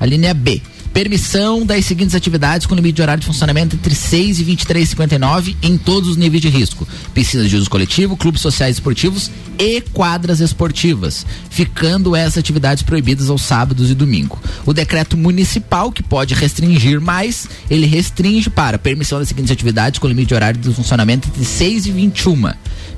a 0.00 0.06
linha 0.06 0.32
B. 0.34 0.60
Permissão 0.98 1.64
das 1.64 1.84
seguintes 1.84 2.16
atividades 2.16 2.66
com 2.66 2.74
limite 2.74 2.96
de 2.96 3.02
horário 3.02 3.20
de 3.20 3.26
funcionamento 3.28 3.76
entre 3.76 3.94
6 3.94 4.40
e 4.40 4.44
23,59 4.44 5.54
em 5.62 5.78
todos 5.78 6.08
os 6.08 6.16
níveis 6.16 6.42
de 6.42 6.48
risco: 6.48 6.88
piscinas 7.14 7.48
de 7.48 7.54
uso 7.54 7.70
coletivo, 7.70 8.16
clubes 8.16 8.40
sociais 8.40 8.74
esportivos 8.74 9.30
e 9.56 9.80
quadras 9.80 10.40
esportivas, 10.40 11.24
ficando 11.50 12.16
essas 12.16 12.38
atividades 12.38 12.82
proibidas 12.82 13.30
aos 13.30 13.42
sábados 13.42 13.92
e 13.92 13.94
domingo. 13.94 14.40
O 14.66 14.74
decreto 14.74 15.16
municipal, 15.16 15.92
que 15.92 16.02
pode 16.02 16.34
restringir 16.34 17.00
mais, 17.00 17.48
ele 17.70 17.86
restringe 17.86 18.50
para 18.50 18.76
permissão 18.76 19.20
das 19.20 19.28
seguintes 19.28 19.52
atividades 19.52 20.00
com 20.00 20.08
limite 20.08 20.30
de 20.30 20.34
horário 20.34 20.60
de 20.60 20.74
funcionamento 20.74 21.28
entre 21.28 21.44
6 21.44 21.86
e 21.86 21.92
21 21.92 22.50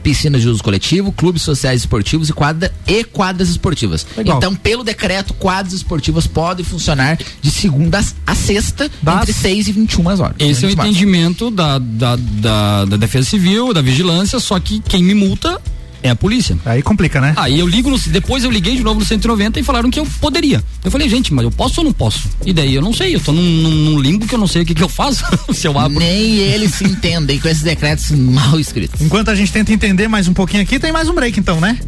piscinas 0.03 0.43
de 0.43 0.49
uso 0.49 0.63
coletivo, 0.63 1.13
clubes 1.13 1.43
sociais 1.43 1.81
esportivos 1.83 2.29
e, 2.29 2.33
quadra, 2.33 2.73
e 2.87 3.05
quadras 3.05 3.49
esportivas. 3.49 4.07
Legal. 4.17 4.37
Então, 4.39 4.55
pelo 4.55 4.83
decreto, 4.83 5.35
quadras 5.35 5.73
esportivas 5.75 6.27
podem 6.27 6.65
funcionar 6.65 7.19
de 7.41 7.51
segunda 7.51 8.03
a 8.27 8.35
sexta, 8.35 8.91
Das- 9.03 9.17
entre 9.23 9.33
6 9.33 9.69
e 9.69 9.73
21 9.73 10.07
horas. 10.07 10.35
Esse 10.39 10.65
é 10.65 10.67
o 10.67 10.71
24. 10.71 10.89
entendimento 10.91 11.51
da, 11.51 11.79
da, 11.79 12.17
da, 12.17 12.85
da 12.87 12.97
Defesa 12.97 13.29
Civil, 13.29 13.73
da 13.75 13.83
Vigilância, 13.83 14.39
só 14.41 14.59
que 14.59 14.81
quem 14.81 15.03
me 15.03 15.15
multa 15.15 15.60
é 16.03 16.11
a 16.11 16.17
polícia. 16.17 16.57
Aí 16.65 16.83
complica, 16.83 17.21
né? 17.21 17.35
Aí 17.37 17.59
eu 17.59 17.67
ligo 17.67 17.91
no, 17.91 17.99
depois 17.99 18.45
eu 18.45 18.51
liguei 18.51 18.77
de 18.77 18.83
novo 18.83 19.01
no 19.01 19.07
190 19.07 19.61
e 19.61 19.63
falaram 19.63 19.91
que 19.91 19.99
eu 20.01 20.07
poderia. 20.21 20.63
Eu 20.85 20.91
falei, 20.91 21.09
gente, 21.09 21.33
mas 21.33 21.45
eu 21.45 21.51
posso 21.51 21.81
ou 21.81 21.85
não 21.85 21.93
posso? 21.93 22.29
E 22.45 22.53
daí 22.53 22.75
eu 22.75 22.83
não 22.83 22.93
sei, 22.93 23.15
eu 23.15 23.21
tô 23.21 23.33
num, 23.33 23.43
num- 23.43 23.71
num 23.93 23.99
limbo 24.01 24.27
que 24.27 24.35
eu 24.35 24.39
não 24.39 24.47
sei 24.47 24.63
o 24.63 24.65
que, 24.67 24.75
que 24.75 24.83
eu 24.83 24.89
faço 24.89 25.25
se 25.53 25.67
eu 25.67 25.79
abro. 25.79 25.99
Nem 25.99 26.37
eles 26.39 26.75
se 26.75 26.85
entendem 26.85 27.39
com 27.39 27.49
esses 27.49 27.63
decretos 27.63 28.11
mal 28.11 28.59
escritos. 28.59 29.01
Enquanto 29.01 29.29
a 29.31 29.35
gente 29.35 29.53
tenta 29.53 29.73
entender 29.73 30.09
mais 30.09 30.27
um 30.29 30.33
pouquinho 30.33 30.63
aqui, 30.63 30.79
tem 30.79 30.93
mais 30.93 31.09
um 31.09 31.15
break 31.15 31.39
então, 31.39 31.61
né? 31.61 31.79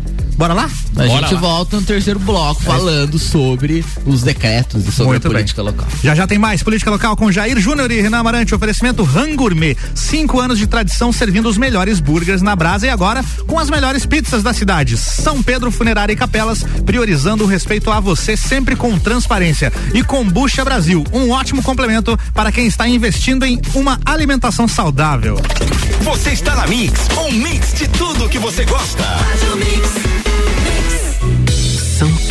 Bora 0.42 0.54
lá? 0.54 0.64
A 0.96 1.06
Bora 1.06 1.08
gente 1.08 1.34
lá. 1.34 1.40
volta 1.40 1.76
no 1.76 1.86
terceiro 1.86 2.18
bloco 2.18 2.60
falando 2.64 3.16
sobre 3.16 3.84
os 4.04 4.22
decretos 4.22 4.84
e 4.88 4.90
sobre 4.90 5.10
Muito 5.12 5.26
a 5.26 5.28
bem. 5.28 5.36
política 5.36 5.62
local. 5.62 5.86
Já 6.02 6.16
já 6.16 6.26
tem 6.26 6.36
mais 6.36 6.64
política 6.64 6.90
local 6.90 7.16
com 7.16 7.30
Jair 7.30 7.60
Júnior 7.60 7.88
e 7.92 8.00
Renan 8.00 8.18
Amarante. 8.18 8.52
Oferecimento 8.52 9.04
Rangourmet. 9.04 9.78
Cinco 9.94 10.40
anos 10.40 10.58
de 10.58 10.66
tradição 10.66 11.12
servindo 11.12 11.48
os 11.48 11.56
melhores 11.56 12.00
burgers 12.00 12.42
na 12.42 12.56
brasa 12.56 12.88
e 12.88 12.90
agora 12.90 13.24
com 13.46 13.56
as 13.56 13.70
melhores 13.70 14.04
pizzas 14.04 14.42
da 14.42 14.52
cidade. 14.52 14.96
São 14.96 15.40
Pedro 15.44 15.70
Funerária 15.70 16.12
e 16.12 16.16
Capelas, 16.16 16.64
priorizando 16.84 17.44
o 17.44 17.46
respeito 17.46 17.88
a 17.92 18.00
você 18.00 18.36
sempre 18.36 18.74
com 18.74 18.98
transparência. 18.98 19.72
E 19.94 20.02
Combucha 20.02 20.64
Brasil, 20.64 21.04
um 21.12 21.30
ótimo 21.30 21.62
complemento 21.62 22.18
para 22.34 22.50
quem 22.50 22.66
está 22.66 22.88
investindo 22.88 23.44
em 23.44 23.60
uma 23.76 23.96
alimentação 24.04 24.66
saudável. 24.66 25.40
Você 26.02 26.30
está 26.30 26.56
na 26.56 26.66
Mix, 26.66 26.98
um 27.16 27.30
mix 27.30 27.74
de 27.74 27.86
tudo 27.86 28.28
que 28.28 28.40
você 28.40 28.64
gosta. 28.64 29.04
São 29.38 30.31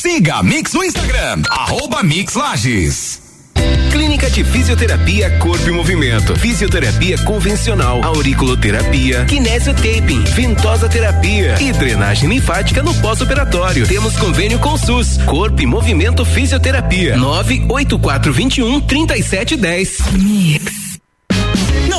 Siga 0.00 0.36
a 0.36 0.42
Mix 0.42 0.72
no 0.72 0.82
Instagram, 0.82 1.42
arroba 1.50 2.02
Mix 2.02 2.32
Lages. 2.32 3.20
Clínica 3.92 4.30
de 4.30 4.42
Fisioterapia 4.42 5.30
Corpo 5.36 5.68
e 5.68 5.72
Movimento. 5.72 6.34
Fisioterapia 6.36 7.18
convencional, 7.18 8.02
auriculoterapia, 8.02 9.26
kinesiotaping, 9.26 10.24
ventosa 10.24 10.88
terapia 10.88 11.54
e 11.60 11.70
drenagem 11.72 12.30
linfática 12.30 12.82
no 12.82 12.94
pós-operatório. 12.94 13.86
Temos 13.86 14.16
convênio 14.16 14.58
com 14.58 14.72
o 14.72 14.78
SUS. 14.78 15.18
Corpo 15.26 15.60
e 15.60 15.66
Movimento 15.66 16.24
Fisioterapia. 16.24 17.18
98421 17.18 18.80
3710. 18.80 19.98
Mix. 20.12 20.79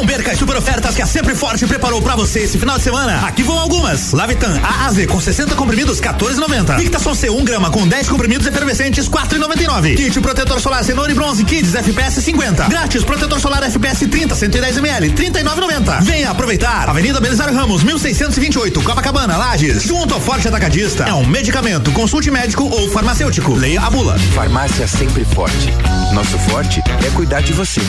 Não 0.02 0.08
perca 0.08 0.32
as 0.32 0.40
super 0.40 0.58
ofertas 0.58 0.96
que 0.96 1.02
a 1.04 1.06
Sempre 1.06 1.36
Forte 1.36 1.68
preparou 1.68 2.02
pra 2.02 2.16
você 2.16 2.40
esse 2.40 2.58
final 2.58 2.76
de 2.76 2.84
semana. 2.84 3.24
Aqui 3.28 3.44
vão 3.44 3.60
algumas. 3.60 4.14
Lavitan 4.14 4.60
AAZ 4.60 5.06
com 5.06 5.22
60 5.22 5.54
comprimidos, 5.54 6.02
14,90. 6.02 6.76
Victason 6.76 7.14
C 7.14 7.30
1 7.30 7.44
grama 7.44 7.70
com 7.70 7.88
10 7.88 8.10
comprimidos 8.10 8.48
efervescentes, 8.48 9.08
4,99. 9.08 9.96
Kit 9.96 10.20
protetor 10.20 10.60
solar 10.60 10.84
cenoura 10.84 11.12
e 11.12 11.14
bronze 11.14 11.44
Kids 11.44 11.76
FPS 11.76 12.20
50. 12.20 12.68
Grátis 12.68 13.04
protetor 13.04 13.40
solar 13.40 13.62
FPS 13.62 14.08
30, 14.08 14.34
110 14.34 14.78
ml, 14.78 15.12
39,90. 15.12 16.02
Venha 16.02 16.32
aproveitar. 16.32 16.90
Avenida 16.90 17.20
Belisário 17.20 17.54
Ramos, 17.54 17.84
1628, 17.84 18.82
Copacabana, 18.82 19.38
Lages. 19.38 19.84
Junto 19.84 20.16
ao 20.16 20.20
Forte 20.20 20.48
Atacadista. 20.48 21.04
É 21.04 21.14
um 21.14 21.28
medicamento. 21.28 21.92
Consulte 21.92 22.32
médico 22.32 22.64
ou 22.64 22.90
farmacêutico. 22.90 23.54
Leia 23.54 23.82
a 23.82 23.90
bula. 23.92 24.18
Farmácia 24.34 24.88
Sempre 24.88 25.24
Forte. 25.26 25.72
Nosso 26.12 26.40
forte 26.40 26.82
é 27.06 27.10
cuidar 27.12 27.42
de 27.42 27.54
você. 27.54 27.82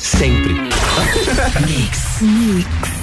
Sempre. 0.00 0.54
Mix. 1.66 2.22
Mix. 2.22 2.99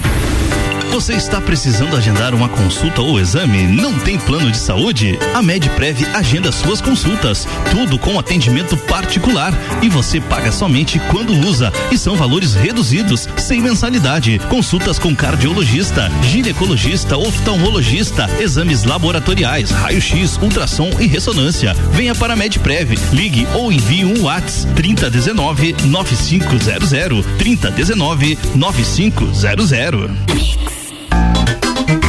Você 0.97 1.13
está 1.13 1.39
precisando 1.39 1.95
agendar 1.95 2.33
uma 2.33 2.49
consulta 2.49 3.03
ou 3.03 3.19
exame? 3.19 3.67
Não 3.67 3.93
tem 3.99 4.17
plano 4.17 4.49
de 4.49 4.57
saúde? 4.57 5.19
A 5.31 5.43
MedPrev 5.43 6.03
agenda 6.15 6.51
suas 6.51 6.81
consultas, 6.81 7.47
tudo 7.69 7.99
com 7.99 8.17
atendimento 8.17 8.75
particular 8.75 9.53
e 9.83 9.89
você 9.89 10.19
paga 10.19 10.51
somente 10.51 10.97
quando 11.11 11.37
usa 11.47 11.71
e 11.91 11.97
são 11.99 12.15
valores 12.15 12.55
reduzidos, 12.55 13.29
sem 13.37 13.61
mensalidade. 13.61 14.39
Consultas 14.49 14.97
com 14.97 15.15
cardiologista, 15.15 16.09
ginecologista, 16.23 17.15
oftalmologista, 17.15 18.27
exames 18.41 18.83
laboratoriais, 18.83 19.69
raio-x, 19.69 20.39
ultrassom 20.41 20.89
e 20.99 21.05
ressonância. 21.05 21.75
Venha 21.91 22.15
para 22.15 22.33
a 22.33 22.35
MedPrev, 22.35 22.97
ligue 23.13 23.47
ou 23.53 23.71
envie 23.71 24.03
um 24.03 24.23
WhatsApp 24.23 24.73
3019 24.73 25.75
9500 25.85 27.23
3019 27.37 28.37
9500. 28.55 30.86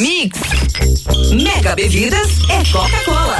Mix. 0.00 0.38
Mega 1.30 1.74
Bebidas 1.76 2.38
é 2.48 2.72
Coca-Cola. 2.72 3.36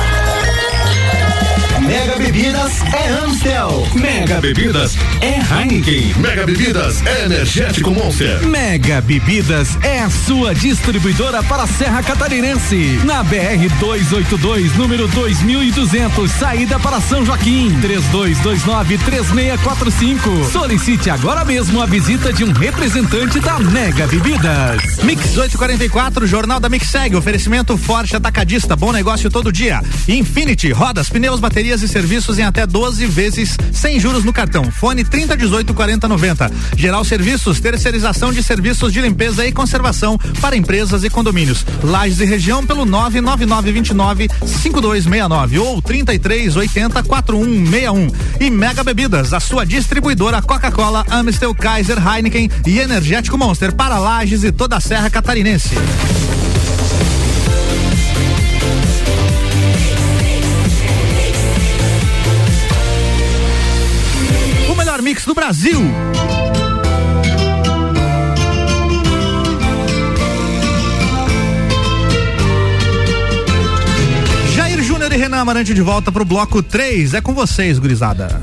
Mega 1.90 2.16
Bebidas 2.16 2.80
é 2.94 3.08
Amstel. 3.08 3.86
Mega 3.96 4.40
Bebidas 4.40 4.96
é 5.20 5.40
Heineken. 5.40 6.14
Mega 6.18 6.46
Bebidas 6.46 7.04
é 7.04 7.24
Energético 7.24 7.90
Monster. 7.90 8.46
Mega 8.46 9.00
Bebidas 9.00 9.76
é 9.82 9.98
a 9.98 10.08
sua 10.08 10.54
distribuidora 10.54 11.42
para 11.42 11.64
a 11.64 11.66
Serra 11.66 12.00
Catarinense. 12.00 13.00
Na 13.04 13.24
BR 13.24 13.68
282, 13.80 14.76
número 14.76 15.08
2200, 15.08 16.30
saída 16.30 16.78
para 16.78 17.00
São 17.00 17.26
Joaquim. 17.26 17.76
32293645. 17.80 20.48
Solicite 20.52 21.10
agora 21.10 21.44
mesmo 21.44 21.82
a 21.82 21.86
visita 21.86 22.32
de 22.32 22.44
um 22.44 22.52
representante 22.52 23.40
da 23.40 23.58
Mega 23.58 24.06
Bebidas. 24.06 24.98
Mix 25.02 25.36
844, 25.36 26.24
Jornal 26.24 26.60
da 26.60 26.68
Mix 26.68 26.86
segue. 26.86 27.16
Oferecimento 27.16 27.76
forte 27.76 28.14
atacadista, 28.14 28.76
bom 28.76 28.92
negócio 28.92 29.28
todo 29.28 29.50
dia. 29.50 29.82
Infinity, 30.06 30.70
rodas, 30.70 31.10
pneus, 31.10 31.40
baterias 31.40 31.79
e 31.82 31.88
serviços 31.88 32.38
em 32.38 32.42
até 32.42 32.66
12 32.66 33.06
vezes 33.06 33.56
sem 33.72 33.98
juros 33.98 34.24
no 34.24 34.32
cartão. 34.32 34.70
Fone 34.70 35.04
3018 35.04 35.74
4090. 35.74 36.50
Geral 36.76 37.04
Serviços, 37.04 37.60
terceirização 37.60 38.32
de 38.32 38.42
serviços 38.42 38.92
de 38.92 39.00
limpeza 39.00 39.46
e 39.46 39.52
conservação 39.52 40.18
para 40.40 40.56
empresas 40.56 41.04
e 41.04 41.10
condomínios. 41.10 41.64
Lages 41.82 42.20
e 42.20 42.24
região 42.24 42.64
pelo 42.64 42.84
99929 42.84 44.28
5269 44.44 45.58
ou 45.58 45.82
3380 45.82 47.02
4161. 47.02 48.10
E 48.40 48.50
Mega 48.50 48.84
Bebidas, 48.84 49.32
a 49.32 49.40
sua 49.40 49.64
distribuidora 49.64 50.42
Coca-Cola, 50.42 51.04
Amstel, 51.10 51.54
Kaiser, 51.54 51.98
Heineken 51.98 52.50
e 52.66 52.78
Energético 52.78 53.38
Monster 53.38 53.74
para 53.74 53.98
Lages 53.98 54.44
e 54.44 54.52
toda 54.52 54.76
a 54.76 54.80
Serra 54.80 55.10
Catarinense. 55.10 55.70
Do 65.30 65.34
Brasil. 65.34 65.80
Jair 74.56 74.82
Júnior 74.82 75.12
e 75.12 75.16
Renan 75.16 75.38
Amarante 75.38 75.72
de 75.72 75.82
volta 75.82 76.10
pro 76.10 76.24
bloco 76.24 76.64
3. 76.64 77.14
É 77.14 77.20
com 77.20 77.32
vocês, 77.32 77.78
gurizada. 77.78 78.42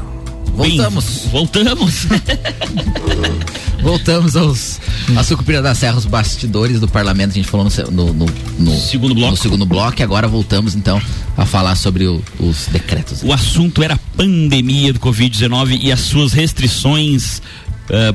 Voltamos. 0.55 1.23
Bem, 1.23 1.31
voltamos. 1.31 2.07
Voltamos 3.91 4.35
aos 4.35 4.81
a 5.15 5.23
sucupira 5.23 5.61
da 5.61 5.73
Serra, 5.73 5.95
os 5.95 6.03
bastidores 6.05 6.77
do 6.81 6.89
parlamento. 6.89 7.31
A 7.31 7.33
gente 7.35 7.47
falou 7.47 7.65
no, 7.89 8.13
no, 8.13 8.25
no- 8.59 8.77
Segundo 8.77 9.15
bloco. 9.15 9.31
no 9.31 9.37
segundo 9.37 9.65
bloco 9.65 10.01
e 10.01 10.03
agora 10.03 10.27
voltamos 10.27 10.75
então 10.75 11.01
a 11.37 11.45
falar 11.45 11.73
sobre 11.77 12.05
o- 12.05 12.21
os 12.37 12.67
decretos. 12.67 13.23
O 13.23 13.31
assunto 13.31 13.81
era 13.81 13.93
a 13.93 13.99
pandemia 14.17 14.91
do 14.91 14.99
Covid-19 14.99 15.79
e 15.81 15.89
as 15.89 16.01
suas 16.01 16.33
restrições, 16.33 17.41
eh, 17.89 18.13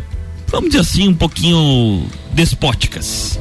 vamos 0.48 0.68
dizer 0.68 0.80
assim, 0.82 1.08
um 1.08 1.14
pouquinho 1.14 2.06
despóticas. 2.34 3.40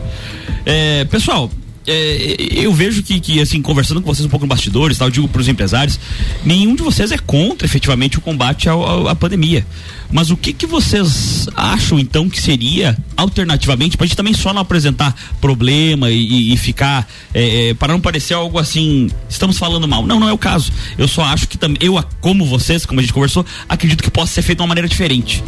Eh, 0.66 1.04
pessoal, 1.12 1.52
é, 1.88 2.36
eu 2.52 2.74
vejo 2.74 3.02
que, 3.02 3.20
que, 3.20 3.42
assim, 3.42 3.62
conversando 3.62 4.02
com 4.02 4.14
vocês 4.14 4.26
um 4.26 4.30
pouco 4.30 4.46
no 4.46 4.50
bastidores, 4.50 4.98
tal, 4.98 5.08
eu 5.08 5.12
digo 5.12 5.28
para 5.28 5.42
os 5.42 5.48
empresários, 5.48 6.00
nenhum 6.46 6.76
de 6.76 6.84
vocês 6.84 7.12
é 7.12 7.18
contra 7.18 7.66
efetivamente 7.66 8.18
o 8.18 8.22
combate 8.22 8.70
ao, 8.70 8.84
ao, 8.84 9.08
à 9.08 9.16
pandemia. 9.16 9.66
Mas 10.12 10.30
o 10.30 10.38
que 10.38 10.54
que 10.54 10.68
vocês 10.68 11.48
acham 11.56 11.98
então 11.98 12.30
que 12.30 12.40
seria 12.40 12.98
alternativamente 13.16 13.96
para 13.98 14.04
a 14.04 14.08
gente 14.08 14.18
também 14.18 14.34
só 14.34 14.54
não 14.54 14.62
apresentar 14.62 15.16
problema 15.40 16.12
e, 16.12 16.54
e 16.54 16.58
ficar 16.58 17.08
é, 17.34 17.70
é, 17.70 17.74
para 17.74 17.94
não 17.94 18.02
parecer 18.02 18.34
algo 18.34 18.60
assim 18.60 19.10
estamos 19.30 19.58
falando 19.58 19.88
mal? 19.88 20.06
Não, 20.06 20.20
não 20.20 20.28
é 20.28 20.34
o 20.34 20.38
caso. 20.38 20.72
Eu 20.98 21.08
só 21.08 21.24
acho 21.24 21.48
que 21.48 21.58
também 21.58 21.78
eu 21.80 22.04
como 22.20 22.46
vocês, 22.46 22.86
como 22.86 23.00
a 23.00 23.04
gente 23.04 23.14
conversou, 23.14 23.46
acredito 23.70 24.04
que 24.04 24.12
possa 24.12 24.34
ser 24.34 24.42
feito 24.42 24.58
de 24.58 24.64
uma 24.64 24.68
maneira 24.68 24.90
diferente. 24.90 25.42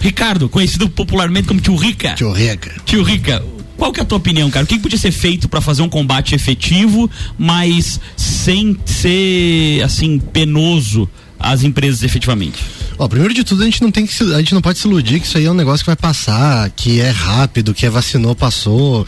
Ricardo, 0.00 0.48
conhecido 0.48 0.88
popularmente 0.88 1.46
como 1.48 1.60
Tio 1.60 1.76
Rica. 1.76 2.14
Tio 2.14 2.32
Rica. 2.32 2.74
Tio 2.84 3.02
Rica, 3.02 3.42
qual 3.76 3.92
que 3.92 4.00
é 4.00 4.02
a 4.02 4.06
tua 4.06 4.18
opinião, 4.18 4.50
cara? 4.50 4.64
O 4.64 4.66
que, 4.66 4.76
que 4.76 4.82
podia 4.82 4.98
ser 4.98 5.12
feito 5.12 5.48
para 5.48 5.60
fazer 5.60 5.82
um 5.82 5.88
combate 5.88 6.34
efetivo, 6.34 7.10
mas 7.38 8.00
sem 8.16 8.76
ser 8.84 9.82
assim 9.82 10.18
penoso 10.18 11.08
às 11.38 11.62
empresas 11.62 12.02
efetivamente? 12.02 12.62
Ó, 12.98 13.08
primeiro 13.08 13.34
de 13.34 13.42
tudo, 13.42 13.62
a 13.62 13.64
gente 13.64 13.82
não 13.82 13.90
tem 13.90 14.06
que 14.06 14.14
se, 14.14 14.22
a 14.34 14.38
gente 14.38 14.54
não 14.54 14.62
pode 14.62 14.78
se 14.78 14.86
iludir 14.86 15.18
que 15.18 15.26
isso 15.26 15.36
aí 15.36 15.44
é 15.44 15.50
um 15.50 15.54
negócio 15.54 15.84
que 15.84 15.90
vai 15.90 15.96
passar, 15.96 16.70
que 16.70 17.00
é 17.00 17.10
rápido, 17.10 17.74
que 17.74 17.84
é 17.84 17.90
vacinou, 17.90 18.34
passou. 18.34 19.04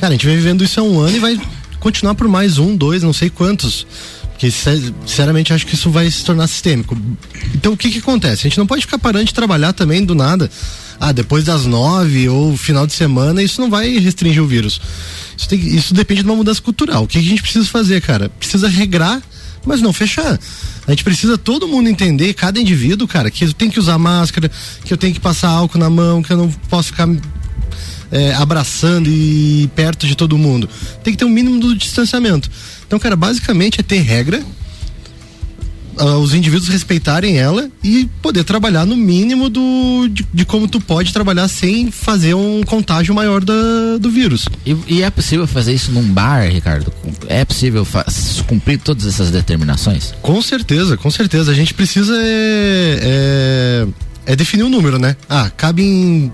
Cara, 0.00 0.08
a 0.08 0.16
gente 0.16 0.26
vem 0.26 0.36
vivendo 0.36 0.64
isso 0.64 0.80
há 0.80 0.82
um 0.82 1.00
ano 1.00 1.16
e 1.16 1.20
vai 1.20 1.40
continuar 1.78 2.14
por 2.14 2.26
mais 2.26 2.58
um, 2.58 2.76
dois, 2.76 3.02
não 3.02 3.12
sei 3.12 3.30
quantos. 3.30 3.86
Porque, 4.38 4.52
sinceramente, 4.52 5.52
acho 5.52 5.66
que 5.66 5.74
isso 5.74 5.90
vai 5.90 6.08
se 6.08 6.24
tornar 6.24 6.46
sistêmico. 6.46 6.96
Então, 7.56 7.72
o 7.72 7.76
que 7.76 7.90
que 7.90 7.98
acontece? 7.98 8.46
A 8.46 8.48
gente 8.48 8.56
não 8.56 8.68
pode 8.68 8.82
ficar 8.82 8.96
parando 8.96 9.24
de 9.24 9.34
trabalhar 9.34 9.72
também 9.72 10.04
do 10.04 10.14
nada. 10.14 10.48
Ah, 11.00 11.10
depois 11.10 11.42
das 11.42 11.64
nove 11.66 12.28
ou 12.28 12.56
final 12.56 12.86
de 12.86 12.92
semana, 12.92 13.42
isso 13.42 13.60
não 13.60 13.68
vai 13.68 13.98
restringir 13.98 14.40
o 14.40 14.46
vírus. 14.46 14.80
Isso, 15.36 15.48
tem, 15.48 15.58
isso 15.58 15.92
depende 15.92 16.22
de 16.22 16.28
uma 16.28 16.36
mudança 16.36 16.62
cultural. 16.62 17.02
O 17.02 17.08
que, 17.08 17.18
que 17.18 17.26
a 17.26 17.30
gente 17.30 17.42
precisa 17.42 17.66
fazer, 17.66 18.00
cara? 18.00 18.28
Precisa 18.28 18.68
regrar, 18.68 19.20
mas 19.66 19.82
não 19.82 19.92
fechar. 19.92 20.38
A 20.86 20.90
gente 20.92 21.02
precisa 21.02 21.36
todo 21.36 21.66
mundo 21.66 21.88
entender, 21.88 22.32
cada 22.32 22.60
indivíduo, 22.60 23.08
cara, 23.08 23.32
que 23.32 23.52
tenho 23.54 23.72
que 23.72 23.80
usar 23.80 23.98
máscara, 23.98 24.48
que 24.84 24.92
eu 24.92 24.96
tenho 24.96 25.12
que 25.12 25.20
passar 25.20 25.48
álcool 25.48 25.78
na 25.78 25.90
mão, 25.90 26.22
que 26.22 26.32
eu 26.32 26.36
não 26.36 26.48
posso 26.70 26.92
ficar 26.92 27.08
é, 28.10 28.34
abraçando 28.34 29.08
e 29.08 29.70
perto 29.74 30.06
de 30.06 30.14
todo 30.14 30.38
mundo. 30.38 30.68
Tem 31.02 31.12
que 31.12 31.18
ter 31.18 31.24
um 31.24 31.30
mínimo 31.30 31.58
do 31.60 31.74
distanciamento. 31.74 32.50
Então, 32.86 32.98
cara, 32.98 33.16
basicamente 33.16 33.80
é 33.80 33.82
ter 33.82 34.00
regra, 34.00 34.42
uh, 35.98 36.18
os 36.18 36.32
indivíduos 36.32 36.68
respeitarem 36.68 37.38
ela 37.38 37.70
e 37.82 38.08
poder 38.22 38.44
trabalhar 38.44 38.86
no 38.86 38.96
mínimo 38.96 39.48
do, 39.48 40.08
de, 40.10 40.26
de, 40.32 40.44
como 40.44 40.68
tu 40.68 40.80
pode 40.80 41.12
trabalhar 41.12 41.48
sem 41.48 41.90
fazer 41.90 42.34
um 42.34 42.62
contágio 42.62 43.14
maior 43.14 43.44
da, 43.44 43.98
do 44.00 44.10
vírus. 44.10 44.46
E, 44.64 44.76
e, 44.86 45.02
é 45.02 45.10
possível 45.10 45.46
fazer 45.46 45.74
isso 45.74 45.90
num 45.92 46.02
bar, 46.02 46.48
Ricardo? 46.50 46.92
É 47.26 47.44
possível 47.44 47.86
cumprir 48.46 48.78
todas 48.78 49.06
essas 49.06 49.30
determinações? 49.30 50.14
Com 50.22 50.40
certeza, 50.40 50.96
com 50.96 51.10
certeza. 51.10 51.50
A 51.50 51.54
gente 51.54 51.74
precisa 51.74 52.14
é, 52.16 52.98
é, 54.26 54.32
é 54.32 54.36
definir 54.36 54.62
o 54.62 54.66
um 54.66 54.70
número, 54.70 54.98
né? 54.98 55.16
Ah, 55.28 55.50
cabe 55.50 55.82
em 55.82 56.32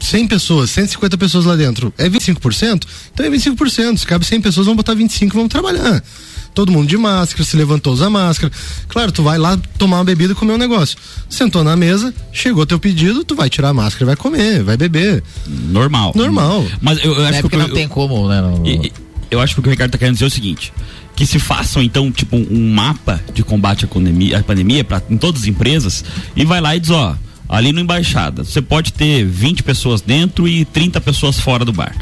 100 0.00 0.28
pessoas, 0.28 0.70
150 0.70 1.18
pessoas 1.18 1.44
lá 1.44 1.56
dentro, 1.56 1.92
é 1.98 2.08
25%? 2.08 2.82
Então 3.12 3.26
é 3.26 3.30
25%. 3.30 3.98
Se 3.98 4.06
cabe 4.06 4.24
100 4.24 4.40
pessoas, 4.40 4.66
vamos 4.66 4.76
botar 4.76 4.94
25 4.94 5.34
vamos 5.34 5.50
trabalhar. 5.50 6.02
Todo 6.54 6.72
mundo 6.72 6.88
de 6.88 6.96
máscara, 6.96 7.44
se 7.44 7.56
levantou, 7.56 7.92
usa 7.92 8.10
máscara. 8.10 8.52
Claro, 8.88 9.12
tu 9.12 9.22
vai 9.22 9.38
lá 9.38 9.56
tomar 9.76 9.98
uma 9.98 10.04
bebida 10.04 10.32
e 10.32 10.36
comer 10.36 10.54
um 10.54 10.58
negócio. 10.58 10.98
Sentou 11.28 11.62
na 11.62 11.76
mesa, 11.76 12.12
chegou 12.32 12.66
teu 12.66 12.80
pedido, 12.80 13.22
tu 13.22 13.36
vai 13.36 13.48
tirar 13.48 13.68
a 13.68 13.74
máscara, 13.74 14.06
vai 14.06 14.16
comer, 14.16 14.62
vai 14.62 14.76
beber. 14.76 15.22
Normal. 15.46 16.12
Normal. 16.16 16.66
Mas 16.80 16.98
eu, 17.04 17.14
eu 17.14 17.26
acho 17.26 17.38
é 17.38 17.42
que 17.48 17.56
não 17.56 17.68
eu, 17.68 17.74
tem 17.74 17.86
como, 17.86 18.28
né? 18.28 18.40
No... 18.40 18.66
Eu, 18.66 18.90
eu 19.30 19.40
acho 19.40 19.54
que 19.54 19.60
o 19.60 19.62
que 19.62 19.68
o 19.68 19.70
Ricardo 19.70 19.92
tá 19.92 19.98
querendo 19.98 20.14
dizer 20.14 20.24
é 20.24 20.28
o 20.28 20.30
seguinte: 20.30 20.72
que 21.14 21.26
se 21.26 21.38
façam 21.38 21.82
então 21.82 22.10
tipo 22.10 22.36
um 22.36 22.72
mapa 22.72 23.20
de 23.34 23.42
combate 23.42 23.84
à 23.84 23.88
pandemia, 23.88 24.38
à 24.38 24.42
pandemia 24.42 24.84
para 24.84 25.02
em 25.10 25.16
todas 25.16 25.42
as 25.42 25.46
empresas 25.48 26.04
e 26.34 26.44
vai 26.44 26.60
lá 26.60 26.76
e 26.76 26.80
diz 26.80 26.90
ó 26.90 27.16
ali 27.48 27.72
no 27.72 27.80
Embaixada. 27.80 28.44
Você 28.44 28.60
pode 28.60 28.92
ter 28.92 29.24
20 29.24 29.62
pessoas 29.62 30.00
dentro 30.00 30.46
e 30.46 30.64
30 30.64 31.00
pessoas 31.00 31.40
fora 31.40 31.64
do 31.64 31.72
bar. 31.72 31.94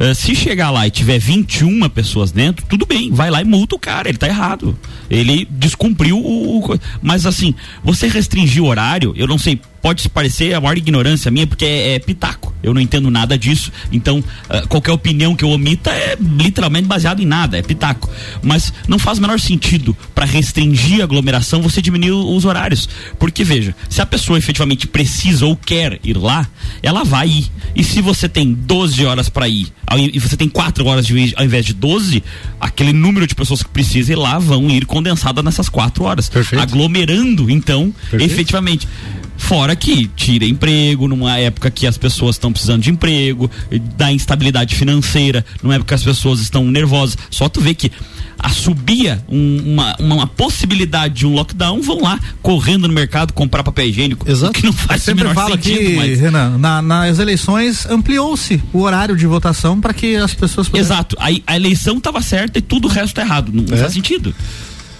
Uh, 0.00 0.14
se 0.14 0.34
chegar 0.34 0.70
lá 0.70 0.86
e 0.86 0.90
tiver 0.90 1.18
21 1.18 1.88
pessoas 1.90 2.32
dentro, 2.32 2.64
tudo 2.66 2.86
bem, 2.86 3.10
vai 3.12 3.30
lá 3.30 3.40
e 3.40 3.44
multa 3.44 3.76
o 3.76 3.78
cara, 3.78 4.08
ele 4.08 4.18
tá 4.18 4.26
errado. 4.26 4.76
Ele 5.10 5.46
descumpriu 5.50 6.18
o. 6.18 6.72
o 6.72 6.80
mas 7.02 7.26
assim, 7.26 7.54
você 7.84 8.08
restringir 8.08 8.62
o 8.62 8.66
horário, 8.66 9.12
eu 9.16 9.26
não 9.26 9.38
sei, 9.38 9.60
pode 9.86 10.08
parecer 10.08 10.52
a 10.52 10.60
maior 10.60 10.76
ignorância 10.76 11.30
minha, 11.30 11.46
porque 11.46 11.64
é, 11.64 11.94
é 11.94 11.98
pitaco. 12.00 12.52
Eu 12.60 12.74
não 12.74 12.80
entendo 12.80 13.08
nada 13.08 13.38
disso. 13.38 13.70
Então, 13.92 14.18
uh, 14.18 14.66
qualquer 14.66 14.90
opinião 14.90 15.36
que 15.36 15.44
eu 15.44 15.50
omita 15.50 15.92
é 15.92 16.18
literalmente 16.20 16.88
baseado 16.88 17.22
em 17.22 17.24
nada, 17.24 17.56
é 17.56 17.62
pitaco. 17.62 18.10
Mas 18.42 18.72
não 18.88 18.98
faz 18.98 19.18
o 19.18 19.20
menor 19.20 19.38
sentido 19.38 19.96
para 20.12 20.24
restringir 20.24 21.02
a 21.02 21.04
aglomeração 21.04 21.62
você 21.62 21.80
diminuir 21.80 22.10
os 22.10 22.44
horários. 22.44 22.88
Porque, 23.16 23.44
veja, 23.44 23.76
se 23.88 24.02
a 24.02 24.06
pessoa 24.06 24.36
efetivamente 24.36 24.88
precisa 24.88 25.46
ou 25.46 25.54
quer 25.54 26.00
ir 26.02 26.16
lá, 26.16 26.48
ela 26.82 27.04
vai 27.04 27.28
ir. 27.28 27.52
E 27.76 27.84
se 27.84 28.00
você 28.00 28.28
tem 28.28 28.52
12 28.52 29.06
horas 29.06 29.28
para 29.28 29.48
ir 29.48 29.72
e 30.12 30.18
você 30.18 30.36
tem 30.36 30.48
4 30.48 30.84
horas 30.84 31.06
de, 31.06 31.32
ao 31.36 31.44
invés 31.44 31.64
de 31.64 31.72
12, 31.72 32.24
aquele 32.60 32.92
número 32.92 33.24
de 33.24 33.36
pessoas 33.36 33.62
que 33.62 33.68
precisam 33.68 34.14
ir 34.14 34.18
lá 34.18 34.36
vão 34.40 34.68
ir 34.68 34.84
condensadas 34.84 35.44
nessas 35.44 35.68
4 35.68 36.02
horas. 36.02 36.28
Perfeito. 36.28 36.60
Aglomerando, 36.60 37.48
então, 37.48 37.94
Perfeito. 38.10 38.32
efetivamente. 38.32 38.88
Fora 39.36 39.76
que 39.76 40.08
tira 40.08 40.44
emprego 40.44 41.06
numa 41.08 41.38
época 41.38 41.70
que 41.70 41.86
as 41.86 41.96
pessoas 41.96 42.36
estão 42.36 42.52
precisando 42.52 42.82
de 42.82 42.90
emprego, 42.90 43.50
da 43.96 44.12
instabilidade 44.12 44.74
financeira, 44.74 45.44
numa 45.62 45.74
época 45.74 45.88
que 45.88 45.94
as 45.94 46.02
pessoas 46.02 46.40
estão 46.40 46.64
nervosas. 46.64 47.16
Só 47.30 47.48
tu 47.48 47.60
vê 47.60 47.74
que 47.74 47.92
assobia 48.38 49.24
um, 49.28 49.72
uma, 49.72 49.96
uma 49.98 50.26
possibilidade 50.26 51.14
de 51.14 51.26
um 51.26 51.32
lockdown, 51.34 51.80
vão 51.80 52.02
lá 52.02 52.18
correndo 52.42 52.86
no 52.86 52.94
mercado 52.94 53.32
comprar 53.32 53.62
papel 53.64 53.86
higiênico. 53.86 54.30
Exato. 54.30 54.52
que 54.52 54.64
não 54.64 54.72
faz 54.72 55.06
Eu 55.06 55.14
sempre 55.14 55.34
falo 55.34 55.54
sentido, 55.54 55.78
que, 55.78 55.96
mas... 55.96 56.20
Renan, 56.20 56.58
na, 56.58 56.82
nas 56.82 57.18
eleições 57.18 57.86
ampliou-se 57.86 58.62
o 58.72 58.82
horário 58.82 59.16
de 59.16 59.26
votação 59.26 59.80
para 59.80 59.94
que 59.94 60.16
as 60.16 60.34
pessoas 60.34 60.68
pudessem... 60.68 60.94
Exato. 60.94 61.16
A, 61.18 61.28
a 61.46 61.56
eleição 61.56 61.96
estava 61.96 62.20
certa 62.20 62.58
e 62.58 62.62
tudo 62.62 62.88
o 62.88 62.90
resto 62.90 63.14
tá 63.14 63.22
errado. 63.22 63.50
Não, 63.52 63.62
não 63.62 63.76
é. 63.76 63.80
faz 63.80 63.92
sentido. 63.92 64.34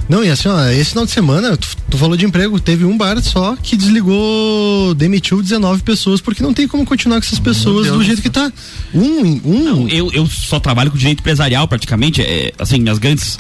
Não, 0.09 0.25
e 0.25 0.31
assim, 0.31 0.49
ó, 0.49 0.69
esse 0.69 0.91
final 0.91 1.05
de 1.05 1.11
semana, 1.11 1.57
tu, 1.57 1.69
tu, 1.91 1.99
falou 1.99 2.17
de 2.17 2.25
emprego, 2.25 2.61
teve 2.61 2.85
um 2.85 2.97
bar 2.97 3.21
só 3.21 3.57
que 3.61 3.77
desligou, 3.77 4.95
demitiu 4.95 5.43
19 5.43 5.83
pessoas, 5.83 6.21
porque 6.21 6.43
não 6.43 6.55
tem 6.55 6.69
como 6.69 6.87
continuar 6.87 7.21
com 7.21 7.27
essas 7.27 7.41
pessoas 7.41 7.89
do 7.89 8.03
jeito 8.05 8.23
que 8.23 8.31
tá. 8.31 8.53
Um, 8.95 9.41
um. 9.45 9.65
Não, 9.65 9.89
eu, 9.89 10.13
eu 10.13 10.27
só 10.27 10.61
trabalho 10.61 10.91
com 10.91 10.97
direito 10.97 11.21
empresarial 11.21 11.67
praticamente, 11.67 12.23
é, 12.23 12.53
assim, 12.59 12.79
minhas 12.79 12.99
grandes 12.99 13.39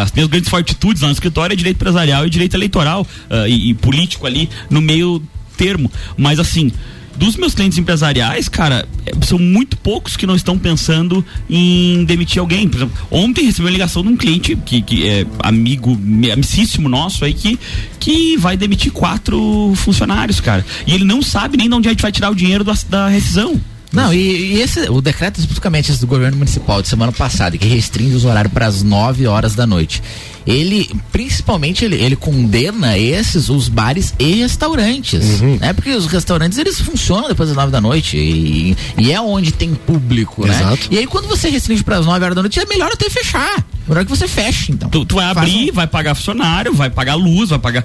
as 0.00 0.12
minhas 0.12 0.28
grandes 0.28 0.48
fortitudes 0.48 1.02
lá 1.02 1.08
no 1.08 1.14
escritório 1.14 1.52
é 1.52 1.56
direito 1.56 1.76
empresarial 1.76 2.26
e 2.26 2.30
direito 2.30 2.54
eleitoral 2.54 3.02
uh, 3.02 3.46
e, 3.48 3.70
e 3.70 3.74
político 3.74 4.26
ali 4.26 4.48
no 4.70 4.80
meio 4.80 5.20
termo, 5.56 5.90
mas 6.16 6.38
assim, 6.38 6.70
dos 7.16 7.36
meus 7.36 7.54
clientes 7.54 7.78
empresariais, 7.78 8.48
cara, 8.48 8.86
é, 9.06 9.12
são 9.24 9.38
muito 9.38 9.76
poucos 9.76 10.16
que 10.16 10.26
não 10.26 10.34
estão 10.34 10.58
pensando 10.58 11.24
em 11.48 12.04
demitir 12.04 12.40
alguém. 12.40 12.68
Por 12.68 12.78
exemplo, 12.78 13.06
ontem 13.10 13.44
recebi 13.44 13.66
uma 13.66 13.70
ligação 13.70 14.02
de 14.02 14.08
um 14.08 14.16
cliente 14.16 14.56
que, 14.56 14.82
que 14.82 15.08
é 15.08 15.26
amigo, 15.40 15.98
amicíssimo 16.32 16.88
nosso 16.88 17.24
aí, 17.24 17.34
que, 17.34 17.58
que 17.98 18.36
vai 18.36 18.56
demitir 18.56 18.92
quatro 18.92 19.72
funcionários, 19.76 20.40
cara. 20.40 20.64
E 20.86 20.92
ele 20.92 21.04
não 21.04 21.22
sabe 21.22 21.56
nem 21.56 21.68
de 21.68 21.74
onde 21.74 21.88
a 21.88 21.92
gente 21.92 22.02
vai 22.02 22.12
tirar 22.12 22.30
o 22.30 22.34
dinheiro 22.34 22.64
da, 22.64 22.74
da 22.88 23.08
rescisão. 23.08 23.60
Não, 23.92 24.12
e, 24.12 24.54
e, 24.54 24.60
esse, 24.62 24.88
o 24.90 25.00
decreto 25.00 25.38
especificamente 25.38 25.90
esse 25.90 26.00
do 26.00 26.06
governo 26.06 26.38
municipal 26.38 26.80
de 26.80 26.88
semana 26.88 27.12
passada, 27.12 27.58
que 27.58 27.66
restringe 27.66 28.14
os 28.14 28.24
horários 28.24 28.52
para 28.52 28.66
as 28.66 28.82
9 28.82 29.26
horas 29.26 29.54
da 29.54 29.66
noite. 29.66 30.02
Ele, 30.46 30.90
principalmente, 31.12 31.84
ele, 31.84 31.96
ele 31.96 32.16
condena 32.16 32.98
esses, 32.98 33.48
os 33.48 33.68
bares 33.68 34.12
e 34.18 34.36
restaurantes. 34.36 35.40
Uhum. 35.40 35.58
Né? 35.60 35.72
Porque 35.72 35.90
os 35.90 36.06
restaurantes, 36.06 36.58
eles 36.58 36.80
funcionam 36.80 37.28
depois 37.28 37.48
das 37.48 37.56
9 37.56 37.70
da 37.70 37.80
noite. 37.80 38.16
E, 38.16 38.76
e 38.98 39.12
é 39.12 39.20
onde 39.20 39.52
tem 39.52 39.74
público, 39.74 40.46
né? 40.46 40.54
Exato. 40.54 40.88
E 40.90 40.98
aí, 40.98 41.06
quando 41.06 41.28
você 41.28 41.48
restringe 41.48 41.84
para 41.84 41.98
as 41.98 42.06
9 42.06 42.24
horas 42.24 42.34
da 42.34 42.42
noite, 42.42 42.58
é 42.58 42.66
melhor 42.66 42.90
até 42.90 43.08
fechar. 43.08 43.64
Melhor 43.86 44.04
que 44.04 44.10
você 44.10 44.26
feche, 44.26 44.72
então. 44.72 44.88
Tu, 44.88 45.04
tu 45.04 45.16
vai 45.16 45.26
abrir, 45.26 45.70
um... 45.70 45.74
vai 45.74 45.86
pagar 45.86 46.14
funcionário, 46.14 46.72
vai 46.72 46.90
pagar 46.90 47.14
luz, 47.14 47.50
vai 47.50 47.58
pagar 47.58 47.84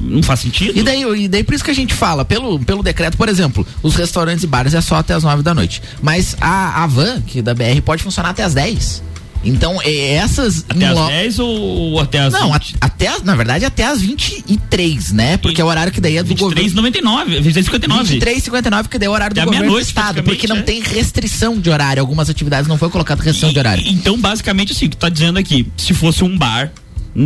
não 0.00 0.22
faz 0.22 0.40
sentido. 0.40 0.78
E 0.78 0.82
daí, 0.82 1.02
e 1.24 1.28
daí 1.28 1.42
por 1.42 1.54
isso 1.54 1.64
que 1.64 1.70
a 1.70 1.74
gente 1.74 1.94
fala, 1.94 2.24
pelo, 2.24 2.58
pelo 2.60 2.82
decreto, 2.82 3.16
por 3.16 3.28
exemplo, 3.28 3.66
os 3.82 3.94
restaurantes 3.94 4.44
e 4.44 4.46
bares 4.46 4.74
é 4.74 4.80
só 4.80 4.96
até 4.96 5.14
as 5.14 5.22
nove 5.22 5.42
da 5.42 5.54
noite. 5.54 5.82
Mas 6.02 6.36
a, 6.40 6.82
a 6.82 6.86
van, 6.86 7.20
que 7.22 7.42
da 7.42 7.54
BR, 7.54 7.80
pode 7.84 8.02
funcionar 8.02 8.30
até 8.30 8.42
as 8.42 8.54
10. 8.54 9.02
Então, 9.44 9.78
essas. 9.84 10.64
Até 10.68 10.86
as 10.86 11.06
10 11.08 11.38
ou 11.38 12.00
até 12.00 12.18
as 12.20 12.32
Não, 12.32 12.52
a, 12.52 12.60
até 12.80 13.06
as, 13.06 13.22
na 13.22 13.36
verdade, 13.36 13.64
até 13.64 13.84
as 13.84 14.00
23, 14.00 15.12
né? 15.12 15.36
Porque 15.36 15.60
e, 15.60 15.62
é 15.62 15.64
o 15.64 15.68
horário 15.68 15.92
que 15.92 16.00
daí 16.00 16.16
é 16.16 16.22
do 16.22 16.28
23, 16.28 16.72
governo. 16.72 16.90
23,99. 16.90 17.42
23,59. 17.42 18.20
23,59, 18.20 18.82
porque 18.82 18.98
daí 18.98 19.06
é 19.06 19.10
o 19.10 19.12
horário 19.12 19.34
do 19.34 19.40
até 19.40 19.46
governo 19.46 19.72
do 19.72 19.80
estado. 19.80 20.22
Porque 20.22 20.48
não 20.48 20.56
é. 20.56 20.62
tem 20.62 20.80
restrição 20.80 21.58
de 21.58 21.70
horário. 21.70 22.00
Algumas 22.00 22.28
atividades 22.28 22.66
não 22.66 22.76
foi 22.76 22.90
colocada 22.90 23.22
restrição 23.22 23.50
e, 23.50 23.52
de 23.52 23.58
horário. 23.58 23.84
Então, 23.86 24.18
basicamente, 24.18 24.72
assim, 24.72 24.88
tu 24.88 24.96
tá 24.96 25.08
dizendo 25.08 25.38
aqui, 25.38 25.68
se 25.76 25.94
fosse 25.94 26.24
um 26.24 26.36
bar 26.36 26.72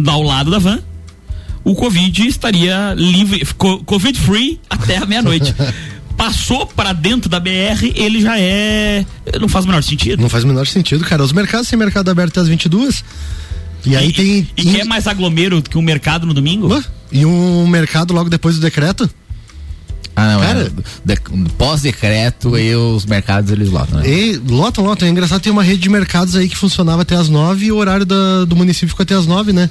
ao 0.06 0.22
lado 0.22 0.50
da 0.50 0.58
van, 0.58 0.80
o 1.64 1.74
Covid 1.74 2.26
estaria 2.26 2.94
livre, 2.96 3.44
Covid 3.56 4.18
free 4.18 4.60
até 4.68 4.96
a 4.98 5.06
meia-noite. 5.06 5.54
passou 6.16 6.66
para 6.66 6.92
dentro 6.92 7.30
da 7.30 7.40
BR, 7.40 7.92
ele 7.94 8.20
já 8.20 8.38
é. 8.38 9.06
Não 9.40 9.48
faz 9.48 9.64
o 9.64 9.68
menor 9.68 9.82
sentido. 9.82 10.20
Não 10.20 10.28
faz 10.28 10.44
o 10.44 10.46
menor 10.46 10.66
sentido, 10.66 11.02
cara. 11.04 11.22
Os 11.22 11.32
mercados 11.32 11.66
têm 11.68 11.78
mercado 11.78 12.10
aberto 12.10 12.32
até 12.32 12.40
as 12.40 12.48
22. 12.48 13.02
E, 13.86 13.96
aí 13.96 14.12
tem. 14.12 14.46
E 14.54 14.64
quer 14.64 14.84
mais 14.84 15.06
aglomero 15.06 15.62
que 15.62 15.78
um 15.78 15.82
mercado 15.82 16.26
no 16.26 16.34
domingo? 16.34 16.68
Ué? 16.68 16.84
E 17.10 17.24
um 17.24 17.66
mercado 17.66 18.12
logo 18.12 18.28
depois 18.28 18.56
do 18.56 18.60
decreto? 18.60 19.08
Ah, 20.14 20.32
não, 20.34 20.40
Cara- 20.40 20.60
é, 20.60 21.14
de- 21.14 21.50
pós-decreto 21.56 22.58
e 22.58 22.74
os 22.76 23.06
mercados 23.06 23.50
eles 23.50 23.70
lotam, 23.70 24.00
né? 24.00 24.06
E 24.08 24.36
lotam, 24.36 24.84
lotam. 24.84 25.08
É 25.08 25.10
engraçado, 25.10 25.40
tem 25.40 25.50
uma 25.52 25.62
rede 25.62 25.78
de 25.78 25.88
mercados 25.88 26.36
aí 26.36 26.48
que 26.48 26.56
funcionava 26.56 27.00
até 27.02 27.16
as 27.16 27.30
nove 27.30 27.66
e 27.66 27.72
o 27.72 27.76
horário 27.76 28.04
da- 28.04 28.44
do 28.44 28.54
município 28.54 28.88
ficou 28.88 29.04
até 29.04 29.14
as 29.14 29.26
nove, 29.26 29.52
né? 29.54 29.70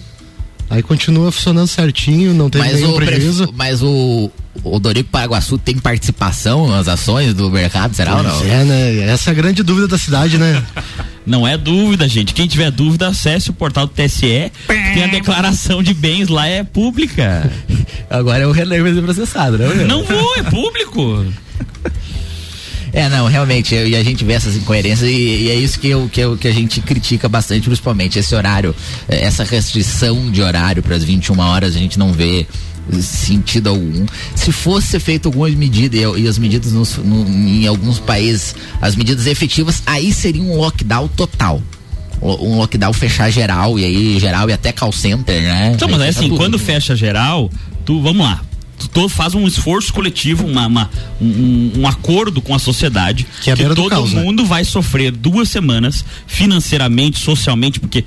Aí 0.70 0.84
continua 0.84 1.32
funcionando 1.32 1.68
certinho, 1.68 2.34
não 2.34 2.50
teve 2.50 2.64
Mas 2.66 2.76
nenhum 2.76 2.92
o, 2.94 2.96
prejuízo. 2.96 3.44
prefe- 3.44 3.54
mas 3.58 3.82
o, 3.82 4.30
o 4.64 4.80
Dorico 4.80 5.10
Paraguaçu 5.10 5.58
tem 5.58 5.78
participação 5.78 6.68
nas 6.68 6.88
ações 6.88 7.34
do 7.34 7.50
mercado, 7.50 7.96
será 7.96 8.18
ou 8.18 8.24
não? 8.24 8.38
Pois 8.38 8.50
é, 8.52 8.64
né? 8.64 9.00
Essa 9.10 9.30
é 9.30 9.32
a 9.32 9.34
grande 9.34 9.64
dúvida 9.64 9.88
da 9.88 9.98
cidade, 9.98 10.38
né? 10.38 10.64
Não 11.26 11.48
é 11.48 11.56
dúvida, 11.58 12.08
gente. 12.08 12.34
Quem 12.34 12.48
tiver 12.48 12.72
dúvida, 12.72 13.08
acesse 13.08 13.52
o 13.52 13.54
portal 13.54 13.86
do 13.86 13.94
TSE. 13.94 14.52
Tem 14.68 15.04
a 15.04 15.08
declaração 15.08 15.84
de 15.84 15.94
bens 15.94 16.28
lá, 16.28 16.48
é 16.48 16.64
pública. 16.64 17.52
Agora 18.10 18.44
é 18.44 18.48
o 18.48 18.52
Renan 18.52 18.82
vai 18.82 18.94
ser 18.96 19.02
processado, 19.04 19.58
né? 19.58 19.68
Não 19.86 20.04
vou, 20.04 20.36
é 20.38 20.44
público. 20.44 21.26
É, 22.94 23.08
não, 23.10 23.28
realmente, 23.28 23.76
e 23.76 23.96
a 23.96 24.04
gente 24.04 24.24
vê 24.26 24.34
essas 24.34 24.56
incoerências 24.56 25.10
e, 25.10 25.14
e 25.14 25.50
é 25.50 25.56
isso 25.56 25.80
que, 25.80 25.88
eu, 25.90 26.10
que, 26.12 26.20
eu, 26.22 26.38
que 26.38 26.48
a 26.48 26.52
gente 26.52 26.82
critica 26.82 27.30
bastante, 27.30 27.66
principalmente 27.66 28.18
esse 28.20 28.34
horário, 28.36 28.76
eh, 29.08 29.24
essa 29.26 29.44
restrição 29.44 30.32
de 30.32 30.42
horário 30.42 30.82
para 30.82 30.96
as 30.96 31.04
21 31.04 31.40
horas, 31.40 31.76
a 31.76 31.80
gente 31.80 31.98
não 32.00 32.12
vê 32.14 32.48
sentido 33.02 33.70
algum. 33.70 34.06
Se 34.36 34.52
fosse 34.52 35.00
feito 35.00 35.28
alguma 35.28 35.48
medida 35.50 35.96
e, 35.96 36.22
e 36.24 36.28
as 36.28 36.38
medidas 36.38 36.72
nos- 36.74 36.98
no- 36.98 37.28
em 37.30 37.68
alguns 37.68 38.00
países, 38.00 38.56
as 38.82 38.96
medidas 38.96 39.28
efetivas, 39.28 39.84
aí 39.86 40.12
seria 40.12 40.42
um 40.42 40.58
lockdown 40.58 41.08
total. 41.10 41.62
Um 42.22 42.58
lockdown 42.58 42.92
fechar 42.92 43.30
geral 43.30 43.80
e 43.80 43.86
aí 43.86 44.20
geral 44.20 44.50
e 44.50 44.54
até 44.54 44.72
call 44.74 44.92
center, 44.92 45.42
né? 45.42 45.72
Então, 45.76 45.88
mas 45.88 46.02
é 46.02 46.10
assim, 46.10 46.30
quando 46.38 46.60
fecha 46.60 46.96
geral, 46.96 47.50
tu, 47.86 48.02
vamos 48.02 48.26
lá. 48.26 48.42
Tu 48.88 49.10
faz 49.10 49.36
um 49.36 49.46
esforço 49.48 49.94
coletivo, 49.94 50.46
uma, 50.48 50.66
uma- 50.68 50.90
um, 51.22 51.72
um 51.80 51.88
acordo 51.88 52.42
com 52.42 52.56
a 52.56 52.60
sociedade, 52.60 53.26
Que 53.42 53.52
é 53.52 53.56
do 53.56 53.76
todo 53.76 53.90
caos, 53.90 54.14
né? 54.14 54.22
mundo 54.24 54.46
vai 54.46 54.64
sofrer 54.64 55.12
duas 55.12 55.50
semanas, 55.50 56.06
financeiramente, 56.26 57.20
socialmente, 57.20 57.80
porque 57.80 58.06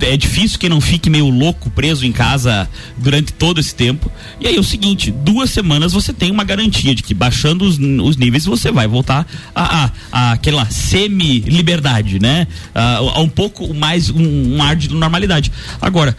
é 0.00 0.14
difícil 0.16 0.58
que 0.58 0.68
não 0.68 0.78
fique 0.80 1.08
meio 1.08 1.28
louco 1.30 1.70
preso 1.70 2.04
em 2.04 2.12
casa 2.12 2.68
durante 2.98 3.32
todo 3.32 3.58
esse 3.60 3.74
tempo. 3.74 4.10
E 4.38 4.46
aí 4.46 4.56
é 4.56 4.60
o 4.60 4.64
seguinte, 4.64 5.10
duas 5.10 5.48
semanas 5.50 5.92
você 5.92 6.12
tem 6.12 6.30
uma 6.30 6.44
garantia 6.44 6.94
de 6.94 7.02
que 7.02 7.14
baixando 7.14 7.64
os, 7.64 7.78
os 7.78 8.16
níveis 8.16 8.44
você 8.44 8.70
vai 8.70 8.86
voltar 8.86 9.26
a, 9.54 9.84
a, 9.84 9.90
a 10.12 10.32
aquela 10.32 10.66
semi-liberdade, 10.70 12.18
né? 12.18 12.46
A, 12.74 12.96
a 12.98 13.20
um 13.20 13.28
pouco 13.28 13.72
mais 13.72 14.10
um, 14.10 14.56
um 14.56 14.62
ar 14.62 14.76
de 14.76 14.90
normalidade. 14.90 15.50
Agora, 15.80 16.16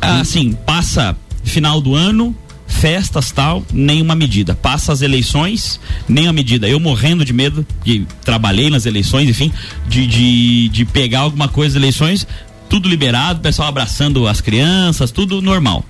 assim, 0.00 0.52
passa 0.52 1.16
final 1.44 1.80
do 1.80 1.94
ano, 1.94 2.34
festas 2.66 3.30
tal, 3.30 3.64
nenhuma 3.72 4.14
medida. 4.14 4.54
Passa 4.54 4.92
as 4.92 5.02
eleições, 5.02 5.80
nenhuma 6.08 6.32
medida. 6.32 6.68
Eu 6.68 6.80
morrendo 6.80 7.24
de 7.24 7.32
medo, 7.32 7.66
que 7.84 8.06
trabalhei 8.24 8.70
nas 8.70 8.86
eleições, 8.86 9.28
enfim, 9.28 9.52
de, 9.88 10.06
de, 10.06 10.68
de 10.68 10.84
pegar 10.84 11.20
alguma 11.20 11.48
coisa 11.48 11.74
das 11.74 11.82
eleições, 11.82 12.26
tudo 12.68 12.88
liberado, 12.88 13.40
pessoal 13.40 13.68
abraçando 13.68 14.26
as 14.26 14.40
crianças, 14.40 15.10
tudo 15.10 15.40
normal. 15.40 15.84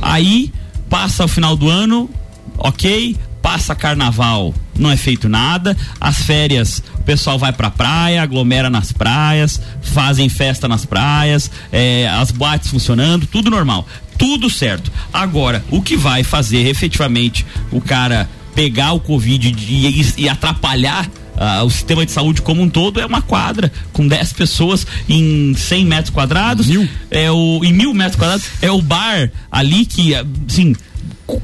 Aí 0.00 0.52
passa 0.88 1.24
o 1.24 1.28
final 1.28 1.56
do 1.56 1.68
ano, 1.68 2.08
ok, 2.58 3.16
passa 3.42 3.74
carnaval, 3.74 4.54
não 4.78 4.88
é 4.90 4.96
feito 4.96 5.28
nada, 5.28 5.76
as 6.00 6.22
férias, 6.22 6.82
o 6.98 7.02
pessoal 7.02 7.38
vai 7.38 7.52
pra 7.52 7.70
praia, 7.70 8.22
aglomera 8.22 8.70
nas 8.70 8.92
praias, 8.92 9.60
fazem 9.82 10.28
festa 10.28 10.68
nas 10.68 10.86
praias, 10.86 11.50
é, 11.72 12.08
as 12.08 12.30
boates 12.30 12.70
funcionando, 12.70 13.26
tudo 13.26 13.50
normal, 13.50 13.86
tudo 14.16 14.48
certo. 14.48 14.92
Agora, 15.12 15.64
o 15.70 15.82
que 15.82 15.96
vai 15.96 16.22
fazer 16.22 16.68
efetivamente 16.68 17.44
o 17.72 17.80
cara 17.80 18.30
pegar 18.54 18.92
o 18.92 19.00
Covid 19.00 19.48
e, 19.68 20.00
e- 20.00 20.14
e 20.18 20.28
atrapalhar 20.28 21.08
ah, 21.36 21.62
o 21.64 21.70
sistema 21.70 22.04
de 22.04 22.12
saúde 22.12 22.42
como 22.42 22.62
um 22.62 22.68
todo 22.68 23.00
é 23.00 23.06
uma 23.06 23.22
quadra 23.22 23.72
com 23.92 24.06
10 24.06 24.32
pessoas 24.34 24.86
em 25.08 25.54
100 25.54 25.84
metros 25.86 26.10
quadrados. 26.10 26.66
Mil. 26.66 26.88
É 27.10 27.30
o, 27.30 27.60
em 27.64 27.72
mil 27.72 27.94
metros 27.94 28.16
quadrados. 28.16 28.46
É 28.60 28.70
o 28.70 28.80
bar 28.80 29.30
ali 29.50 29.86
que, 29.86 30.14
assim, 30.14 30.74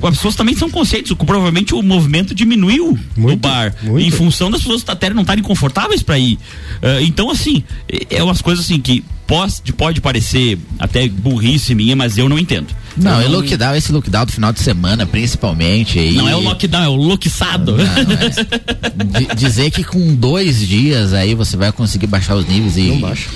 as 0.02 0.16
pessoas 0.16 0.36
também 0.36 0.54
são 0.54 0.70
conscientes. 0.70 1.12
Provavelmente 1.12 1.74
o 1.74 1.82
movimento 1.82 2.34
diminuiu 2.34 2.98
no 3.16 3.36
bar 3.36 3.74
em 3.98 4.10
função 4.10 4.50
das 4.50 4.60
pessoas 4.60 4.84
até 4.86 5.10
não 5.10 5.22
estarem 5.22 5.42
confortáveis 5.42 6.02
para 6.02 6.18
ir. 6.18 6.38
Ah, 6.82 7.00
então, 7.02 7.30
assim, 7.30 7.64
é 7.88 8.18
é 8.18 8.22
umas 8.22 8.42
coisas 8.42 8.64
assim 8.64 8.80
que 8.80 9.04
pode, 9.28 9.72
pode 9.74 10.00
parecer 10.00 10.58
até 10.78 11.06
burrice 11.08 11.74
minha, 11.74 11.94
mas 11.94 12.18
eu 12.18 12.28
não 12.28 12.38
entendo. 12.38 12.66
Não, 12.96 13.20
Eu 13.22 13.28
e 13.28 13.32
lockdown, 13.32 13.76
esse 13.76 13.92
lockdown 13.92 14.24
do 14.26 14.32
final 14.32 14.52
de 14.52 14.58
semana, 14.58 15.06
principalmente. 15.06 16.00
aí- 16.00 16.14
Não 16.16 16.28
é 16.28 16.34
o 16.34 16.40
lockdown, 16.40 16.82
é 16.82 16.88
o 16.88 16.96
loquiçado. 16.96 17.76
Di- 17.76 19.34
dizer 19.36 19.70
que 19.70 19.84
com 19.84 20.14
dois 20.16 20.58
dias 20.66 21.12
aí 21.12 21.34
você 21.34 21.56
vai 21.56 21.70
conseguir 21.70 22.06
baixar 22.08 22.34
os 22.34 22.46
níveis 22.48 22.76
e 22.76 22.82
não 22.88 23.00
baixa. 23.00 23.28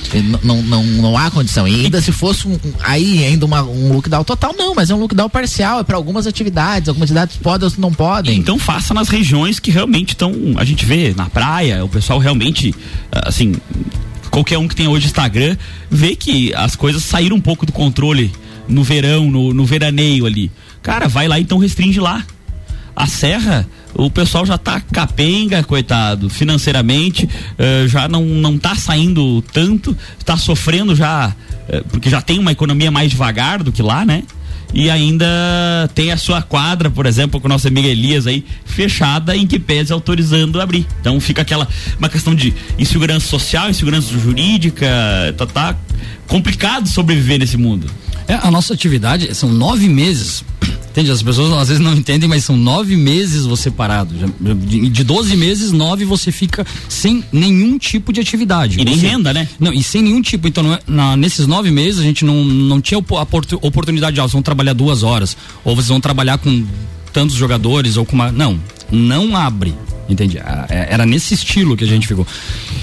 Não, 0.42 0.62
não, 0.62 0.82
não 0.84 1.16
há 1.16 1.30
condição. 1.30 1.68
E 1.68 1.84
ainda 1.84 2.00
se 2.00 2.10
fosse 2.10 2.48
um, 2.48 2.54
um- 2.54 2.72
aí 2.82 3.24
ainda 3.24 3.46
uma, 3.46 3.62
um 3.62 3.92
lockdown 3.92 4.24
total, 4.24 4.52
não, 4.58 4.74
mas 4.74 4.90
é 4.90 4.94
um 4.94 4.98
lockdown 4.98 5.28
parcial, 5.28 5.78
é 5.80 5.84
para 5.84 5.96
algumas 5.96 6.26
atividades, 6.26 6.88
algumas 6.88 7.06
atividades 7.10 7.36
podem, 7.36 7.64
outras 7.66 7.80
não 7.80 7.92
podem. 7.92 8.36
Então 8.38 8.58
faça 8.58 8.92
nas 8.92 9.08
regiões 9.08 9.60
que 9.60 9.70
realmente 9.70 10.10
estão. 10.10 10.32
A 10.56 10.64
gente 10.64 10.84
vê 10.84 11.14
na 11.16 11.28
praia, 11.30 11.84
o 11.84 11.88
pessoal 11.88 12.18
realmente, 12.18 12.74
ah, 13.12 13.28
assim, 13.28 13.54
qualquer 14.32 14.56
um 14.58 14.66
que 14.66 14.74
tem 14.74 14.88
hoje 14.88 15.06
Instagram, 15.06 15.56
vê 15.90 16.16
que 16.16 16.52
as 16.54 16.74
coisas 16.74 17.04
saíram 17.04 17.36
um 17.36 17.40
pouco 17.40 17.66
do 17.66 17.70
controle 17.70 18.32
no 18.66 18.82
verão, 18.82 19.30
no, 19.30 19.52
no 19.52 19.64
veraneio 19.64 20.24
ali. 20.24 20.50
Cara, 20.82 21.06
vai 21.06 21.28
lá 21.28 21.38
então 21.38 21.58
restringe 21.58 22.00
lá. 22.00 22.24
A 22.96 23.06
serra, 23.06 23.68
o 23.94 24.10
pessoal 24.10 24.44
já 24.44 24.56
tá 24.56 24.80
capenga, 24.80 25.62
coitado, 25.62 26.28
financeiramente, 26.28 27.28
eh, 27.58 27.84
já 27.86 28.08
não, 28.08 28.24
não 28.24 28.58
tá 28.58 28.74
saindo 28.74 29.42
tanto, 29.52 29.96
tá 30.24 30.36
sofrendo 30.36 30.94
já, 30.94 31.34
eh, 31.68 31.82
porque 31.90 32.10
já 32.10 32.20
tem 32.20 32.38
uma 32.38 32.52
economia 32.52 32.90
mais 32.90 33.10
devagar 33.10 33.62
do 33.62 33.72
que 33.72 33.82
lá, 33.82 34.04
né? 34.04 34.24
E 34.74 34.88
ainda 34.90 35.26
tem 35.94 36.12
a 36.12 36.16
sua 36.16 36.40
quadra, 36.42 36.90
por 36.90 37.04
exemplo, 37.06 37.40
com 37.40 37.46
o 37.46 37.48
nosso 37.48 37.68
amigo 37.68 37.86
Elias 37.86 38.26
aí, 38.26 38.44
fechada, 38.64 39.36
em 39.36 39.46
que 39.46 39.58
pese 39.58 39.92
autorizando 39.92 40.60
abrir. 40.60 40.86
Então 41.00 41.20
fica 41.20 41.42
aquela, 41.42 41.68
uma 41.98 42.08
questão 42.08 42.34
de 42.34 42.54
insegurança 42.78 43.26
social, 43.26 43.68
insegurança 43.68 44.08
jurídica, 44.18 44.86
tá, 45.36 45.46
tá 45.46 45.76
complicado 46.26 46.88
sobreviver 46.88 47.38
nesse 47.38 47.56
mundo. 47.56 47.86
É, 48.26 48.34
a 48.34 48.50
nossa 48.50 48.72
atividade 48.72 49.34
são 49.34 49.50
nove 49.52 49.88
meses. 49.88 50.44
Entende? 50.90 51.10
As 51.10 51.22
pessoas 51.22 51.50
às 51.54 51.68
vezes 51.68 51.82
não 51.82 51.94
entendem, 51.94 52.28
mas 52.28 52.44
são 52.44 52.54
nove 52.54 52.96
meses 52.96 53.46
você 53.46 53.70
parado. 53.70 54.14
De 54.66 55.02
12 55.02 55.36
meses, 55.38 55.72
nove 55.72 56.04
você 56.04 56.30
fica 56.30 56.66
sem 56.86 57.24
nenhum 57.32 57.78
tipo 57.78 58.12
de 58.12 58.20
atividade. 58.20 58.78
E 58.78 58.84
nem 58.84 58.98
Você- 58.98 59.06
renda, 59.06 59.32
né? 59.32 59.48
Não, 59.58 59.72
e 59.72 59.82
sem 59.82 60.02
nenhum 60.02 60.20
tipo. 60.20 60.46
Então, 60.46 60.70
é- 60.70 60.80
na- 60.86 61.16
nesses 61.16 61.46
nove 61.46 61.70
meses, 61.70 61.98
a 61.98 62.02
gente 62.02 62.26
não, 62.26 62.44
não 62.44 62.78
tinha 62.78 63.00
a 63.18 63.24
portu- 63.26 63.58
oportunidade 63.62 64.14
de, 64.16 64.20
ah, 64.20 64.24
vocês 64.24 64.32
vão 64.32 64.42
trabalhar 64.62 64.72
duas 64.74 65.02
horas, 65.02 65.36
ou 65.64 65.74
vocês 65.74 65.88
vão 65.88 66.00
trabalhar 66.00 66.38
com 66.38 66.64
tantos 67.12 67.36
jogadores, 67.36 67.96
ou 67.96 68.06
com 68.06 68.14
uma. 68.14 68.30
Não, 68.30 68.58
não 68.90 69.36
abre. 69.36 69.74
Entende? 70.08 70.38
Ah, 70.40 70.66
é- 70.68 70.88
Era 70.90 71.06
nesse 71.06 71.32
estilo 71.32 71.76
que 71.76 71.84
a 71.84 71.86
gente 71.86 72.06
ficou. 72.06 72.26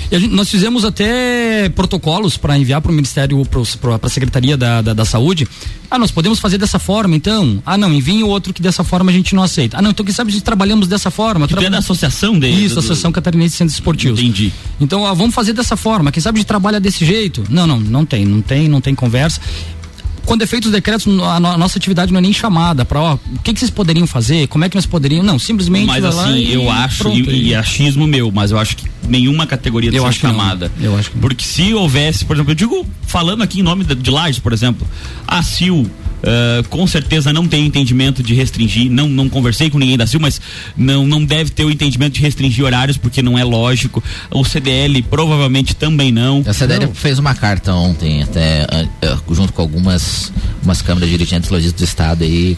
E 0.10 0.16
a 0.16 0.20
gente- 0.20 0.34
nós 0.34 0.50
fizemos 0.50 0.84
até 0.86 1.70
protocolos 1.70 2.38
para 2.38 2.58
enviar 2.58 2.82
para 2.82 2.92
o 2.92 2.96
Ministério, 2.96 3.44
para 3.46 4.00
a 4.02 4.10
Secretaria 4.10 4.56
da, 4.58 4.82
da, 4.82 4.94
da 4.94 5.06
Saúde. 5.06 5.48
Ah, 5.92 6.00
nós 6.00 6.10
podemos 6.12 6.40
fazer 6.40 6.58
dessa 6.58 6.80
forma, 6.80 7.16
então? 7.16 7.62
Ah, 7.66 7.78
não, 7.78 7.94
enviem 7.94 8.24
outro 8.24 8.54
que 8.54 8.62
dessa 8.62 8.84
forma 8.84 9.12
a 9.12 9.14
gente 9.14 9.36
não 9.36 9.44
aceita. 9.44 9.78
Ah, 9.78 9.82
não, 9.82 9.92
então 9.92 10.04
quem 10.04 10.16
sabe 10.16 10.30
a 10.32 10.34
gente 10.34 10.44
trabalhamos 10.44 10.88
dessa 10.88 11.12
forma. 11.12 11.48
Tu 11.48 11.60
é 11.60 11.70
da 11.70 11.80
associação 11.80 12.40
dele? 12.40 12.66
Isso, 12.66 12.76
do- 12.76 12.80
Associação 12.80 13.12
Catarinense 13.12 13.52
de 13.52 13.58
Centros 13.58 13.76
Esportivos. 13.76 14.20
Entendi. 14.20 14.52
Então, 14.80 15.06
ah, 15.06 15.14
vamos 15.14 15.36
fazer 15.36 15.54
dessa 15.54 15.76
forma. 15.76 16.12
Quem 16.12 16.22
sabe 16.24 16.38
a 16.38 16.40
gente 16.40 16.48
trabalha 16.48 16.80
desse 16.80 17.06
jeito? 17.06 17.44
Não, 17.50 17.68
não, 17.68 17.80
não 17.80 18.06
tem, 18.06 18.26
não 18.26 18.42
tem, 18.42 18.68
não 18.68 18.82
tem 18.82 18.96
conversa. 18.96 19.40
Quando 20.30 20.44
é 20.44 20.46
feito 20.46 20.66
os 20.66 20.72
decretos, 20.72 21.08
a, 21.08 21.40
no- 21.40 21.48
a 21.48 21.58
nossa 21.58 21.80
atividade 21.80 22.12
não 22.14 22.20
é 22.20 22.22
nem 22.22 22.32
chamada 22.32 22.86
para, 22.86 23.02
ó, 23.02 23.14
o 23.16 23.40
que, 23.44 23.52
que 23.52 23.60
vocês 23.60 23.72
poderiam 23.72 24.06
fazer? 24.06 24.46
Como 24.48 24.64
é 24.64 24.70
que 24.70 24.76
nós 24.76 24.86
poderiam? 24.86 25.24
Não, 25.24 25.40
simplesmente 25.40 25.88
Mas 25.88 26.06
assim, 26.06 26.36
e 26.36 26.54
eu 26.54 26.70
acho, 26.70 27.00
pronto, 27.00 27.18
e, 27.32 27.48
e 27.48 27.56
achismo 27.56 28.06
meu, 28.06 28.32
mas 28.32 28.52
eu 28.52 28.60
acho 28.60 28.78
que 28.78 28.88
nenhuma 29.08 29.48
categoria 29.48 29.90
Eu 29.92 30.06
acho 30.06 30.20
que 30.20 30.28
não. 30.28 30.34
chamada. 30.36 30.72
Eu 30.80 30.96
acho 30.96 31.10
que 31.10 31.18
Porque 31.18 31.44
se 31.44 31.74
houvesse, 31.74 32.26
por 32.26 32.36
exemplo, 32.36 32.52
eu 32.52 32.56
digo, 32.56 32.86
falando 33.08 33.42
aqui 33.42 33.62
em 33.62 33.64
nome 33.64 33.84
de, 33.84 33.96
de 33.96 34.12
Lages, 34.12 34.38
por 34.38 34.54
exemplo, 34.54 34.88
se 35.42 35.72
o, 35.72 35.90
Uh, 36.20 36.68
com 36.68 36.86
certeza 36.86 37.32
não 37.32 37.48
tem 37.48 37.66
entendimento 37.66 38.22
de 38.22 38.34
restringir, 38.34 38.92
não, 38.92 39.08
não 39.08 39.30
conversei 39.30 39.70
com 39.70 39.80
ninguém 39.80 39.98
da 39.98 40.06
Sil, 40.06 40.20
mas 40.20 40.42
não, 40.76 41.08
não 41.08 41.24
deve 41.24 41.50
ter 41.50 41.64
o 41.64 41.72
entendimento 41.72 42.16
de 42.16 42.22
restringir 42.22 42.66
horários, 42.66 42.98
porque 42.98 43.22
não 43.22 43.38
é 43.38 43.44
lógico. 43.44 44.04
O 44.30 44.44
CDL 44.44 45.02
provavelmente 45.04 45.74
também 45.74 46.12
não. 46.12 46.44
A 46.46 46.54
CDL 46.54 46.88
não. 46.88 46.94
fez 46.94 47.20
uma 47.20 47.34
carta 47.34 47.74
ontem, 47.74 48.22
até 48.22 48.68
uh, 49.04 49.34
junto 49.34 49.54
com 49.54 49.62
algumas 49.62 50.32
umas 50.62 50.82
câmaras 50.82 51.10
dirigentes 51.10 51.50
logísticos 51.50 51.82
do 51.82 51.86
Estado 51.86 52.24
aí, 52.24 52.58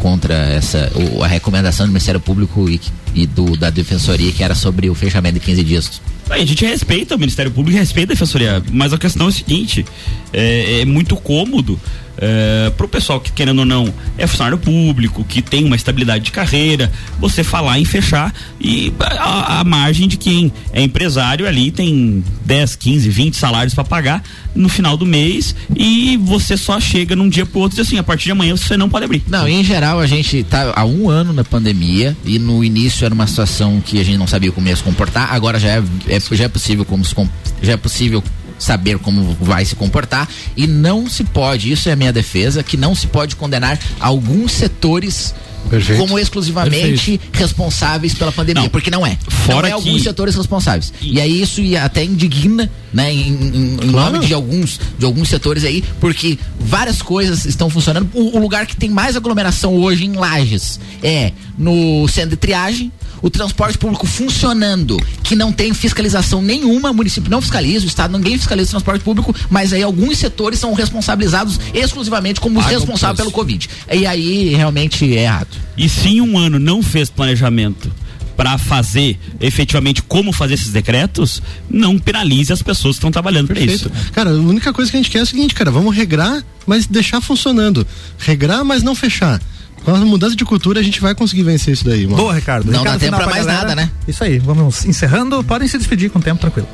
contra 0.00 0.34
essa 0.34 0.90
o, 0.94 1.22
a 1.22 1.26
recomendação 1.26 1.86
do 1.86 1.90
Ministério 1.90 2.20
Público 2.20 2.68
e, 2.68 2.80
e 3.14 3.26
do, 3.26 3.56
da 3.56 3.70
Defensoria 3.70 4.30
que 4.32 4.42
era 4.42 4.54
sobre 4.54 4.88
o 4.88 4.94
fechamento 4.94 5.34
de 5.34 5.40
15 5.40 5.64
dias. 5.64 6.00
A 6.30 6.38
gente 6.38 6.64
respeita 6.64 7.14
o 7.14 7.18
Ministério 7.18 7.50
Público, 7.50 7.78
respeita 7.78 8.12
a 8.12 8.14
Defensoria, 8.14 8.62
mas 8.70 8.92
a 8.92 8.98
questão 8.98 9.26
é 9.26 9.28
o 9.28 9.32
seguinte: 9.32 9.84
é, 10.32 10.80
é 10.80 10.84
muito 10.84 11.16
cômodo 11.16 11.78
é, 12.24 12.70
para 12.70 12.86
o 12.86 12.88
pessoal 12.88 13.20
que, 13.20 13.32
querendo 13.32 13.58
ou 13.58 13.64
não, 13.64 13.92
é 14.16 14.28
funcionário 14.28 14.56
público, 14.56 15.24
que 15.24 15.42
tem 15.42 15.64
uma 15.64 15.74
estabilidade 15.74 16.22
de 16.22 16.30
carreira, 16.30 16.90
você 17.18 17.42
falar 17.42 17.80
em 17.80 17.84
fechar 17.84 18.32
e 18.60 18.92
a, 19.00 19.58
a 19.58 19.64
margem 19.64 20.06
de 20.06 20.16
quem 20.16 20.52
é 20.72 20.80
empresário 20.80 21.48
ali 21.48 21.72
tem 21.72 22.22
10, 22.44 22.76
15, 22.76 23.08
20 23.08 23.36
salários 23.36 23.74
para 23.74 23.82
pagar 23.82 24.22
no 24.54 24.68
final 24.68 24.96
do 24.96 25.04
mês 25.04 25.52
e 25.74 26.16
você 26.18 26.56
só 26.56 26.78
chega 26.78 27.16
num 27.16 27.28
dia 27.28 27.44
pro 27.44 27.58
outro 27.58 27.80
e 27.80 27.80
assim, 27.80 27.98
a 27.98 28.04
partir 28.04 28.26
de 28.26 28.30
amanhã 28.30 28.56
você 28.56 28.76
não 28.76 28.88
pode 28.88 29.04
abrir. 29.04 29.24
Não, 29.26 29.48
em 29.48 29.64
geral 29.64 29.98
a 29.98 30.06
gente 30.06 30.44
tá 30.44 30.72
há 30.76 30.84
um 30.84 31.10
ano 31.10 31.32
na 31.32 31.42
pandemia 31.42 32.16
e 32.24 32.38
no 32.38 32.62
início 32.62 33.04
era 33.04 33.12
uma 33.12 33.26
situação 33.26 33.82
que 33.84 33.98
a 33.98 34.04
gente 34.04 34.18
não 34.18 34.28
sabia 34.28 34.52
como 34.52 34.68
ia 34.68 34.76
se 34.76 34.82
comportar, 34.84 35.34
agora 35.34 35.58
já 35.58 35.70
é, 35.70 35.82
é 36.06 36.20
já 36.20 36.44
é 36.44 36.48
possível 36.48 36.84
como 36.84 37.04
se, 37.04 37.16
já 37.60 37.72
é 37.72 37.76
possível 37.76 38.22
saber 38.62 38.98
como 38.98 39.36
vai 39.40 39.64
se 39.64 39.74
comportar 39.74 40.28
e 40.56 40.66
não 40.66 41.08
se 41.08 41.24
pode, 41.24 41.72
isso 41.72 41.88
é 41.88 41.92
a 41.92 41.96
minha 41.96 42.12
defesa, 42.12 42.62
que 42.62 42.76
não 42.76 42.94
se 42.94 43.06
pode 43.06 43.36
condenar 43.36 43.78
alguns 43.98 44.52
setores 44.52 45.34
Perfeito. 45.68 46.00
como 46.00 46.18
exclusivamente 46.18 46.80
Perfeito. 46.80 47.28
responsáveis 47.32 48.14
pela 48.14 48.32
pandemia, 48.32 48.64
não. 48.64 48.70
porque 48.70 48.90
não 48.90 49.06
é. 49.06 49.16
Fora 49.28 49.54
não 49.54 49.64
é 49.64 49.68
que... 49.68 49.72
alguns 49.72 50.02
setores 50.02 50.34
responsáveis. 50.34 50.92
E, 51.00 51.14
e 51.14 51.20
aí 51.20 51.40
isso 51.40 51.60
até 51.82 52.04
indigna, 52.04 52.70
né, 52.92 53.12
em, 53.12 53.28
em, 53.28 53.74
em 53.74 53.90
claro. 53.90 54.12
nome 54.12 54.26
de 54.26 54.34
alguns 54.34 54.78
de 54.98 55.04
alguns 55.04 55.28
setores 55.28 55.64
aí, 55.64 55.82
porque 56.00 56.38
várias 56.60 57.00
coisas 57.00 57.44
estão 57.44 57.70
funcionando. 57.70 58.08
O, 58.14 58.36
o 58.36 58.40
lugar 58.40 58.66
que 58.66 58.76
tem 58.76 58.90
mais 58.90 59.16
aglomeração 59.16 59.74
hoje 59.76 60.04
em 60.04 60.12
Lages 60.12 60.78
é 61.02 61.32
no 61.56 62.06
centro 62.08 62.30
de 62.30 62.36
triagem, 62.36 62.92
o 63.22 63.30
transporte 63.30 63.78
público 63.78 64.06
funcionando, 64.06 64.96
que 65.22 65.36
não 65.36 65.52
tem 65.52 65.72
fiscalização 65.72 66.42
nenhuma, 66.42 66.90
o 66.90 66.94
município 66.94 67.30
não 67.30 67.40
fiscaliza, 67.40 67.84
o 67.84 67.88
Estado 67.88 68.18
ninguém 68.18 68.36
fiscaliza 68.36 68.68
o 68.68 68.72
transporte 68.72 69.02
público, 69.02 69.34
mas 69.48 69.72
aí 69.72 69.82
alguns 69.82 70.18
setores 70.18 70.58
são 70.58 70.74
responsabilizados 70.74 71.58
exclusivamente 71.72 72.40
como 72.40 72.58
os 72.58 72.66
responsáveis 72.66 73.18
pelo 73.18 73.30
Covid. 73.30 73.68
E 73.90 74.06
aí 74.06 74.54
realmente 74.54 75.16
é 75.16 75.22
errado. 75.22 75.51
E 75.76 75.88
se 75.88 76.08
em 76.08 76.20
um 76.20 76.38
ano 76.38 76.58
não 76.58 76.82
fez 76.82 77.10
planejamento 77.10 77.90
para 78.36 78.56
fazer 78.58 79.18
efetivamente 79.40 80.02
como 80.02 80.32
fazer 80.32 80.54
esses 80.54 80.72
decretos, 80.72 81.42
não 81.68 81.98
penalize 81.98 82.52
as 82.52 82.62
pessoas 82.62 82.96
que 82.96 82.98
estão 82.98 83.10
trabalhando 83.10 83.48
para 83.48 83.60
isso. 83.60 83.90
Cara, 84.12 84.30
a 84.30 84.34
única 84.34 84.72
coisa 84.72 84.90
que 84.90 84.96
a 84.96 85.00
gente 85.00 85.10
quer 85.10 85.18
é 85.18 85.22
o 85.22 85.26
seguinte, 85.26 85.54
cara, 85.54 85.70
vamos 85.70 85.94
regrar, 85.94 86.42
mas 86.66 86.86
deixar 86.86 87.20
funcionando. 87.20 87.86
Regrar, 88.18 88.64
mas 88.64 88.82
não 88.82 88.94
fechar. 88.94 89.40
Com 89.84 89.94
a 89.94 89.98
mudança 89.98 90.36
de 90.36 90.44
cultura, 90.44 90.80
a 90.80 90.82
gente 90.82 91.00
vai 91.00 91.14
conseguir 91.14 91.42
vencer 91.42 91.74
isso 91.74 91.84
daí, 91.84 92.04
mano. 92.04 92.16
Boa, 92.18 92.34
Ricardo. 92.34 92.70
Não 92.70 92.80
Ricardo, 92.80 93.00
dá 93.00 93.04
tempo 93.06 93.16
pra 93.16 93.26
mais 93.26 93.44
galera. 93.46 93.62
nada, 93.68 93.74
né? 93.74 93.90
Isso 94.06 94.22
aí, 94.22 94.38
vamos 94.38 94.84
encerrando. 94.84 95.42
Podem 95.42 95.66
se 95.66 95.76
despedir 95.76 96.10
com 96.10 96.18
o 96.18 96.22
tempo 96.22 96.40
tranquilo. 96.40 96.68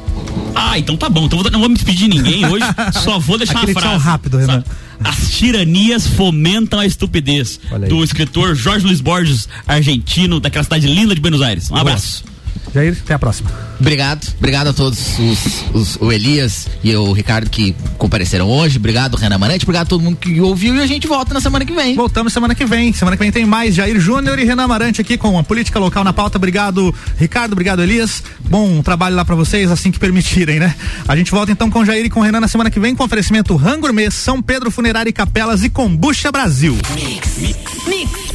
Ah, 0.54 0.78
então 0.78 0.96
tá 0.96 1.08
bom. 1.08 1.24
Então 1.24 1.42
não 1.50 1.60
vou 1.60 1.68
me 1.68 1.74
despedir 1.74 2.08
de 2.08 2.16
ninguém 2.16 2.46
hoje. 2.46 2.64
só 3.02 3.18
vou 3.18 3.38
deixar 3.38 3.58
Aquele 3.58 3.72
uma 3.72 3.80
frase. 3.80 4.04
rápido, 4.04 4.36
Renan. 4.38 4.62
As 5.02 5.30
tiranias 5.30 6.06
fomentam 6.06 6.80
a 6.80 6.86
estupidez. 6.86 7.58
Do 7.88 8.02
escritor 8.04 8.54
Jorge 8.54 8.84
Luiz 8.84 9.00
Borges, 9.00 9.48
argentino, 9.66 10.40
daquela 10.40 10.64
cidade 10.64 10.86
linda 10.86 11.14
de 11.14 11.20
Buenos 11.20 11.40
Aires. 11.40 11.70
Um 11.70 11.76
abraço. 11.76 12.24
Jair, 12.74 12.96
até 13.02 13.14
a 13.14 13.18
próxima. 13.18 13.50
Obrigado, 13.80 14.26
obrigado 14.38 14.68
a 14.68 14.72
todos 14.72 15.18
os, 15.18 15.64
os, 15.72 15.96
o 16.00 16.12
Elias 16.12 16.68
e 16.82 16.94
o 16.96 17.12
Ricardo 17.12 17.48
que 17.48 17.74
compareceram 17.96 18.48
hoje. 18.48 18.76
Obrigado, 18.76 19.16
Renan 19.16 19.38
Manete. 19.38 19.64
Obrigado 19.64 19.86
a 19.86 19.88
todo 19.88 20.02
mundo 20.02 20.16
que 20.16 20.40
ouviu 20.40 20.74
e 20.74 20.80
a 20.80 20.86
gente 20.86 21.06
volta 21.06 21.32
na 21.32 21.40
semana 21.40 21.64
que 21.64 21.72
vem. 21.72 21.94
Voltamos 21.94 22.32
semana 22.32 22.54
que 22.54 22.64
vem. 22.64 22.92
Semana 22.92 23.16
que 23.16 23.22
vem 23.22 23.30
tem 23.30 23.46
mais 23.46 23.74
Jair 23.74 23.98
Júnior 24.00 24.38
e 24.38 24.44
Renan 24.44 24.66
Marante 24.66 25.00
aqui 25.00 25.16
com 25.16 25.38
a 25.38 25.44
política 25.44 25.78
local 25.78 26.02
na 26.02 26.12
pauta. 26.12 26.38
Obrigado, 26.38 26.94
Ricardo. 27.16 27.52
Obrigado, 27.52 27.82
Elias. 27.82 28.22
Bom 28.40 28.82
trabalho 28.82 29.14
lá 29.14 29.24
para 29.24 29.36
vocês, 29.36 29.70
assim 29.70 29.90
que 29.90 29.98
permitirem, 29.98 30.58
né? 30.58 30.74
A 31.06 31.16
gente 31.16 31.30
volta 31.30 31.52
então 31.52 31.70
com 31.70 31.84
Jair 31.84 32.04
e 32.04 32.10
com 32.10 32.20
Renan 32.20 32.40
na 32.40 32.48
semana 32.48 32.70
que 32.70 32.80
vem 32.80 32.94
com 32.94 33.04
oferecimento 33.04 33.54
Rangourmet, 33.54 34.10
São 34.10 34.42
Pedro 34.42 34.70
Funerária 34.70 35.08
e 35.10 35.12
Capelas 35.12 35.62
e 35.62 35.70
Combucha 35.70 36.32
Brasil. 36.32 36.76
Mix, 36.94 37.38
mix, 37.38 37.86
mix. 37.86 38.27